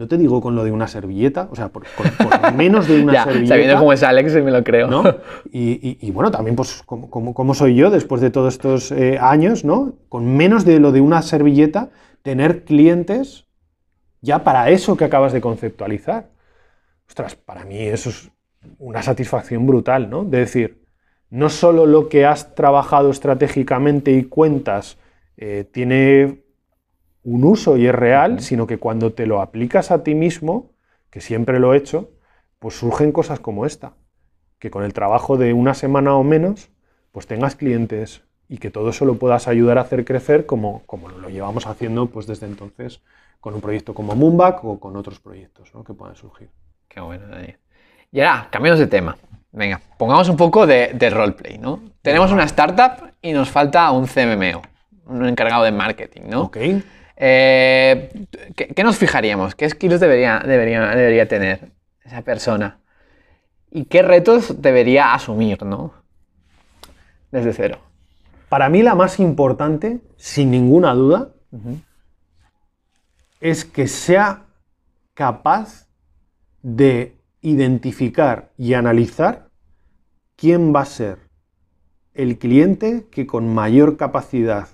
no 0.00 0.08
te 0.08 0.16
digo 0.16 0.40
con 0.40 0.56
lo 0.56 0.64
de 0.64 0.72
una 0.72 0.88
servilleta, 0.88 1.46
o 1.50 1.54
sea, 1.54 1.68
por, 1.68 1.84
por- 1.96 2.10
por 2.16 2.54
menos 2.54 2.88
de 2.88 3.02
una 3.02 3.12
Ya, 3.12 3.24
servilleta. 3.24 3.48
sabiendo 3.54 3.76
cómo 3.78 3.92
es 3.92 4.02
Alex, 4.02 4.34
me 4.42 4.50
lo 4.50 4.64
creo. 4.64 4.88
¿no? 4.88 5.04
Y, 5.52 5.72
y- 5.86 5.98
y 6.00 6.10
bueno, 6.10 6.30
también 6.30 6.56
pues 6.56 6.82
como, 6.86 7.10
como- 7.10 7.34
como 7.34 7.52
soy 7.54 7.74
yo 7.76 7.90
después 7.90 8.22
de 8.22 8.30
todos 8.30 8.54
estos 8.54 8.90
eh, 8.92 9.18
años, 9.20 9.64
¿no? 9.64 9.92
Con 10.08 10.36
menos 10.36 10.64
de 10.64 10.80
lo 10.80 10.90
de 10.90 11.02
una 11.02 11.20
servilleta, 11.20 11.90
tener 12.22 12.64
clientes 12.64 13.46
ya 14.22 14.42
para 14.42 14.70
eso 14.70 14.96
que 14.96 15.04
acabas 15.04 15.32
de 15.34 15.40
conceptualizar. 15.42 16.30
Ostras, 17.06 17.34
para 17.36 17.64
mí 17.66 17.78
eso 17.78 18.08
es 18.10 18.30
una 18.78 19.02
satisfacción 19.02 19.66
brutal, 19.66 20.08
¿no? 20.08 20.24
De 20.24 20.38
decir, 20.38 20.82
no 21.28 21.48
solo 21.50 21.84
lo 21.86 22.08
que 22.08 22.24
has 22.24 22.54
trabajado 22.54 23.10
estratégicamente 23.10 24.12
y 24.12 24.24
cuentas 24.24 24.96
eh, 25.36 25.64
tiene 25.70 26.42
un 27.24 27.44
uso 27.44 27.76
y 27.76 27.86
es 27.86 27.94
real, 27.94 28.40
sino 28.40 28.66
que 28.66 28.78
cuando 28.78 29.12
te 29.12 29.26
lo 29.26 29.40
aplicas 29.40 29.90
a 29.90 30.02
ti 30.02 30.14
mismo, 30.14 30.70
que 31.10 31.20
siempre 31.20 31.58
lo 31.58 31.74
he 31.74 31.76
hecho, 31.76 32.10
pues 32.58 32.78
surgen 32.78 33.12
cosas 33.12 33.40
como 33.40 33.66
esta 33.66 33.94
que 34.60 34.70
con 34.70 34.84
el 34.84 34.92
trabajo 34.92 35.36
de 35.36 35.52
una 35.52 35.74
semana 35.74 36.14
o 36.14 36.22
menos, 36.22 36.68
pues 37.10 37.26
tengas 37.26 37.56
clientes 37.56 38.22
y 38.48 38.58
que 38.58 38.70
todo 38.70 38.90
eso 38.90 39.04
lo 39.04 39.14
puedas 39.14 39.48
ayudar 39.48 39.78
a 39.78 39.80
hacer 39.80 40.04
crecer 40.04 40.46
como, 40.46 40.82
como 40.86 41.08
lo 41.08 41.28
llevamos 41.30 41.66
haciendo 41.66 42.06
pues 42.06 42.26
desde 42.26 42.46
entonces 42.46 43.00
con 43.40 43.54
un 43.54 43.60
proyecto 43.62 43.94
como 43.94 44.14
Moonback 44.14 44.62
o 44.64 44.78
con 44.78 44.96
otros 44.96 45.18
proyectos 45.18 45.74
¿no? 45.74 45.82
que 45.82 45.94
puedan 45.94 46.14
surgir. 46.14 46.50
Qué 46.88 47.00
bueno, 47.00 47.26
Daniel. 47.26 47.56
Y 48.12 48.20
ahora, 48.20 48.48
cambiamos 48.50 48.78
de 48.78 48.86
tema. 48.86 49.16
Venga, 49.50 49.80
pongamos 49.96 50.28
un 50.28 50.36
poco 50.36 50.66
de, 50.66 50.92
de 50.94 51.10
roleplay, 51.10 51.58
¿no? 51.58 51.80
Tenemos 52.02 52.30
una 52.30 52.44
startup 52.44 53.12
y 53.22 53.32
nos 53.32 53.48
falta 53.50 53.90
un 53.90 54.06
CMMO, 54.06 54.62
un 55.06 55.26
encargado 55.26 55.64
de 55.64 55.72
marketing, 55.72 56.22
¿no? 56.28 56.42
¿Ok? 56.42 56.58
Eh, 57.22 58.26
¿qué, 58.56 58.68
qué 58.68 58.82
nos 58.82 58.96
fijaríamos? 58.96 59.54
¿Qué 59.54 59.68
skills 59.68 60.00
debería, 60.00 60.42
debería, 60.44 60.88
debería 60.94 61.28
tener 61.28 61.70
esa 62.02 62.22
persona? 62.22 62.80
¿Y 63.70 63.84
qué 63.84 64.00
retos 64.00 64.62
debería 64.62 65.12
asumir, 65.12 65.62
¿no? 65.62 65.92
Desde 67.30 67.52
cero. 67.52 67.78
Para 68.48 68.70
mí 68.70 68.82
la 68.82 68.94
más 68.94 69.20
importante, 69.20 70.00
sin 70.16 70.50
ninguna 70.50 70.94
duda, 70.94 71.28
es 73.38 73.66
que 73.66 73.86
sea 73.86 74.46
capaz 75.12 75.88
de 76.62 77.18
identificar 77.42 78.50
y 78.56 78.72
analizar 78.72 79.50
quién 80.36 80.74
va 80.74 80.80
a 80.80 80.86
ser 80.86 81.18
el 82.14 82.38
cliente 82.38 83.06
que 83.10 83.26
con 83.26 83.52
mayor 83.52 83.98
capacidad 83.98 84.68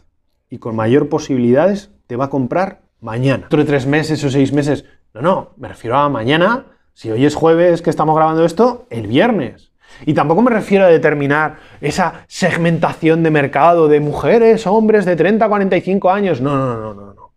y 0.49 0.59
con 0.59 0.77
mayor 0.77 1.09
posibilidades 1.09 1.91
te 2.07 2.17
va 2.17 2.27
a 2.27 2.31
comprar 2.31 2.81
mañana. 3.01 3.43
Dentro 3.43 3.59
de 3.61 3.65
tres 3.67 3.87
meses 3.87 4.23
o 4.25 4.31
seis 4.31 4.53
meses. 4.53 4.85
No, 5.15 5.21
no, 5.23 5.51
me 5.57 5.69
refiero 5.69 5.97
a 5.97 6.09
mañana. 6.09 6.67
Si 6.95 7.11
hoy 7.11 7.27
es 7.27 7.35
jueves 7.35 7.83
que 7.83 7.91
estamos 7.91 8.17
grabando 8.17 8.45
esto, 8.45 8.87
el 8.91 9.07
viernes. 9.07 9.71
Y 10.05 10.15
tampoco 10.15 10.43
me 10.43 10.51
refiero 10.51 10.85
a 10.85 10.89
determinar 10.89 11.57
esa 11.81 12.25
segmentación 12.27 13.23
de 13.23 13.31
mercado 13.31 13.89
de 13.89 14.01
mujeres, 14.01 14.67
hombres 14.67 15.05
de 15.05 15.17
30 15.17 15.45
a 15.45 15.49
45 15.49 16.11
años. 16.11 16.41
No, 16.41 16.57
no, 16.57 16.77
no, 16.77 16.95
no, 16.95 17.15
no. 17.15 17.33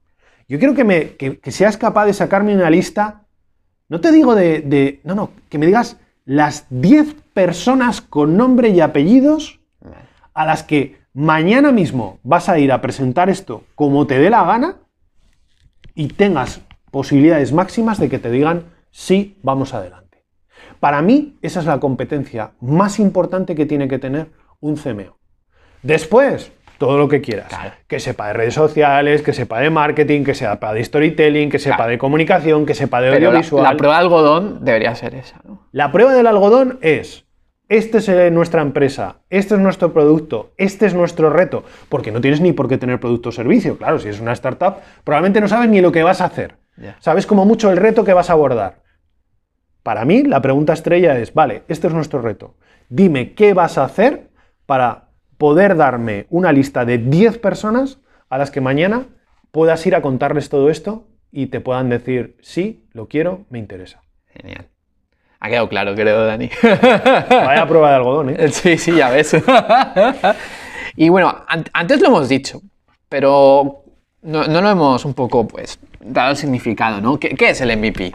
Yo 0.48 0.58
quiero 0.60 0.74
que, 0.74 0.84
me, 0.84 1.12
que, 1.16 1.40
que 1.40 1.52
seas 1.52 1.78
capaz 1.78 2.06
de 2.06 2.14
sacarme 2.14 2.56
una 2.56 2.70
lista, 2.70 3.24
no 3.88 4.02
te 4.02 4.12
digo 4.12 4.34
de, 4.36 4.62
de- 4.62 5.00
No, 5.04 5.14
no, 5.16 5.32
que 5.50 5.58
me 5.58 5.66
digas 5.68 5.98
las 6.26 6.66
10 6.70 7.16
personas 7.34 8.02
con 8.02 8.36
nombre 8.38 8.70
y 8.70 8.82
apellidos 8.82 9.60
a 10.34 10.46
las 10.46 10.64
que 10.64 10.99
mañana 11.14 11.72
mismo 11.72 12.20
vas 12.24 12.50
a 12.50 12.60
ir 12.60 12.72
a 12.72 12.82
presentar 12.82 13.30
esto 13.30 13.64
como 13.76 14.08
te 14.08 14.20
dé 14.20 14.30
la 14.30 14.44
gana 14.44 14.76
y 15.96 16.08
tengas 16.08 16.62
posibilidades 16.92 17.52
máximas 17.54 18.00
de 18.00 18.10
que 18.10 18.20
te 18.20 18.32
digan 18.32 18.64
sí, 18.92 19.38
vamos 19.44 19.74
adelante. 19.74 20.24
Para 20.80 21.02
mí, 21.02 21.38
esa 21.42 21.60
es 21.60 21.66
la 21.66 21.80
competencia 21.80 22.52
más 22.62 23.00
importante 23.00 23.54
que 23.56 23.66
tiene 23.66 23.88
que 23.88 24.00
tener 24.00 24.30
un 24.62 24.76
CMO. 24.78 25.18
Después, 25.84 26.52
todo 26.78 26.98
lo 26.98 27.10
que 27.10 27.20
quieras. 27.22 27.48
Claro. 27.50 27.72
Que 27.88 28.00
sepa 28.00 28.28
de 28.28 28.34
redes 28.34 28.54
sociales, 28.54 29.22
que 29.22 29.34
sepa 29.34 29.60
de 29.60 29.70
marketing, 29.70 30.24
que 30.24 30.34
sepa 30.34 30.74
de 30.74 30.84
storytelling, 30.84 31.50
que 31.50 31.60
sepa 31.60 31.76
Claro. 31.76 31.92
de 31.92 31.98
comunicación, 31.98 32.66
que 32.66 32.74
sepa 32.74 33.02
de 33.02 33.10
Pero 33.12 33.20
la, 33.24 33.28
audiovisual. 33.28 33.64
la 33.64 33.76
prueba 33.78 33.96
de 33.96 34.02
algodón 34.02 34.64
debería 34.64 34.96
ser 34.96 35.16
esa, 35.16 35.42
¿no? 35.46 35.68
La 35.74 35.92
prueba 35.92 36.14
del 36.14 36.28
algodón 36.28 36.80
es, 36.82 37.26
este 37.70 38.00
es 38.00 38.10
eh, 38.10 38.32
nuestra 38.32 38.64
empresa, 38.64 39.18
este 39.30 39.54
es 39.54 39.62
nuestro 39.62 39.94
producto, 39.94 40.52
este 40.58 40.88
es 40.88 40.96
nuestro 40.96 41.30
reto, 41.30 41.64
porque 41.88 42.12
no 42.12 42.20
tienes 42.20 42.42
ni 42.42 42.52
por 42.52 42.68
qué 42.68 42.80
tener 42.80 43.00
producto 43.00 43.30
o 43.30 43.32
servicio. 43.32 43.78
Claro, 43.78 44.00
si 44.00 44.10
es 44.10 44.20
una 44.20 44.34
startup, 44.34 44.78
probablemente 45.04 45.40
no 45.40 45.48
sabes 45.48 45.70
ni 45.70 45.80
lo 45.80 45.92
que 45.92 46.04
vas 46.04 46.20
a 46.20 46.26
hacer. 46.26 46.58
Sabes 47.00 47.28
como 47.28 47.46
mucho 47.46 47.72
el 47.72 47.78
reto 47.78 48.04
que 48.04 48.14
vas 48.14 48.30
a 48.30 48.34
abordar. 48.34 48.82
Para 49.84 50.04
mí, 50.06 50.24
la 50.24 50.42
pregunta 50.42 50.74
estrella 50.74 51.18
es, 51.20 51.34
vale, 51.34 51.64
este 51.68 51.88
es 51.88 51.94
nuestro 51.94 52.22
reto. 52.22 52.56
Dime 52.90 53.34
qué 53.34 53.54
vas 53.54 53.78
a 53.78 53.84
hacer 53.84 54.30
para 54.66 55.10
poder 55.38 55.76
darme 55.76 56.26
una 56.30 56.52
lista 56.52 56.86
de 56.86 56.98
10 56.98 57.38
personas 57.38 58.00
a 58.30 58.38
las 58.38 58.50
que 58.50 58.62
mañana 58.62 59.08
puedas 59.52 59.86
ir 59.86 59.96
a 59.96 60.02
contarles 60.02 60.50
todo 60.50 60.70
esto 60.70 61.08
y 61.32 61.48
te 61.48 61.62
puedan 61.62 61.90
decir, 61.90 62.38
sí, 62.42 62.88
lo 62.94 63.08
quiero, 63.08 63.46
me 63.50 63.60
interesa. 63.60 64.04
Genial. 64.28 64.70
Ha 65.42 65.50
quedado 65.50 65.70
claro, 65.70 65.96
creo, 65.96 66.26
Dani. 66.26 66.50
Vaya 67.30 67.66
prueba 67.68 67.90
de 67.92 67.96
algodón, 67.96 68.30
¿eh? 68.32 68.48
Sí, 68.52 68.78
sí, 68.78 68.94
ya 68.96 69.10
ves. 69.10 69.36
y 70.96 71.10
bueno, 71.10 71.44
an- 71.48 71.66
antes 71.74 72.02
lo 72.02 72.08
hemos 72.08 72.28
dicho, 72.28 72.62
pero 73.08 73.84
no, 74.22 74.44
no 74.46 74.62
lo 74.62 74.70
hemos 74.70 75.06
un 75.06 75.14
poco, 75.14 75.48
pues, 75.48 75.80
dado 76.02 76.32
el 76.32 76.38
significado, 76.38 77.00
¿no? 77.00 77.18
¿Qué, 77.20 77.30
qué 77.30 77.52
es 77.52 77.62
el 77.62 77.76
MVP? 77.78 78.14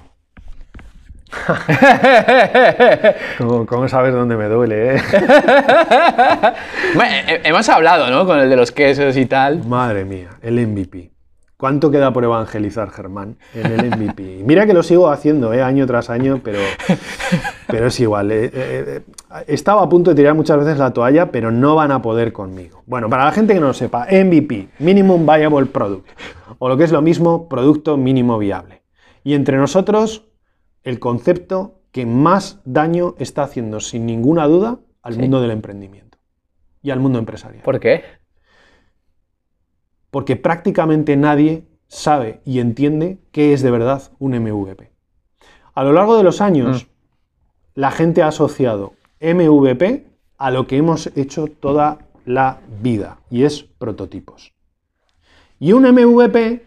¿Cómo, 3.38 3.66
cómo 3.66 3.88
sabes 3.88 4.12
dónde 4.12 4.36
me 4.36 4.44
duele, 4.44 4.96
eh? 4.96 5.02
Bueno, 6.94 7.12
he- 7.26 7.40
hemos 7.44 7.68
hablado, 7.68 8.08
¿no? 8.10 8.26
Con 8.26 8.38
el 8.38 8.48
de 8.50 8.56
los 8.56 8.70
quesos 8.70 9.16
y 9.16 9.26
tal. 9.26 9.64
Madre 9.64 10.04
mía, 10.04 10.28
el 10.42 10.64
MVP. 10.66 11.10
¿Cuánto 11.64 11.90
queda 11.90 12.12
por 12.12 12.22
evangelizar, 12.24 12.90
Germán, 12.90 13.38
en 13.54 13.64
el 13.72 13.86
MVP? 13.96 14.42
Mira 14.44 14.66
que 14.66 14.74
lo 14.74 14.82
sigo 14.82 15.08
haciendo, 15.08 15.54
¿eh? 15.54 15.62
año 15.62 15.86
tras 15.86 16.10
año, 16.10 16.42
pero, 16.44 16.58
pero 17.68 17.86
es 17.86 17.98
igual. 18.00 18.32
eh, 18.32 18.50
eh, 18.52 18.52
eh, 18.52 19.02
estaba 19.46 19.80
a 19.82 19.88
punto 19.88 20.10
de 20.10 20.16
tirar 20.16 20.34
muchas 20.34 20.58
veces 20.58 20.76
la 20.76 20.92
toalla, 20.92 21.30
pero 21.32 21.50
no 21.50 21.74
van 21.74 21.90
a 21.90 22.02
poder 22.02 22.34
conmigo. 22.34 22.82
Bueno, 22.84 23.08
para 23.08 23.24
la 23.24 23.32
gente 23.32 23.54
que 23.54 23.60
no 23.60 23.68
lo 23.68 23.72
sepa, 23.72 24.06
MVP, 24.10 24.68
Minimum 24.78 25.24
Viable 25.24 25.64
Product, 25.64 26.06
o 26.58 26.68
lo 26.68 26.76
que 26.76 26.84
es 26.84 26.92
lo 26.92 27.00
mismo, 27.00 27.48
Producto 27.48 27.96
Mínimo 27.96 28.36
Viable. 28.36 28.82
Y 29.22 29.32
entre 29.32 29.56
nosotros, 29.56 30.28
el 30.82 30.98
concepto 30.98 31.80
que 31.92 32.04
más 32.04 32.60
daño 32.66 33.14
está 33.18 33.42
haciendo, 33.42 33.80
sin 33.80 34.04
ninguna 34.04 34.46
duda, 34.48 34.80
al 35.00 35.14
Sí. 35.14 35.20
mundo 35.20 35.40
del 35.40 35.52
emprendimiento 35.52 36.18
y 36.82 36.90
al 36.90 37.00
mundo 37.00 37.18
empresarial. 37.18 37.62
¿Por 37.62 37.80
qué? 37.80 38.02
Porque 40.14 40.36
prácticamente 40.36 41.16
nadie 41.16 41.64
sabe 41.88 42.40
y 42.44 42.60
entiende 42.60 43.18
qué 43.32 43.52
es 43.52 43.62
de 43.62 43.72
verdad 43.72 44.00
un 44.20 44.38
MVP. 44.38 44.92
A 45.74 45.82
lo 45.82 45.92
largo 45.92 46.16
de 46.16 46.22
los 46.22 46.40
años, 46.40 46.86
la 47.74 47.90
gente 47.90 48.22
ha 48.22 48.28
asociado 48.28 48.92
MVP 49.20 50.06
a 50.38 50.52
lo 50.52 50.68
que 50.68 50.76
hemos 50.76 51.08
hecho 51.16 51.48
toda 51.48 51.98
la 52.26 52.60
vida, 52.80 53.18
y 53.28 53.42
es 53.42 53.64
prototipos. 53.64 54.52
Y 55.58 55.72
un 55.72 55.82
MVP 55.82 56.64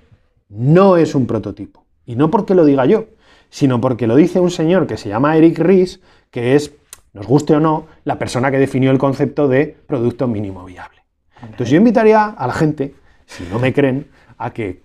no 0.49 0.97
es 0.97 1.15
un 1.15 1.25
prototipo. 1.25 1.85
Y 2.05 2.17
no 2.17 2.29
porque 2.29 2.53
lo 2.53 2.65
diga 2.65 2.85
yo, 2.85 3.05
sino 3.49 3.79
porque 3.79 4.07
lo 4.07 4.17
dice 4.17 4.41
un 4.41 4.51
señor 4.51 4.87
que 4.87 4.97
se 4.97 5.07
llama 5.07 5.37
Eric 5.37 5.59
Ries, 5.59 6.01
que 6.31 6.55
es, 6.55 6.73
nos 7.13 7.25
guste 7.25 7.55
o 7.55 7.61
no, 7.61 7.87
la 8.03 8.19
persona 8.19 8.51
que 8.51 8.59
definió 8.59 8.91
el 8.91 8.97
concepto 8.97 9.47
de 9.47 9.77
producto 9.87 10.27
mínimo 10.27 10.65
viable. 10.65 10.97
Entonces 11.41 11.69
yo 11.69 11.77
invitaría 11.77 12.25
a 12.25 12.45
la 12.45 12.53
gente, 12.53 12.93
si 13.27 13.43
no 13.45 13.59
me 13.59 13.73
creen, 13.73 14.07
a 14.37 14.51
que 14.51 14.81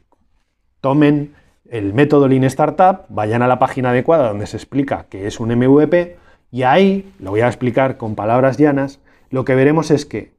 tomen 0.82 1.34
el 1.70 1.94
método 1.94 2.28
Lean 2.28 2.44
Startup, 2.44 3.06
vayan 3.08 3.40
a 3.40 3.48
la 3.48 3.58
página 3.58 3.90
adecuada 3.90 4.28
donde 4.28 4.46
se 4.46 4.58
explica 4.58 5.06
qué 5.08 5.26
es 5.26 5.40
un 5.40 5.48
MVP 5.56 6.18
y 6.50 6.64
ahí, 6.64 7.14
lo 7.18 7.30
voy 7.30 7.40
a 7.40 7.46
explicar 7.46 7.96
con 7.96 8.14
palabras 8.14 8.58
llanas, 8.58 9.00
lo 9.30 9.46
que 9.46 9.54
veremos 9.54 9.90
es 9.90 10.04
que 10.04 10.34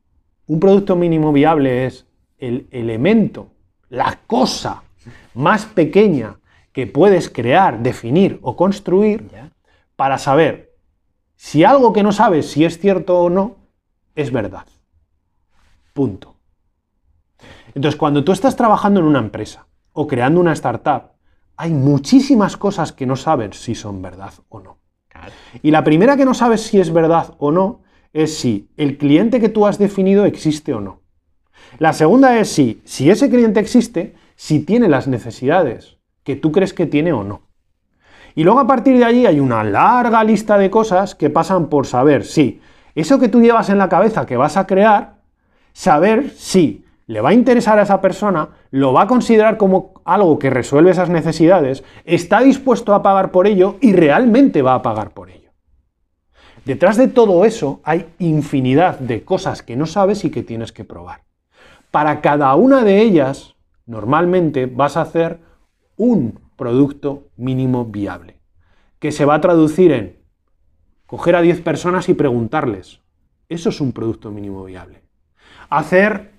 un 0.45 0.59
producto 0.59 0.95
mínimo 0.95 1.33
viable 1.33 1.87
es 1.87 2.05
el 2.37 2.67
elemento, 2.69 3.47
la 3.89 4.19
cosa 4.27 4.83
más 5.33 5.65
pequeña 5.65 6.37
que 6.71 6.85
puedes 6.85 7.29
crear, 7.29 7.79
definir 7.79 8.39
o 8.43 8.55
construir 8.55 9.27
para 9.95 10.17
saber 10.17 10.75
si 11.35 11.63
algo 11.63 11.93
que 11.93 12.03
no 12.03 12.11
sabes 12.11 12.51
si 12.51 12.65
es 12.65 12.77
cierto 12.77 13.19
o 13.19 13.29
no 13.29 13.55
es 14.15 14.31
verdad. 14.31 14.67
Punto. 15.93 16.32
Entonces, 17.75 17.97
cuando 17.97 18.23
tú 18.23 18.31
estás 18.31 18.55
trabajando 18.55 18.99
en 18.99 19.05
una 19.05 19.19
empresa 19.19 19.67
o 19.91 20.07
creando 20.07 20.39
una 20.39 20.53
startup, 20.53 21.13
hay 21.57 21.71
muchísimas 21.71 22.57
cosas 22.57 22.91
que 22.91 23.05
no 23.05 23.15
sabes 23.15 23.57
si 23.57 23.75
son 23.75 24.01
verdad 24.01 24.33
o 24.49 24.59
no. 24.59 24.77
Claro. 25.07 25.31
Y 25.61 25.71
la 25.71 25.83
primera 25.83 26.17
que 26.17 26.25
no 26.25 26.33
sabes 26.33 26.61
si 26.61 26.79
es 26.79 26.91
verdad 26.91 27.35
o 27.37 27.51
no 27.51 27.81
es 28.11 28.37
si 28.37 28.69
el 28.77 28.97
cliente 28.97 29.39
que 29.39 29.49
tú 29.49 29.65
has 29.65 29.77
definido 29.77 30.25
existe 30.25 30.73
o 30.73 30.81
no. 30.81 31.01
La 31.79 31.93
segunda 31.93 32.37
es 32.39 32.49
si, 32.49 32.81
si 32.85 33.09
ese 33.09 33.29
cliente 33.29 33.59
existe, 33.59 34.15
si 34.35 34.59
tiene 34.59 34.87
las 34.87 35.07
necesidades 35.07 35.97
que 36.23 36.35
tú 36.35 36.51
crees 36.51 36.73
que 36.73 36.85
tiene 36.85 37.13
o 37.13 37.23
no. 37.23 37.41
Y 38.35 38.43
luego 38.43 38.59
a 38.59 38.67
partir 38.67 38.97
de 38.97 39.05
allí 39.05 39.25
hay 39.25 39.39
una 39.39 39.63
larga 39.63 40.23
lista 40.23 40.57
de 40.57 40.69
cosas 40.69 41.15
que 41.15 41.29
pasan 41.29 41.67
por 41.69 41.85
saber 41.85 42.25
si 42.25 42.61
eso 42.95 43.19
que 43.19 43.29
tú 43.29 43.41
llevas 43.41 43.69
en 43.69 43.77
la 43.77 43.89
cabeza 43.89 44.25
que 44.25 44.37
vas 44.37 44.57
a 44.57 44.65
crear, 44.65 45.21
saber 45.73 46.31
si 46.31 46.82
le 47.05 47.21
va 47.21 47.29
a 47.29 47.33
interesar 47.33 47.79
a 47.79 47.83
esa 47.83 48.01
persona, 48.01 48.49
lo 48.71 48.93
va 48.93 49.03
a 49.03 49.07
considerar 49.07 49.57
como 49.57 50.01
algo 50.05 50.39
que 50.39 50.49
resuelve 50.49 50.91
esas 50.91 51.09
necesidades, 51.09 51.83
está 52.05 52.41
dispuesto 52.41 52.93
a 52.93 53.03
pagar 53.03 53.31
por 53.31 53.47
ello 53.47 53.77
y 53.81 53.93
realmente 53.93 54.61
va 54.61 54.75
a 54.75 54.81
pagar 54.81 55.11
por 55.11 55.29
ello. 55.29 55.51
Detrás 56.65 56.95
de 56.95 57.09
todo 57.09 57.43
eso 57.43 57.81
hay 57.83 58.07
infinidad 58.19 58.99
de 58.99 59.23
cosas 59.23 59.63
que 59.63 59.75
no 59.75 59.85
sabes 59.85 60.23
y 60.23 60.31
que 60.31 60.43
tienes 60.43 60.71
que 60.71 60.85
probar. 60.85 61.23
Para 61.91 62.21
cada 62.21 62.55
una 62.55 62.83
de 62.83 63.01
ellas, 63.01 63.55
normalmente 63.85 64.65
vas 64.65 64.95
a 64.95 65.01
hacer 65.01 65.39
un 65.97 66.39
producto 66.55 67.27
mínimo 67.35 67.85
viable, 67.85 68.39
que 68.99 69.11
se 69.11 69.25
va 69.25 69.35
a 69.35 69.41
traducir 69.41 69.91
en 69.91 70.23
coger 71.05 71.35
a 71.35 71.41
10 71.41 71.61
personas 71.61 72.07
y 72.09 72.13
preguntarles. 72.13 73.01
Eso 73.49 73.69
es 73.69 73.81
un 73.81 73.91
producto 73.91 74.31
mínimo 74.31 74.63
viable. 74.63 75.03
Hacer 75.69 76.32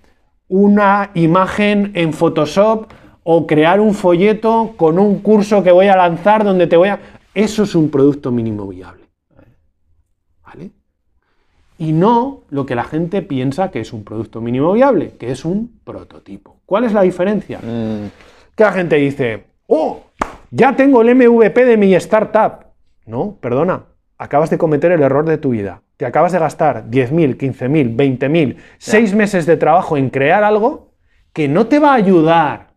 una 0.48 1.10
imagen 1.14 1.92
en 1.94 2.12
Photoshop 2.12 2.86
o 3.22 3.46
crear 3.46 3.80
un 3.80 3.94
folleto 3.94 4.74
con 4.76 4.98
un 4.98 5.20
curso 5.20 5.62
que 5.62 5.72
voy 5.72 5.88
a 5.88 5.96
lanzar 5.96 6.44
donde 6.44 6.66
te 6.66 6.76
voy 6.76 6.88
a... 6.88 7.00
Eso 7.34 7.62
es 7.64 7.74
un 7.74 7.90
producto 7.90 8.30
mínimo 8.30 8.68
viable. 8.68 9.04
¿Vale? 10.44 10.70
Y 11.78 11.92
no 11.92 12.42
lo 12.50 12.66
que 12.66 12.74
la 12.74 12.84
gente 12.84 13.22
piensa 13.22 13.70
que 13.70 13.80
es 13.80 13.92
un 13.92 14.04
producto 14.04 14.40
mínimo 14.40 14.72
viable, 14.72 15.14
que 15.18 15.30
es 15.30 15.44
un 15.44 15.80
prototipo. 15.84 16.60
¿Cuál 16.66 16.84
es 16.84 16.92
la 16.92 17.02
diferencia? 17.02 17.58
Mm, 17.58 18.10
Que 18.54 18.64
la 18.64 18.72
gente 18.72 18.96
dice, 18.96 19.44
oh, 19.66 20.02
ya 20.50 20.76
tengo 20.76 21.02
el 21.02 21.14
MVP 21.14 21.64
de 21.64 21.76
mi 21.76 21.94
startup. 21.94 22.66
No, 23.06 23.36
perdona, 23.40 23.84
acabas 24.18 24.50
de 24.50 24.58
cometer 24.58 24.92
el 24.92 25.02
error 25.02 25.24
de 25.24 25.38
tu 25.38 25.50
vida. 25.50 25.82
Te 25.96 26.06
acabas 26.06 26.32
de 26.32 26.38
gastar 26.38 26.90
10.000, 26.90 27.36
15.000, 27.36 27.96
20.000, 27.96 28.56
seis 28.78 29.14
meses 29.14 29.46
de 29.46 29.56
trabajo 29.56 29.96
en 29.96 30.10
crear 30.10 30.42
algo 30.42 30.92
que 31.32 31.48
no 31.48 31.66
te 31.66 31.78
va 31.78 31.92
a 31.92 31.96
ayudar 31.96 32.74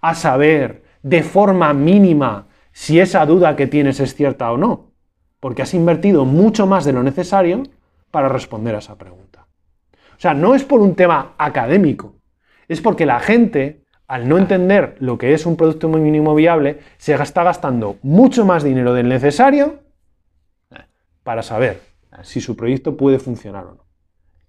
a 0.00 0.14
saber 0.14 0.84
de 1.02 1.22
forma 1.22 1.72
mínima 1.72 2.46
si 2.72 3.00
esa 3.00 3.24
duda 3.26 3.56
que 3.56 3.66
tienes 3.66 4.00
es 4.00 4.14
cierta 4.14 4.50
o 4.52 4.56
no. 4.56 4.92
Porque 5.40 5.62
has 5.62 5.74
invertido 5.74 6.24
mucho 6.24 6.66
más 6.66 6.84
de 6.84 6.92
lo 6.92 7.02
necesario 7.02 7.62
para 8.10 8.28
responder 8.28 8.74
a 8.74 8.78
esa 8.78 8.96
pregunta. 8.96 9.46
O 10.16 10.20
sea, 10.20 10.34
no 10.34 10.54
es 10.54 10.64
por 10.64 10.80
un 10.80 10.94
tema 10.94 11.34
académico, 11.38 12.16
es 12.68 12.80
porque 12.80 13.06
la 13.06 13.20
gente, 13.20 13.84
al 14.06 14.28
no 14.28 14.38
entender 14.38 14.96
lo 14.98 15.18
que 15.18 15.34
es 15.34 15.46
un 15.46 15.56
producto 15.56 15.88
mínimo 15.88 16.34
viable, 16.34 16.80
se 16.96 17.14
está 17.14 17.42
gastando 17.42 17.96
mucho 18.02 18.44
más 18.44 18.62
dinero 18.62 18.94
del 18.94 19.08
necesario 19.08 19.80
para 21.22 21.42
saber 21.42 21.85
si 22.22 22.40
su 22.40 22.56
proyecto 22.56 22.96
puede 22.96 23.18
funcionar 23.18 23.64
o 23.66 23.74
no. 23.74 23.86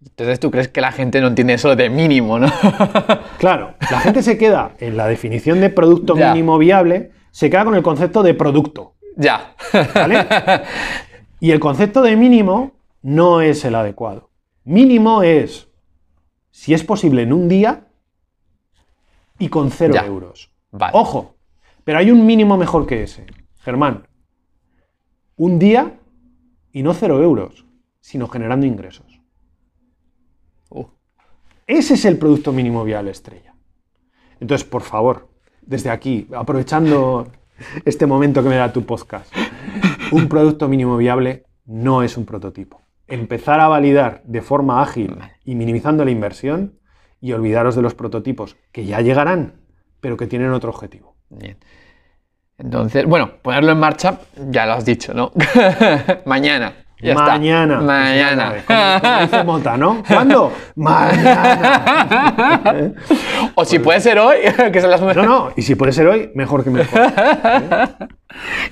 Entonces 0.01 0.39
tú 0.39 0.51
crees 0.51 0.67
que 0.67 0.79
la 0.81 0.91
gente 0.91 1.19
no 1.21 1.27
entiende 1.27 1.53
eso 1.53 1.75
de 1.75 1.89
mínimo, 1.89 2.37
¿no? 2.39 2.47
Claro, 3.39 3.73
la 3.91 3.99
gente 3.99 4.21
se 4.21 4.37
queda 4.37 4.73
en 4.79 4.95
la 4.97 5.07
definición 5.07 5.59
de 5.59 5.69
producto 5.69 6.15
Ya. 6.15 6.33
mínimo 6.33 6.57
viable, 6.57 7.11
se 7.31 7.49
queda 7.49 7.65
con 7.65 7.75
el 7.75 7.81
concepto 7.83 8.21
de 8.23 8.33
producto, 8.33 8.95
ya. 9.15 9.55
¿vale? 9.95 10.25
Y 11.39 11.51
el 11.51 11.59
concepto 11.59 12.01
de 12.01 12.15
mínimo 12.15 12.71
no 13.03 13.41
es 13.41 13.63
el 13.63 13.75
adecuado. 13.75 14.31
Mínimo 14.63 15.21
es, 15.21 15.67
si 16.49 16.73
es 16.73 16.83
posible, 16.83 17.21
en 17.21 17.31
un 17.33 17.47
día 17.47 17.87
y 19.37 19.49
con 19.49 19.69
cero 19.71 19.93
Ya. 19.93 20.05
euros. 20.05 20.51
Vale. 20.71 20.93
Ojo, 20.95 21.35
pero 21.83 21.99
hay 21.99 22.09
un 22.11 22.25
mínimo 22.25 22.57
mejor 22.57 22.87
que 22.87 23.03
ese. 23.03 23.25
Germán, 23.59 24.07
un 25.35 25.59
día 25.59 25.96
y 26.77 26.83
no 26.83 26.93
cero 26.93 27.23
euros, 27.23 27.65
sino 28.01 28.27
generando 28.27 28.67
ingresos. 28.67 29.19
Uh, 30.69 30.85
Ese 31.65 31.95
es 31.95 32.05
el 32.05 32.19
producto 32.19 32.53
mínimo 32.53 32.83
viable 32.83 33.09
estrella. 33.09 33.55
Entonces, 34.39 34.67
por 34.67 34.83
favor, 34.83 35.27
desde 35.63 35.89
aquí, 35.89 36.27
aprovechando 36.35 37.31
este 37.83 38.05
momento 38.05 38.43
que 38.43 38.49
me 38.49 38.57
da 38.57 38.71
tu 38.71 38.85
podcast, 38.85 39.35
un 40.11 40.29
producto 40.29 40.67
mínimo 40.67 40.97
viable 40.97 41.45
no 41.65 42.03
es 42.03 42.15
un 42.15 42.25
prototipo. 42.25 42.79
Empezar 43.07 43.59
a 43.59 43.69
validar 43.69 44.21
de 44.25 44.43
forma 44.43 44.79
ágil 44.79 45.17
y 45.43 45.55
minimizando 45.55 46.05
la 46.05 46.11
inversión 46.11 46.77
y 47.19 47.31
olvidaros 47.31 47.75
de 47.75 47.81
los 47.81 47.95
prototipos 47.95 48.55
que 48.71 48.85
ya 48.85 49.01
llegarán, 49.01 49.61
pero 49.99 50.15
que 50.15 50.27
tienen 50.27 50.51
otro 50.51 50.69
objetivo. 50.69 51.15
bien. 51.29 51.57
Entonces, 52.59 53.05
bueno, 53.05 53.29
ponerlo 53.43 53.71
en 53.71 53.79
marcha, 53.79 54.17
ya 54.49 54.65
lo 54.65 54.73
has 54.73 54.83
dicho, 54.85 55.13
¿no? 55.13 55.31
Mañana. 56.25 56.73
Ya 56.99 57.11
está. 57.11 57.25
Mañana. 57.25 57.79
Mañana. 57.81 58.53
Como, 58.65 58.79
como 59.01 59.19
dice 59.21 59.43
Mota, 59.43 59.77
¿no? 59.77 60.03
¿Cuándo? 60.07 60.51
Mañana. 60.75 61.83
o 63.53 63.63
si 63.63 63.77
puede 63.77 63.99
ser 64.01 64.17
hoy, 64.17 64.37
que 64.73 64.81
se 64.81 64.87
las 64.87 64.99
No, 64.99 65.13
no, 65.13 65.51
y 65.55 65.61
si 65.61 65.75
puede 65.75 65.91
ser 65.91 66.07
hoy, 66.07 66.31
mejor 66.33 66.63
que 66.63 66.71
mejor. 66.71 66.99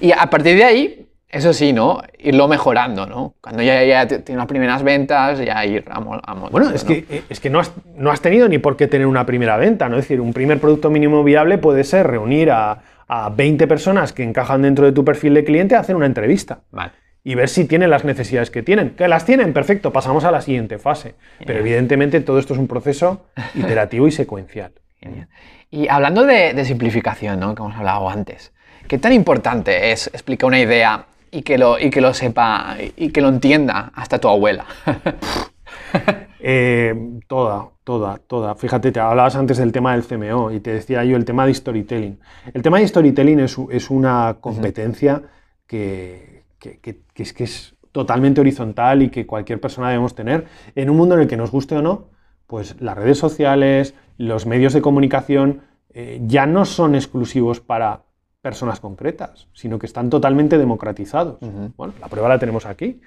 Y 0.01 0.11
a 0.11 0.25
partir 0.31 0.57
de 0.57 0.63
ahí, 0.63 1.07
eso 1.29 1.53
sí, 1.53 1.71
¿no? 1.71 2.01
Irlo 2.17 2.47
mejorando, 2.47 3.05
¿no? 3.05 3.35
Cuando 3.41 3.61
ya, 3.61 3.83
ya 3.83 4.07
te- 4.07 4.17
tiene 4.19 4.39
las 4.39 4.47
primeras 4.47 4.81
ventas, 4.81 5.37
ya 5.37 5.63
ir 5.63 5.85
a, 5.91 5.99
mo- 5.99 6.13
a 6.15 6.33
montando, 6.33 6.49
Bueno, 6.49 6.71
es 6.71 6.83
que, 6.83 7.05
eh, 7.07 7.23
es 7.29 7.39
que 7.39 7.51
no, 7.51 7.59
has, 7.59 7.71
no 7.95 8.09
has 8.09 8.21
tenido 8.21 8.47
ni 8.49 8.57
por 8.57 8.75
qué 8.77 8.87
tener 8.87 9.05
una 9.05 9.27
primera 9.27 9.57
venta, 9.57 9.87
¿no? 9.89 9.97
Es 9.97 10.05
decir, 10.05 10.19
un 10.21 10.33
primer 10.33 10.59
producto 10.59 10.89
mínimo 10.89 11.23
viable 11.23 11.59
puede 11.59 11.83
ser 11.83 12.07
reunir 12.07 12.49
a, 12.49 12.79
a 13.07 13.29
20 13.29 13.67
personas 13.67 14.13
que 14.13 14.23
encajan 14.23 14.61
dentro 14.61 14.85
de 14.85 14.91
tu 14.91 15.05
perfil 15.05 15.33
de 15.33 15.43
cliente, 15.43 15.75
hacer 15.75 15.95
una 15.95 16.05
entrevista 16.05 16.61
Vale. 16.71 16.91
y 17.23 17.35
ver 17.35 17.49
si 17.49 17.65
tienen 17.65 17.89
las 17.89 18.03
necesidades 18.03 18.49
que 18.49 18.63
tienen. 18.63 18.91
Que 18.91 19.07
las 19.07 19.25
tienen, 19.25 19.53
perfecto, 19.53 19.91
pasamos 19.91 20.23
a 20.23 20.31
la 20.31 20.41
siguiente 20.41 20.79
fase. 20.79 21.15
Pero 21.45 21.59
evidentemente 21.59 22.21
todo 22.21 22.39
esto 22.39 22.53
es 22.53 22.59
un 22.59 22.67
proceso 22.67 23.25
iterativo 23.53 24.07
y 24.07 24.11
secuencial. 24.11 24.71
Genial. 24.99 25.27
Y 25.69 25.87
hablando 25.87 26.25
de, 26.25 26.53
de 26.53 26.65
simplificación, 26.65 27.39
¿no? 27.39 27.53
Que 27.53 27.61
hemos 27.61 27.75
hablado 27.75 28.09
antes, 28.09 28.53
¿qué 28.87 28.97
tan 28.97 29.13
importante 29.13 29.91
es 29.91 30.07
explicar 30.07 30.47
una 30.47 30.59
idea 30.59 31.05
y 31.31 31.41
que 31.41 31.57
lo, 31.57 31.77
y 31.77 31.89
que 31.89 32.01
lo 32.01 32.13
sepa 32.13 32.77
y 32.95 33.09
que 33.09 33.21
lo 33.21 33.29
entienda 33.29 33.91
hasta 33.93 34.19
tu 34.19 34.29
abuela? 34.29 34.65
Eh, 36.47 36.93
toda, 37.25 37.71
toda, 37.83 38.19
toda. 38.19 38.53
Fíjate, 38.53 38.91
te 38.91 38.99
hablabas 38.99 39.35
antes 39.35 39.57
del 39.57 39.71
tema 39.71 39.93
del 39.93 40.05
CMO 40.05 40.51
y 40.51 40.59
te 40.59 40.73
decía 40.73 41.03
yo 41.03 41.17
el 41.17 41.25
tema 41.25 41.43
de 41.47 41.55
storytelling. 41.55 42.19
El 42.53 42.61
tema 42.61 42.77
de 42.77 42.87
storytelling 42.87 43.39
es, 43.39 43.57
es 43.71 43.89
una 43.89 44.37
competencia 44.39 45.23
que, 45.65 46.43
que, 46.59 46.77
que, 46.79 47.23
es, 47.23 47.33
que 47.33 47.45
es 47.45 47.73
totalmente 47.91 48.41
horizontal 48.41 49.01
y 49.01 49.09
que 49.09 49.25
cualquier 49.25 49.59
persona 49.59 49.89
debemos 49.89 50.13
tener 50.13 50.45
en 50.75 50.91
un 50.91 50.97
mundo 50.97 51.15
en 51.15 51.21
el 51.21 51.27
que 51.27 51.35
nos 51.35 51.49
guste 51.49 51.77
o 51.77 51.81
no, 51.81 52.09
pues 52.45 52.79
las 52.79 52.95
redes 52.95 53.17
sociales, 53.17 53.95
los 54.19 54.45
medios 54.45 54.73
de 54.73 54.83
comunicación 54.83 55.61
eh, 55.95 56.21
ya 56.27 56.45
no 56.45 56.65
son 56.65 56.93
exclusivos 56.93 57.59
para 57.59 58.03
personas 58.45 58.79
concretas, 58.79 59.47
sino 59.53 59.79
que 59.79 59.87
están 59.87 60.07
totalmente 60.07 60.59
democratizados. 60.59 61.39
Bueno, 61.75 61.95
la 61.99 62.07
prueba 62.07 62.29
la 62.29 62.37
tenemos 62.37 62.67
aquí. 62.67 63.01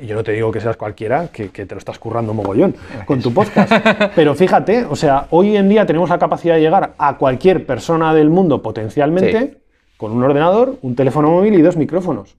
Y 0.00 0.06
yo 0.06 0.14
no 0.14 0.22
te 0.22 0.30
digo 0.30 0.52
que 0.52 0.60
seas 0.60 0.76
cualquiera, 0.76 1.32
que, 1.32 1.48
te 1.48 1.74
lo 1.74 1.78
estás 1.78 1.98
currando 1.98 2.32
mogollón 2.32 2.76
con 3.04 3.20
tu 3.20 3.34
podcast. 3.34 3.72
Pero 4.14 4.36
fíjate, 4.36 4.84
o 4.84 4.94
sea, 4.94 5.26
hoy 5.30 5.56
en 5.56 5.68
día 5.68 5.84
tenemos 5.84 6.10
la 6.10 6.20
capacidad 6.20 6.54
de 6.54 6.60
llegar 6.60 6.94
a 6.96 7.18
cualquier 7.18 7.66
persona 7.66 8.14
del 8.14 8.30
mundo 8.30 8.62
potencialmente 8.62 9.64
con 9.96 10.12
un 10.12 10.22
ordenador, 10.22 10.78
un 10.82 10.94
teléfono 10.94 11.28
móvil 11.28 11.54
y 11.54 11.62
dos 11.62 11.76
micrófonos. 11.76 12.36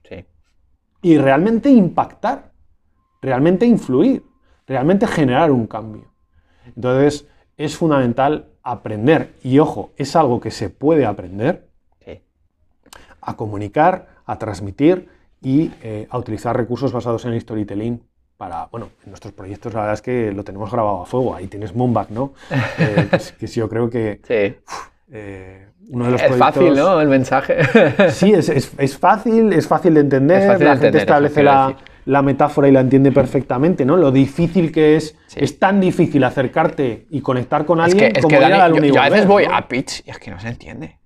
Y 1.02 1.18
realmente 1.18 1.70
impactar, 1.70 2.54
realmente 3.22 3.66
influir, 3.66 4.24
realmente 4.66 5.08
generar 5.08 5.52
un 5.52 5.68
cambio. 5.68 6.06
Entonces, 6.74 7.28
es 7.58 7.76
fundamental 7.76 8.46
aprender, 8.64 9.34
y 9.44 9.60
ojo, 9.60 9.92
es 9.98 10.16
algo 10.16 10.40
que 10.40 10.52
se 10.52 10.70
puede 10.70 11.06
aprender, 11.06 11.75
a 13.26 13.36
comunicar, 13.36 14.08
a 14.26 14.38
transmitir 14.38 15.10
y 15.42 15.72
eh, 15.82 16.08
a 16.10 16.18
utilizar 16.18 16.56
recursos 16.56 16.92
basados 16.92 17.26
en 17.26 17.34
el 17.34 17.42
storytelling 17.42 18.02
para, 18.38 18.68
bueno, 18.68 18.90
en 19.04 19.12
nuestros 19.12 19.34
proyectos 19.34 19.74
la 19.74 19.82
verdad 19.82 19.94
es 19.96 20.02
que 20.02 20.32
lo 20.32 20.44
tenemos 20.44 20.72
grabado 20.72 21.02
a 21.02 21.06
fuego, 21.06 21.36
ahí 21.36 21.48
tienes 21.48 21.76
Moonback, 21.76 22.10
¿no? 22.10 22.34
Eh, 22.80 23.10
que, 23.40 23.48
sí, 23.48 23.60
yo 23.60 23.70
creo 23.70 23.90
que... 23.90 24.22
Sí. 24.28 24.56
Eh, 25.12 25.68
uno 25.90 26.06
de 26.06 26.12
los 26.12 26.22
es 26.22 26.36
fácil, 26.36 26.76
¿no? 26.76 27.00
El 27.00 27.08
mensaje. 27.08 27.58
sí, 28.10 28.34
es, 28.34 28.50
es, 28.50 28.98
fácil, 28.98 29.54
es 29.54 29.68
fácil 29.68 29.94
de 29.94 30.00
entender, 30.00 30.60
la 30.60 30.78
gente 30.78 30.98
establece 30.98 31.44
la, 31.44 31.76
la, 32.06 32.22
metáfora 32.24 32.68
y 32.68 32.72
la 32.72 32.80
entiende 32.80 33.12
perfectamente, 33.12 33.86
¿no? 33.86 33.96
Lo 33.96 34.12
difícil 34.12 34.72
que 34.72 34.96
es, 34.96 35.16
es 35.36 35.60
tan 35.60 35.80
difícil 35.80 36.24
acercarte 36.24 37.06
y 37.12 37.22
conectar 37.22 37.66
con 37.66 37.80
alguien 37.80 38.06
es 38.06 38.14
que, 38.14 38.22
como 38.22 38.36
ir 38.36 38.42
yo, 38.42 38.94
yo, 38.96 39.02
a 39.02 39.10
veces 39.10 39.28
voy 39.28 39.46
a 39.50 39.68
pitch 39.68 40.04
y 40.06 40.10
es 40.10 40.18
que 40.18 40.32
no 40.32 40.40
se 40.40 40.48
entiende. 40.50 40.98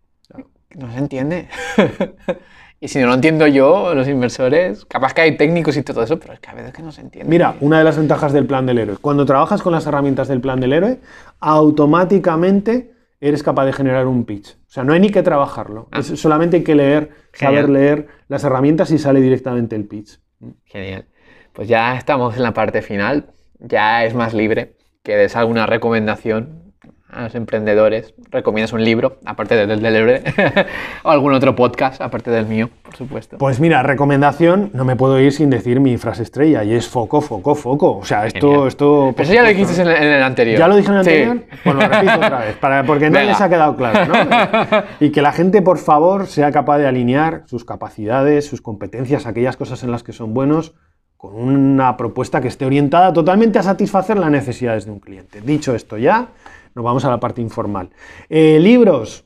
No 0.75 0.91
se 0.91 0.99
entiende. 0.99 1.47
y 2.79 2.87
si 2.87 2.99
no 2.99 3.07
lo 3.07 3.13
entiendo 3.15 3.47
yo, 3.47 3.93
los 3.95 4.07
inversores, 4.07 4.85
capaz 4.85 5.13
que 5.13 5.21
hay 5.21 5.37
técnicos 5.37 5.75
y 5.77 5.83
todo 5.83 6.03
eso, 6.03 6.19
pero 6.19 6.33
es 6.33 6.39
que 6.39 6.49
a 6.49 6.53
veces 6.53 6.73
que 6.73 6.83
no 6.83 6.91
se 6.91 7.01
entiende. 7.01 7.29
Mira, 7.29 7.55
una 7.59 7.79
de 7.79 7.83
las 7.83 7.97
ventajas 7.97 8.33
del 8.33 8.45
plan 8.45 8.65
del 8.65 8.77
héroe. 8.77 8.97
Cuando 8.97 9.25
trabajas 9.25 9.61
con 9.61 9.73
las 9.73 9.85
herramientas 9.87 10.27
del 10.27 10.41
plan 10.41 10.59
del 10.59 10.73
héroe, 10.73 10.99
automáticamente 11.39 12.93
eres 13.19 13.43
capaz 13.43 13.65
de 13.65 13.73
generar 13.73 14.07
un 14.07 14.25
pitch. 14.25 14.51
O 14.51 14.71
sea, 14.71 14.83
no 14.83 14.93
hay 14.93 14.99
ni 14.99 15.09
que 15.09 15.23
trabajarlo. 15.23 15.87
Ah. 15.91 16.03
solamente 16.03 16.57
hay 16.57 16.63
que 16.63 16.75
leer, 16.75 17.09
saber 17.33 17.69
leer 17.69 18.07
las 18.27 18.43
herramientas 18.43 18.91
y 18.91 18.97
sale 18.97 19.19
directamente 19.21 19.75
el 19.75 19.85
pitch. 19.85 20.19
Genial. 20.65 21.05
Pues 21.53 21.67
ya 21.67 21.97
estamos 21.97 22.37
en 22.37 22.43
la 22.43 22.53
parte 22.53 22.81
final. 22.81 23.31
Ya 23.59 24.05
es 24.05 24.13
más 24.13 24.33
libre 24.33 24.75
que 25.03 25.17
des 25.17 25.35
alguna 25.35 25.65
recomendación 25.65 26.68
a 27.11 27.23
los 27.23 27.35
emprendedores, 27.35 28.13
recomiendas 28.29 28.71
un 28.71 28.83
libro, 28.83 29.17
aparte 29.25 29.55
del 29.55 29.81
del 29.81 29.95
héroe, 29.95 30.23
o 31.03 31.09
algún 31.09 31.33
otro 31.33 31.55
podcast, 31.55 32.01
aparte 32.01 32.29
del 32.29 32.45
mío, 32.45 32.69
por 32.83 32.95
supuesto. 32.95 33.37
Pues 33.37 33.59
mira, 33.59 33.81
recomendación, 33.81 34.69
no 34.73 34.85
me 34.85 34.95
puedo 34.95 35.19
ir 35.19 35.31
sin 35.31 35.49
decir 35.49 35.79
mi 35.79 35.97
frase 35.97 36.23
estrella, 36.23 36.63
y 36.63 36.73
es 36.73 36.87
foco, 36.87 37.21
foco, 37.21 37.55
foco. 37.55 37.97
O 37.97 38.05
sea, 38.05 38.27
esto... 38.27 38.67
esto 38.67 39.13
Pero 39.15 39.23
eso 39.23 39.33
ya 39.33 39.41
lo 39.41 39.49
dijiste 39.49 39.81
en 39.81 39.87
el, 39.87 40.21
anterior. 40.21 40.59
¿Ya 40.59 40.67
lo 40.67 40.75
dije 40.75 40.87
en 40.87 40.93
el 40.93 40.99
anterior? 40.99 41.43
Bueno, 41.65 41.81
lo 41.81 41.87
repito 41.87 42.15
otra 42.15 42.39
vez, 42.39 42.55
para, 42.57 42.83
porque 42.83 43.09
no 43.09 43.19
les 43.19 43.41
ha 43.41 43.49
quedado 43.49 43.75
claro, 43.75 44.05
¿no? 44.05 44.83
Y 44.99 45.11
que 45.11 45.21
la 45.21 45.31
gente, 45.31 45.61
por 45.61 45.79
favor, 45.79 46.27
sea 46.27 46.51
capaz 46.51 46.77
de 46.77 46.87
alinear 46.87 47.43
sus 47.45 47.65
capacidades, 47.65 48.45
sus 48.45 48.61
competencias, 48.61 49.25
aquellas 49.25 49.57
cosas 49.57 49.83
en 49.83 49.91
las 49.91 50.03
que 50.03 50.13
son 50.13 50.33
buenos, 50.33 50.75
con 51.17 51.33
una 51.35 51.97
propuesta 51.97 52.39
que 52.39 52.47
esté 52.47 52.65
orientada 52.65 53.11
totalmente 53.11 53.59
a 53.59 53.63
satisfacer 53.63 54.17
las 54.17 54.31
necesidades 54.31 54.85
de 54.85 54.91
un 54.91 54.99
cliente. 54.99 55.41
Dicho 55.41 55.75
esto 55.75 55.97
ya, 55.97 56.29
nos 56.75 56.85
vamos 56.85 57.05
a 57.05 57.09
la 57.09 57.19
parte 57.19 57.41
informal. 57.41 57.89
Eh, 58.29 58.59
libros, 58.59 59.25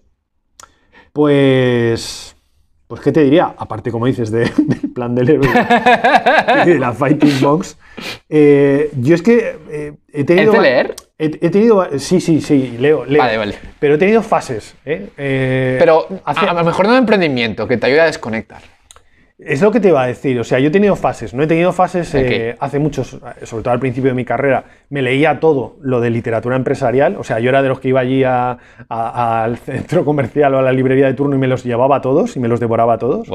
pues... 1.12 2.36
Pues, 2.86 3.02
¿qué 3.02 3.12
te 3.12 3.24
diría? 3.24 3.56
Aparte, 3.58 3.92
como 3.92 4.06
dices, 4.06 4.30
del 4.32 4.52
plan 4.94 5.16
del 5.16 5.30
héroe 5.30 5.50
de 6.66 6.78
la 6.78 6.94
Fighting 6.94 7.42
Box. 7.42 7.78
Eh, 8.30 8.92
yo 8.98 9.16
es 9.16 9.22
que 9.24 9.58
eh, 9.72 9.94
he 10.12 10.24
tenido... 10.24 10.52
¿Es 10.52 10.60
de 10.60 10.64
leer? 10.64 10.96
He, 11.18 11.50
tenido... 11.50 11.88
Sí, 11.98 12.22
sí, 12.22 12.40
sí, 12.42 12.78
leo, 12.80 13.06
leo. 13.06 13.22
Vale, 13.22 13.38
vale. 13.38 13.56
Pero 13.80 13.96
he 13.96 13.98
tenido 13.98 14.22
fases. 14.22 14.76
Pero 14.84 16.08
a, 16.24 16.54
lo 16.54 16.64
mejor 16.64 16.86
no 16.86 16.92
de 16.92 17.00
emprendimiento, 17.00 17.68
que 17.68 17.78
te 17.78 17.88
ayuda 17.88 18.04
a 18.04 18.08
desconectar. 18.08 18.62
Es 19.46 19.62
lo 19.62 19.72
que 19.72 19.80
te 19.80 19.90
iba 19.90 20.02
a 20.02 20.08
decir, 20.08 20.40
o 20.40 20.44
sea, 20.44 20.60
yo 20.60 20.70
he 20.70 20.72
tenido 20.72 20.96
fases, 20.96 21.34
no 21.34 21.44
he 21.44 21.48
tenido 21.48 21.72
fases 21.72 22.14
eh, 22.16 22.56
hace 22.60 22.80
muchos, 22.80 23.20
sobre 23.44 23.64
todo 23.64 23.72
al 23.72 23.80
principio 23.80 24.10
de 24.10 24.16
mi 24.16 24.26
carrera, 24.26 24.66
me 24.90 25.02
leía 25.02 25.40
todo 25.40 25.78
lo 25.82 26.00
de 26.00 26.10
literatura 26.10 26.56
empresarial, 26.56 27.16
o 27.18 27.24
sea, 27.24 27.40
yo 27.40 27.50
era 27.50 27.62
de 27.62 27.70
los 27.70 27.80
que 27.80 27.90
iba 27.90 28.00
allí 28.00 28.24
al 28.24 29.58
centro 29.58 30.06
comercial 30.06 30.54
o 30.56 30.60
a 30.60 30.62
la 30.62 30.72
librería 30.72 31.08
de 31.08 31.14
turno 31.14 31.36
y 31.36 31.40
me 31.40 31.48
los 31.48 31.64
llevaba 31.64 32.02
todos 32.02 32.36
y 32.36 32.40
me 32.40 32.48
los 32.48 32.60
devoraba 32.60 32.98
todos. 32.98 33.28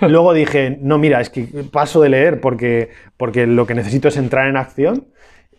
Luego 0.00 0.32
dije, 0.34 0.78
no, 0.80 0.98
mira, 0.98 1.20
es 1.20 1.30
que 1.30 1.46
paso 1.70 2.00
de 2.00 2.08
leer 2.08 2.40
porque, 2.40 2.90
porque 3.16 3.46
lo 3.46 3.66
que 3.66 3.74
necesito 3.74 4.08
es 4.08 4.16
entrar 4.16 4.48
en 4.48 4.56
acción. 4.56 5.06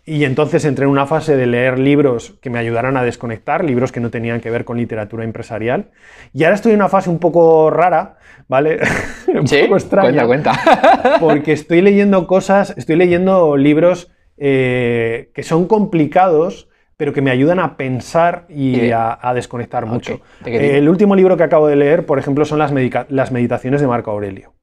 Y 0.08 0.24
entonces 0.24 0.64
entré 0.64 0.84
en 0.84 0.92
una 0.92 1.04
fase 1.04 1.36
de 1.36 1.48
leer 1.48 1.80
libros 1.80 2.38
que 2.40 2.48
me 2.48 2.60
ayudaran 2.60 2.96
a 2.96 3.02
desconectar, 3.02 3.64
libros 3.64 3.90
que 3.90 3.98
no 3.98 4.08
tenían 4.08 4.40
que 4.40 4.50
ver 4.50 4.64
con 4.64 4.78
literatura 4.78 5.24
empresarial. 5.24 5.90
Y 6.32 6.44
ahora 6.44 6.54
estoy 6.54 6.72
en 6.72 6.78
una 6.78 6.88
fase 6.88 7.10
un 7.10 7.18
poco 7.18 7.70
rara, 7.70 8.16
¿vale? 8.46 8.78
un 9.26 9.44
poco 9.44 9.76
extraña. 9.76 10.24
Cuenta, 10.24 10.52
cuenta. 10.62 11.18
porque 11.20 11.52
estoy 11.52 11.80
leyendo 11.82 12.28
cosas, 12.28 12.72
estoy 12.76 12.94
leyendo 12.94 13.56
libros 13.56 14.12
eh, 14.36 15.32
que 15.34 15.42
son 15.42 15.66
complicados, 15.66 16.68
pero 16.96 17.12
que 17.12 17.20
me 17.20 17.32
ayudan 17.32 17.58
a 17.58 17.76
pensar 17.76 18.46
y 18.48 18.92
a, 18.92 19.18
desconectar 19.34 19.86
mucho. 19.86 20.20
el 20.44 20.88
último 20.88 21.16
libro 21.16 21.36
que 21.36 21.42
acabo 21.42 21.66
de 21.66 21.74
leer, 21.74 22.06
por 22.06 22.20
ejemplo, 22.20 22.44
son 22.44 22.60
las, 22.60 22.72
las 23.08 23.32
meditaciones 23.32 23.80
de 23.80 23.88
Marco 23.88 24.12
Aurelio. 24.12 24.55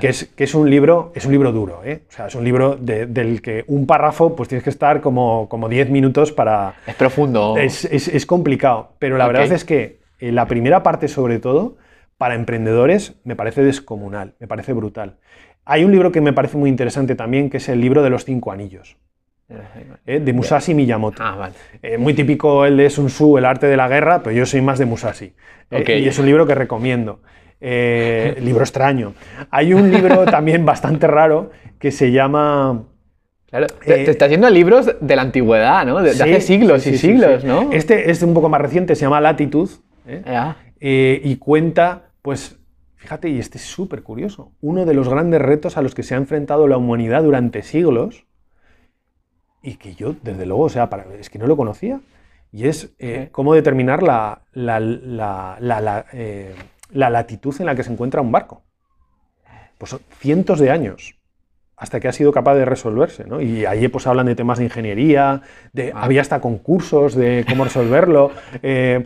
Que, 0.00 0.08
es, 0.08 0.24
que 0.36 0.44
es 0.44 0.54
un 0.54 0.68
libro, 0.68 1.12
es 1.14 1.24
un 1.24 1.32
libro 1.32 1.52
duro, 1.52 1.82
¿eh? 1.84 2.02
O 2.08 2.12
sea, 2.12 2.26
es 2.26 2.34
un 2.34 2.44
libro 2.44 2.76
del 2.76 3.42
que 3.42 3.64
un 3.66 3.86
párrafo, 3.86 4.34
pues 4.34 4.48
tienes 4.48 4.64
que 4.64 4.70
estar 4.70 5.00
como, 5.00 5.48
como 5.48 5.68
10 5.68 5.90
minutos 5.90 6.32
para... 6.32 6.74
Es 6.86 6.94
profundo. 6.94 7.56
Es, 7.56 7.84
es, 7.84 8.26
complicado, 8.26 8.92
pero 8.98 9.16
la 9.16 9.26
verdad 9.26 9.52
es 9.52 9.64
que 9.64 10.00
eh, 10.18 10.32
la 10.32 10.46
primera 10.46 10.82
parte, 10.82 11.08
sobre 11.08 11.38
todo, 11.38 11.76
para 12.18 12.34
emprendedores, 12.34 13.14
me 13.24 13.36
parece 13.36 13.62
descomunal, 13.62 14.34
me 14.38 14.46
parece 14.46 14.72
brutal. 14.72 15.16
Hay 15.64 15.84
un 15.84 15.92
libro 15.92 16.12
que 16.12 16.20
me 16.20 16.32
parece 16.32 16.56
muy 16.56 16.70
interesante 16.70 17.14
también, 17.14 17.50
que 17.50 17.56
es 17.58 17.68
el 17.68 17.80
libro 17.80 18.02
de 18.02 18.10
los 18.10 18.24
cinco 18.24 18.52
anillos. 18.52 18.96
¿eh? 20.06 20.20
de 20.20 20.32
Musashi 20.32 20.74
Miyamoto. 20.74 21.22
Ah, 21.22 21.36
vale. 21.36 21.54
Eh, 21.82 21.98
muy 21.98 22.14
típico 22.14 22.64
el 22.64 22.76
de 22.76 22.90
Sun 22.90 23.06
Tzu, 23.06 23.38
El 23.38 23.44
arte 23.44 23.66
de 23.66 23.76
la 23.76 23.88
guerra, 23.88 24.22
pero 24.22 24.34
yo 24.34 24.46
soy 24.46 24.60
más 24.60 24.78
de 24.78 24.86
Musashi. 24.86 25.34
y 25.70 26.08
es 26.08 26.18
un 26.18 26.26
libro 26.26 26.46
que 26.46 26.54
recomiendo. 26.54 27.20
Eh, 27.66 28.36
libro 28.42 28.62
extraño. 28.62 29.14
Hay 29.50 29.72
un 29.72 29.90
libro 29.90 30.24
también 30.30 30.66
bastante 30.66 31.06
raro 31.06 31.50
que 31.78 31.90
se 31.90 32.12
llama... 32.12 32.84
Claro, 33.46 33.68
te, 33.68 34.02
eh, 34.02 34.10
está 34.10 34.26
haciendo 34.26 34.50
libros 34.50 34.94
de 35.00 35.16
la 35.16 35.22
antigüedad, 35.22 35.86
¿no? 35.86 36.02
De, 36.02 36.10
hace 36.10 36.42
siglos 36.42 36.86
y 36.86 36.98
siglos, 36.98 37.42
¿no? 37.42 37.72
Este 37.72 38.10
es 38.10 38.22
un 38.22 38.34
poco 38.34 38.50
más 38.50 38.60
reciente, 38.60 38.94
se 38.94 39.02
llama 39.06 39.22
Latitud. 39.22 39.70
¿eh? 40.06 41.20
y 41.24 41.36
cuenta, 41.36 42.10
pues, 42.20 42.58
fíjate, 42.96 43.30
y 43.30 43.38
este 43.38 43.56
es 43.56 43.64
súper 43.64 44.02
curioso, 44.02 44.52
uno 44.60 44.84
de 44.84 44.92
los 44.92 45.08
grandes 45.08 45.40
retos 45.40 45.78
a 45.78 45.82
los 45.82 45.94
que 45.94 46.02
se 46.02 46.14
ha 46.14 46.18
enfrentado 46.18 46.68
la 46.68 46.76
humanidad 46.76 47.22
durante 47.22 47.62
siglos 47.62 48.26
y 49.62 49.76
que 49.76 49.94
yo, 49.94 50.14
desde 50.22 50.44
luego, 50.44 50.64
o 50.64 50.68
sea, 50.68 50.90
para, 50.90 51.06
es 51.18 51.30
que 51.30 51.38
no 51.38 51.46
lo 51.46 51.56
conocía. 51.56 52.00
Y 52.52 52.68
es 52.68 52.94
cómo 53.32 53.54
determinar 53.54 54.02
la, 54.02 54.42
la, 54.52 54.78
la 54.78 55.56
la 55.58 56.06
latitud 56.94 57.54
en 57.58 57.66
la 57.66 57.74
que 57.74 57.82
se 57.82 57.92
encuentra 57.92 58.20
un 58.20 58.32
barco. 58.32 58.62
Pues 59.78 59.96
cientos 60.18 60.60
de 60.60 60.70
años 60.70 61.16
hasta 61.76 62.00
que 62.00 62.08
ha 62.08 62.12
sido 62.12 62.32
capaz 62.32 62.54
de 62.54 62.64
resolverse, 62.64 63.24
¿no? 63.24 63.40
Y 63.40 63.66
ahí 63.66 63.88
pues 63.88 64.06
hablan 64.06 64.26
de 64.26 64.36
temas 64.36 64.58
de 64.58 64.64
ingeniería, 64.64 65.42
de, 65.72 65.92
había 65.94 66.20
hasta 66.20 66.40
concursos 66.40 67.14
de 67.14 67.44
cómo 67.48 67.64
resolverlo, 67.64 68.30
eh, 68.62 69.02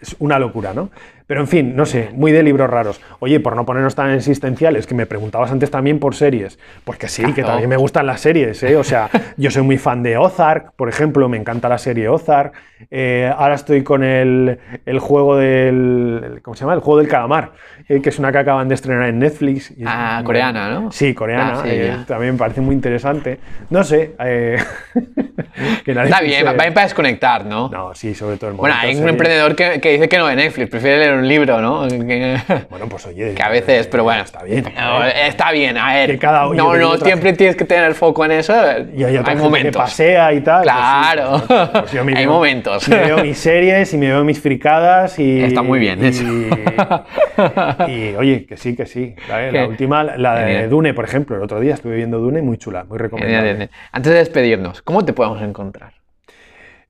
es 0.00 0.14
una 0.20 0.38
locura, 0.38 0.72
¿no? 0.72 0.90
Pero 1.26 1.40
en 1.40 1.48
fin, 1.48 1.74
no 1.74 1.86
sé, 1.86 2.10
muy 2.12 2.30
de 2.32 2.42
libros 2.42 2.70
raros. 2.70 3.00
Oye, 3.18 3.40
por 3.40 3.56
no 3.56 3.66
ponernos 3.66 3.94
tan 3.96 4.10
existenciales, 4.12 4.86
que 4.86 4.94
me 4.94 5.06
preguntabas 5.06 5.50
antes 5.50 5.70
también 5.70 5.98
por 5.98 6.14
series. 6.14 6.58
Pues 6.84 6.98
que 6.98 7.08
sí, 7.08 7.32
que 7.32 7.42
también 7.42 7.68
me 7.68 7.76
gustan 7.76 8.06
las 8.06 8.20
series, 8.20 8.62
¿eh? 8.62 8.76
O 8.76 8.84
sea, 8.84 9.08
yo 9.36 9.50
soy 9.50 9.62
muy 9.62 9.76
fan 9.78 10.02
de 10.02 10.16
Ozark, 10.16 10.72
por 10.76 10.88
ejemplo, 10.88 11.28
me 11.28 11.36
encanta 11.36 11.68
la 11.68 11.78
serie 11.78 12.08
Ozark. 12.08 12.52
Eh, 12.90 13.32
ahora 13.36 13.54
estoy 13.54 13.82
con 13.82 14.04
el, 14.04 14.58
el 14.84 14.98
juego 14.98 15.36
del. 15.36 16.40
¿Cómo 16.42 16.54
se 16.54 16.60
llama? 16.60 16.74
El 16.74 16.80
juego 16.80 16.98
del 17.00 17.08
calamar, 17.08 17.52
eh, 17.88 18.00
que 18.02 18.10
es 18.10 18.18
una 18.18 18.30
que 18.30 18.38
acaban 18.38 18.68
de 18.68 18.74
estrenar 18.74 19.08
en 19.08 19.18
Netflix. 19.18 19.70
Y- 19.72 19.82
Ah, 19.86 20.20
coreana, 20.24 20.68
¿no? 20.68 20.92
Sí, 20.92 21.14
coreana. 21.14 21.54
Ah, 21.54 21.62
sí, 21.62 21.68
eh, 21.72 21.96
también 22.06 22.34
me 22.34 22.38
parece 22.38 22.60
muy 22.60 22.74
interesante. 22.74 23.38
No 23.70 23.82
sé. 23.82 24.14
eh, 24.20 24.58
que 25.84 25.94
nadie 25.94 26.10
Está 26.10 26.20
bien, 26.22 26.40
se- 26.40 26.44
va 26.44 26.52
para 26.56 26.82
desconectar, 26.82 27.44
¿no? 27.46 27.68
No, 27.68 27.94
sí, 27.94 28.14
sobre 28.14 28.36
todo 28.36 28.50
el 28.50 28.56
Bueno, 28.56 28.74
momento 28.76 28.96
hay 28.96 29.02
un 29.02 29.08
emprendedor 29.08 29.56
que, 29.56 29.80
que 29.80 29.92
dice 29.92 30.08
que 30.08 30.18
no 30.18 30.26
de 30.26 30.36
Netflix, 30.36 30.68
prefiere 30.70 30.98
leer 30.98 31.15
un 31.16 31.28
libro, 31.28 31.60
¿no? 31.60 31.86
Que, 31.88 32.36
Bueno, 32.70 32.86
pues 32.88 33.06
oye. 33.06 33.34
que 33.34 33.42
a 33.42 33.48
veces, 33.48 33.86
pero 33.86 34.04
bueno. 34.04 34.22
Está 34.22 34.42
bien. 34.42 34.66
¿eh? 34.66 35.12
Está 35.26 35.50
bien, 35.52 35.76
a 35.76 35.94
ver. 35.94 36.10
Que 36.12 36.18
cada- 36.18 36.44
no, 36.46 36.54
yo- 36.54 36.76
no 36.76 36.90
otra- 36.90 37.06
siempre 37.06 37.32
tienes 37.32 37.56
que 37.56 37.64
tener 37.64 37.94
foco 37.94 38.24
en 38.24 38.32
eso. 38.32 38.54
Y 38.96 39.04
hay 39.04 39.16
hay 39.16 39.36
momentos. 39.36 39.72
que 39.72 39.78
pasea 39.78 40.32
y 40.32 40.40
tal. 40.40 40.62
pues 40.64 40.74
sí, 40.74 40.80
Claro. 41.12 41.42
pues, 41.46 41.68
pues 41.80 41.92
yo 41.92 42.04
me 42.04 42.12
Hay 42.16 42.24
veo- 42.26 42.32
momentos. 42.34 42.88
Me 42.88 42.96
veo 42.96 43.18
mis 43.18 43.38
series 43.38 43.92
y 43.94 43.98
me 43.98 44.06
veo 44.08 44.24
mis 44.24 44.40
fricadas 44.40 45.18
y. 45.18 45.42
Está 45.42 45.62
muy 45.62 45.78
bien 45.78 46.02
y, 46.04 46.08
eso. 46.08 46.24
Y, 47.88 48.14
oye, 48.16 48.46
que 48.46 48.56
sí, 48.56 48.74
que 48.76 48.86
sí. 48.86 49.14
La, 49.28 49.50
la 49.52 49.66
última, 49.66 50.02
la 50.04 50.34
de 50.36 50.46
Genial. 50.46 50.70
Dune, 50.70 50.94
por 50.94 51.04
ejemplo. 51.04 51.36
El 51.36 51.42
otro 51.42 51.60
día 51.60 51.74
estuve 51.74 51.96
viendo 51.96 52.18
Dune, 52.18 52.42
muy 52.42 52.56
chula, 52.58 52.84
muy 52.84 52.98
recomendable. 52.98 53.50
genial. 53.52 53.70
Antes 53.92 54.12
de 54.12 54.18
despedirnos, 54.18 54.82
¿cómo 54.82 55.04
te 55.04 55.12
podemos 55.12 55.42
encontrar? 55.42 55.92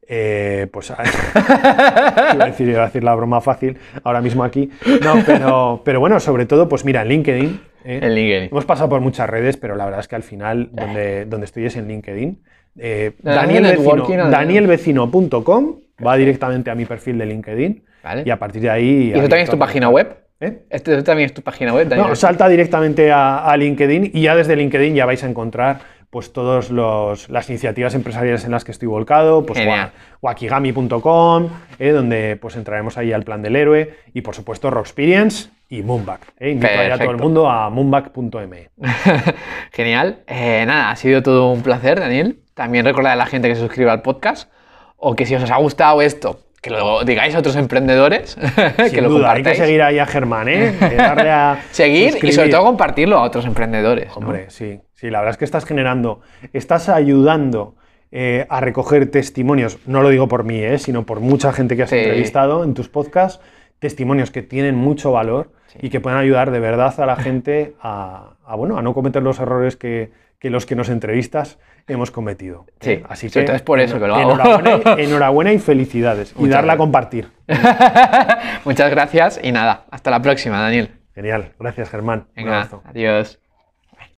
Eh, 0.09 0.69
pues 0.71 0.91
iba 2.35 2.45
a, 2.45 2.47
decir, 2.47 2.69
iba 2.69 2.83
a 2.83 2.87
decir 2.87 3.03
la 3.03 3.15
broma 3.15 3.41
fácil 3.41 3.77
ahora 4.05 4.21
mismo 4.21 4.45
aquí. 4.45 4.71
No, 5.03 5.23
pero, 5.27 5.83
pero 5.85 6.01
bueno, 6.01 6.21
sobre 6.21 6.47
todo, 6.47 6.69
pues 6.69 6.85
mira, 6.85 7.03
en 7.03 7.09
LinkedIn. 7.09 7.61
¿eh? 7.85 8.01
En 8.03 8.15
LinkedIn. 8.15 8.49
Hemos 8.51 8.65
pasado 8.65 8.89
por 8.89 9.01
muchas 9.01 9.29
redes, 9.29 9.57
pero 9.57 9.75
la 9.75 9.85
verdad 9.85 10.01
es 10.01 10.09
que 10.09 10.17
al 10.17 10.23
final 10.23 10.69
donde, 10.73 11.25
donde 11.25 11.47
estoy 11.47 11.67
es 11.67 11.77
en 11.77 11.89
LinkedIn. 11.89 12.43
Eh, 12.79 13.13
Daniel 13.23 13.65
danielvecino.com 14.31 15.77
va 16.05 16.17
directamente 16.17 16.71
a 16.71 16.75
mi 16.75 16.85
perfil 16.85 17.17
de 17.19 17.27
LinkedIn 17.27 17.85
Vale. 18.05 18.23
y 18.27 18.31
a 18.31 18.39
partir 18.39 18.61
de 18.63 18.71
ahí... 18.71 19.09
¿Y 19.09 19.13
eso 19.13 19.21
también 19.23 19.45
es 19.45 19.51
tu 19.51 19.59
página 19.59 19.89
web? 19.89 20.15
¿Eh? 20.39 20.65
¿Este 20.69 21.03
también 21.03 21.27
es 21.27 21.35
tu 21.35 21.41
página 21.41 21.73
web, 21.73 21.89
Daniel? 21.89 22.09
No, 22.09 22.15
salta 22.15 22.47
directamente 22.49 23.11
a, 23.11 23.51
a 23.51 23.57
LinkedIn 23.57 24.11
y 24.13 24.23
ya 24.23 24.37
desde 24.37 24.55
LinkedIn 24.55 24.95
ya 24.95 25.07
vais 25.07 25.25
a 25.25 25.29
encontrar 25.29 25.79
pues 26.11 26.33
todas 26.33 26.71
las 26.71 27.49
iniciativas 27.51 27.95
empresariales 27.95 28.45
en 28.45 28.51
las 28.53 28.65
que 28.65 28.73
estoy 28.73 28.89
volcado, 28.89 29.45
pues 29.45 29.61
wakigami.com, 30.23 31.49
eh, 31.79 31.91
donde 31.91 32.37
pues 32.37 32.57
entraremos 32.57 32.97
ahí 32.99 33.13
al 33.13 33.23
plan 33.25 33.43
del 33.43 33.57
héroe 33.57 33.95
y 34.15 34.23
por 34.23 34.35
supuesto 34.35 34.71
Rocksperience 34.71 35.51
y 35.69 35.83
Moonback. 35.83 36.33
eh. 36.39 36.51
Invito 36.51 36.73
a 36.93 36.99
todo 36.99 37.11
el 37.11 37.19
mundo 37.19 37.49
a 37.51 37.69
moonback.me. 37.71 38.71
Genial. 39.73 40.21
Eh, 40.27 40.65
nada, 40.67 40.91
ha 40.91 40.97
sido 40.97 41.23
todo 41.23 41.51
un 41.51 41.63
placer, 41.63 42.01
Daniel. 42.01 42.39
También 42.55 42.85
recordad 42.85 43.13
a 43.13 43.17
la 43.17 43.27
gente 43.27 43.49
que 43.49 43.55
se 43.55 43.61
suscriba 43.61 43.93
al 43.93 44.03
podcast 44.03 44.51
o 44.97 45.15
que 45.15 45.27
si 45.27 45.35
os 45.35 45.51
ha 45.51 45.57
gustado 45.59 46.01
esto, 46.03 46.41
que 46.67 46.71
lo 46.73 47.05
digáis 47.05 47.35
a 47.35 47.39
otros 47.39 47.55
emprendedores, 47.57 48.35
que 48.77 48.89
Sin 48.91 49.03
lo 49.05 49.09
duda, 49.09 49.31
hay 49.33 49.43
que 49.43 49.51
compartáis. 49.51 49.59
seguir 49.59 49.83
ahí 49.83 49.99
a 50.01 50.07
Germán, 50.07 50.49
¿eh? 50.49 50.73
Darle 50.97 51.31
a 51.31 51.61
Seguir 51.71 52.19
y 52.23 52.33
sobre 52.33 52.49
todo 52.49 52.64
compartirlo 52.64 53.19
a 53.19 53.23
otros 53.23 53.47
emprendedores. 53.47 54.09
¿no? 54.09 54.14
Hombre, 54.27 54.47
sí, 54.49 54.81
sí, 54.95 55.09
la 55.11 55.21
verdad 55.21 55.31
es 55.33 55.37
que 55.39 55.45
estás 55.45 55.64
generando, 55.64 56.21
estás 56.53 56.89
ayudando 56.89 57.77
eh, 58.11 58.47
a 58.49 58.61
recoger 58.61 59.11
testimonios, 59.11 59.79
no 59.87 60.03
lo 60.03 60.09
digo 60.09 60.27
por 60.27 60.43
mí, 60.45 60.59
eh, 60.59 60.79
sino 60.79 61.07
por 61.07 61.21
mucha 61.21 61.53
gente 61.53 61.77
que 61.77 61.85
has 61.85 61.91
Sí. 61.91 61.97
entrevistado 61.99 62.64
en 62.64 62.75
tus 62.75 62.89
podcasts, 62.89 63.41
testimonios 63.79 64.31
que 64.33 64.43
tienen 64.43 64.75
mucho 64.75 65.12
valor 65.12 65.53
y 65.81 65.91
que 65.91 66.01
pueden 66.01 66.19
ayudar 66.19 66.51
de 66.51 66.59
verdad 66.61 66.99
a 66.99 67.07
la 67.07 67.17
gente 67.17 67.75
a, 67.81 68.31
a, 68.45 68.57
bueno, 68.57 68.77
a 68.79 68.83
no 68.83 68.93
cometer 68.95 69.23
los 69.23 69.39
errores 69.39 69.77
que, 69.77 70.11
que 70.39 70.51
los 70.51 70.67
que 70.67 70.75
nos 70.75 70.89
entrevistas 70.89 71.59
hemos 71.89 72.11
cometido. 72.11 72.66
Sí, 72.80 72.91
Eh, 72.93 73.05
así 73.09 73.30
que 73.30 73.43
todo 73.43 73.55
es 73.57 73.62
por 73.62 73.80
eso 73.80 73.99
que 74.01 74.07
lo 74.07 74.14
hago. 74.16 74.32
enhorabuena, 74.32 74.80
y- 74.99 75.05
enhorabuena 75.05 75.53
y 75.53 75.59
felicidades. 75.59 76.34
y 76.39 76.49
darle 76.49 76.72
a 76.72 76.76
compartir. 76.76 77.28
Muchas 78.64 78.91
gracias 78.91 79.41
y 79.43 79.53
nada, 79.53 79.84
hasta 79.91 80.11
la 80.11 80.20
próxima, 80.20 80.61
Daniel. 80.61 80.91
Genial, 81.14 81.53
gracias 81.59 81.89
Germán. 81.91 82.26
Un 82.28 82.34
Venga, 82.45 82.57
abrazo. 82.59 82.82
adiós. 82.84 83.39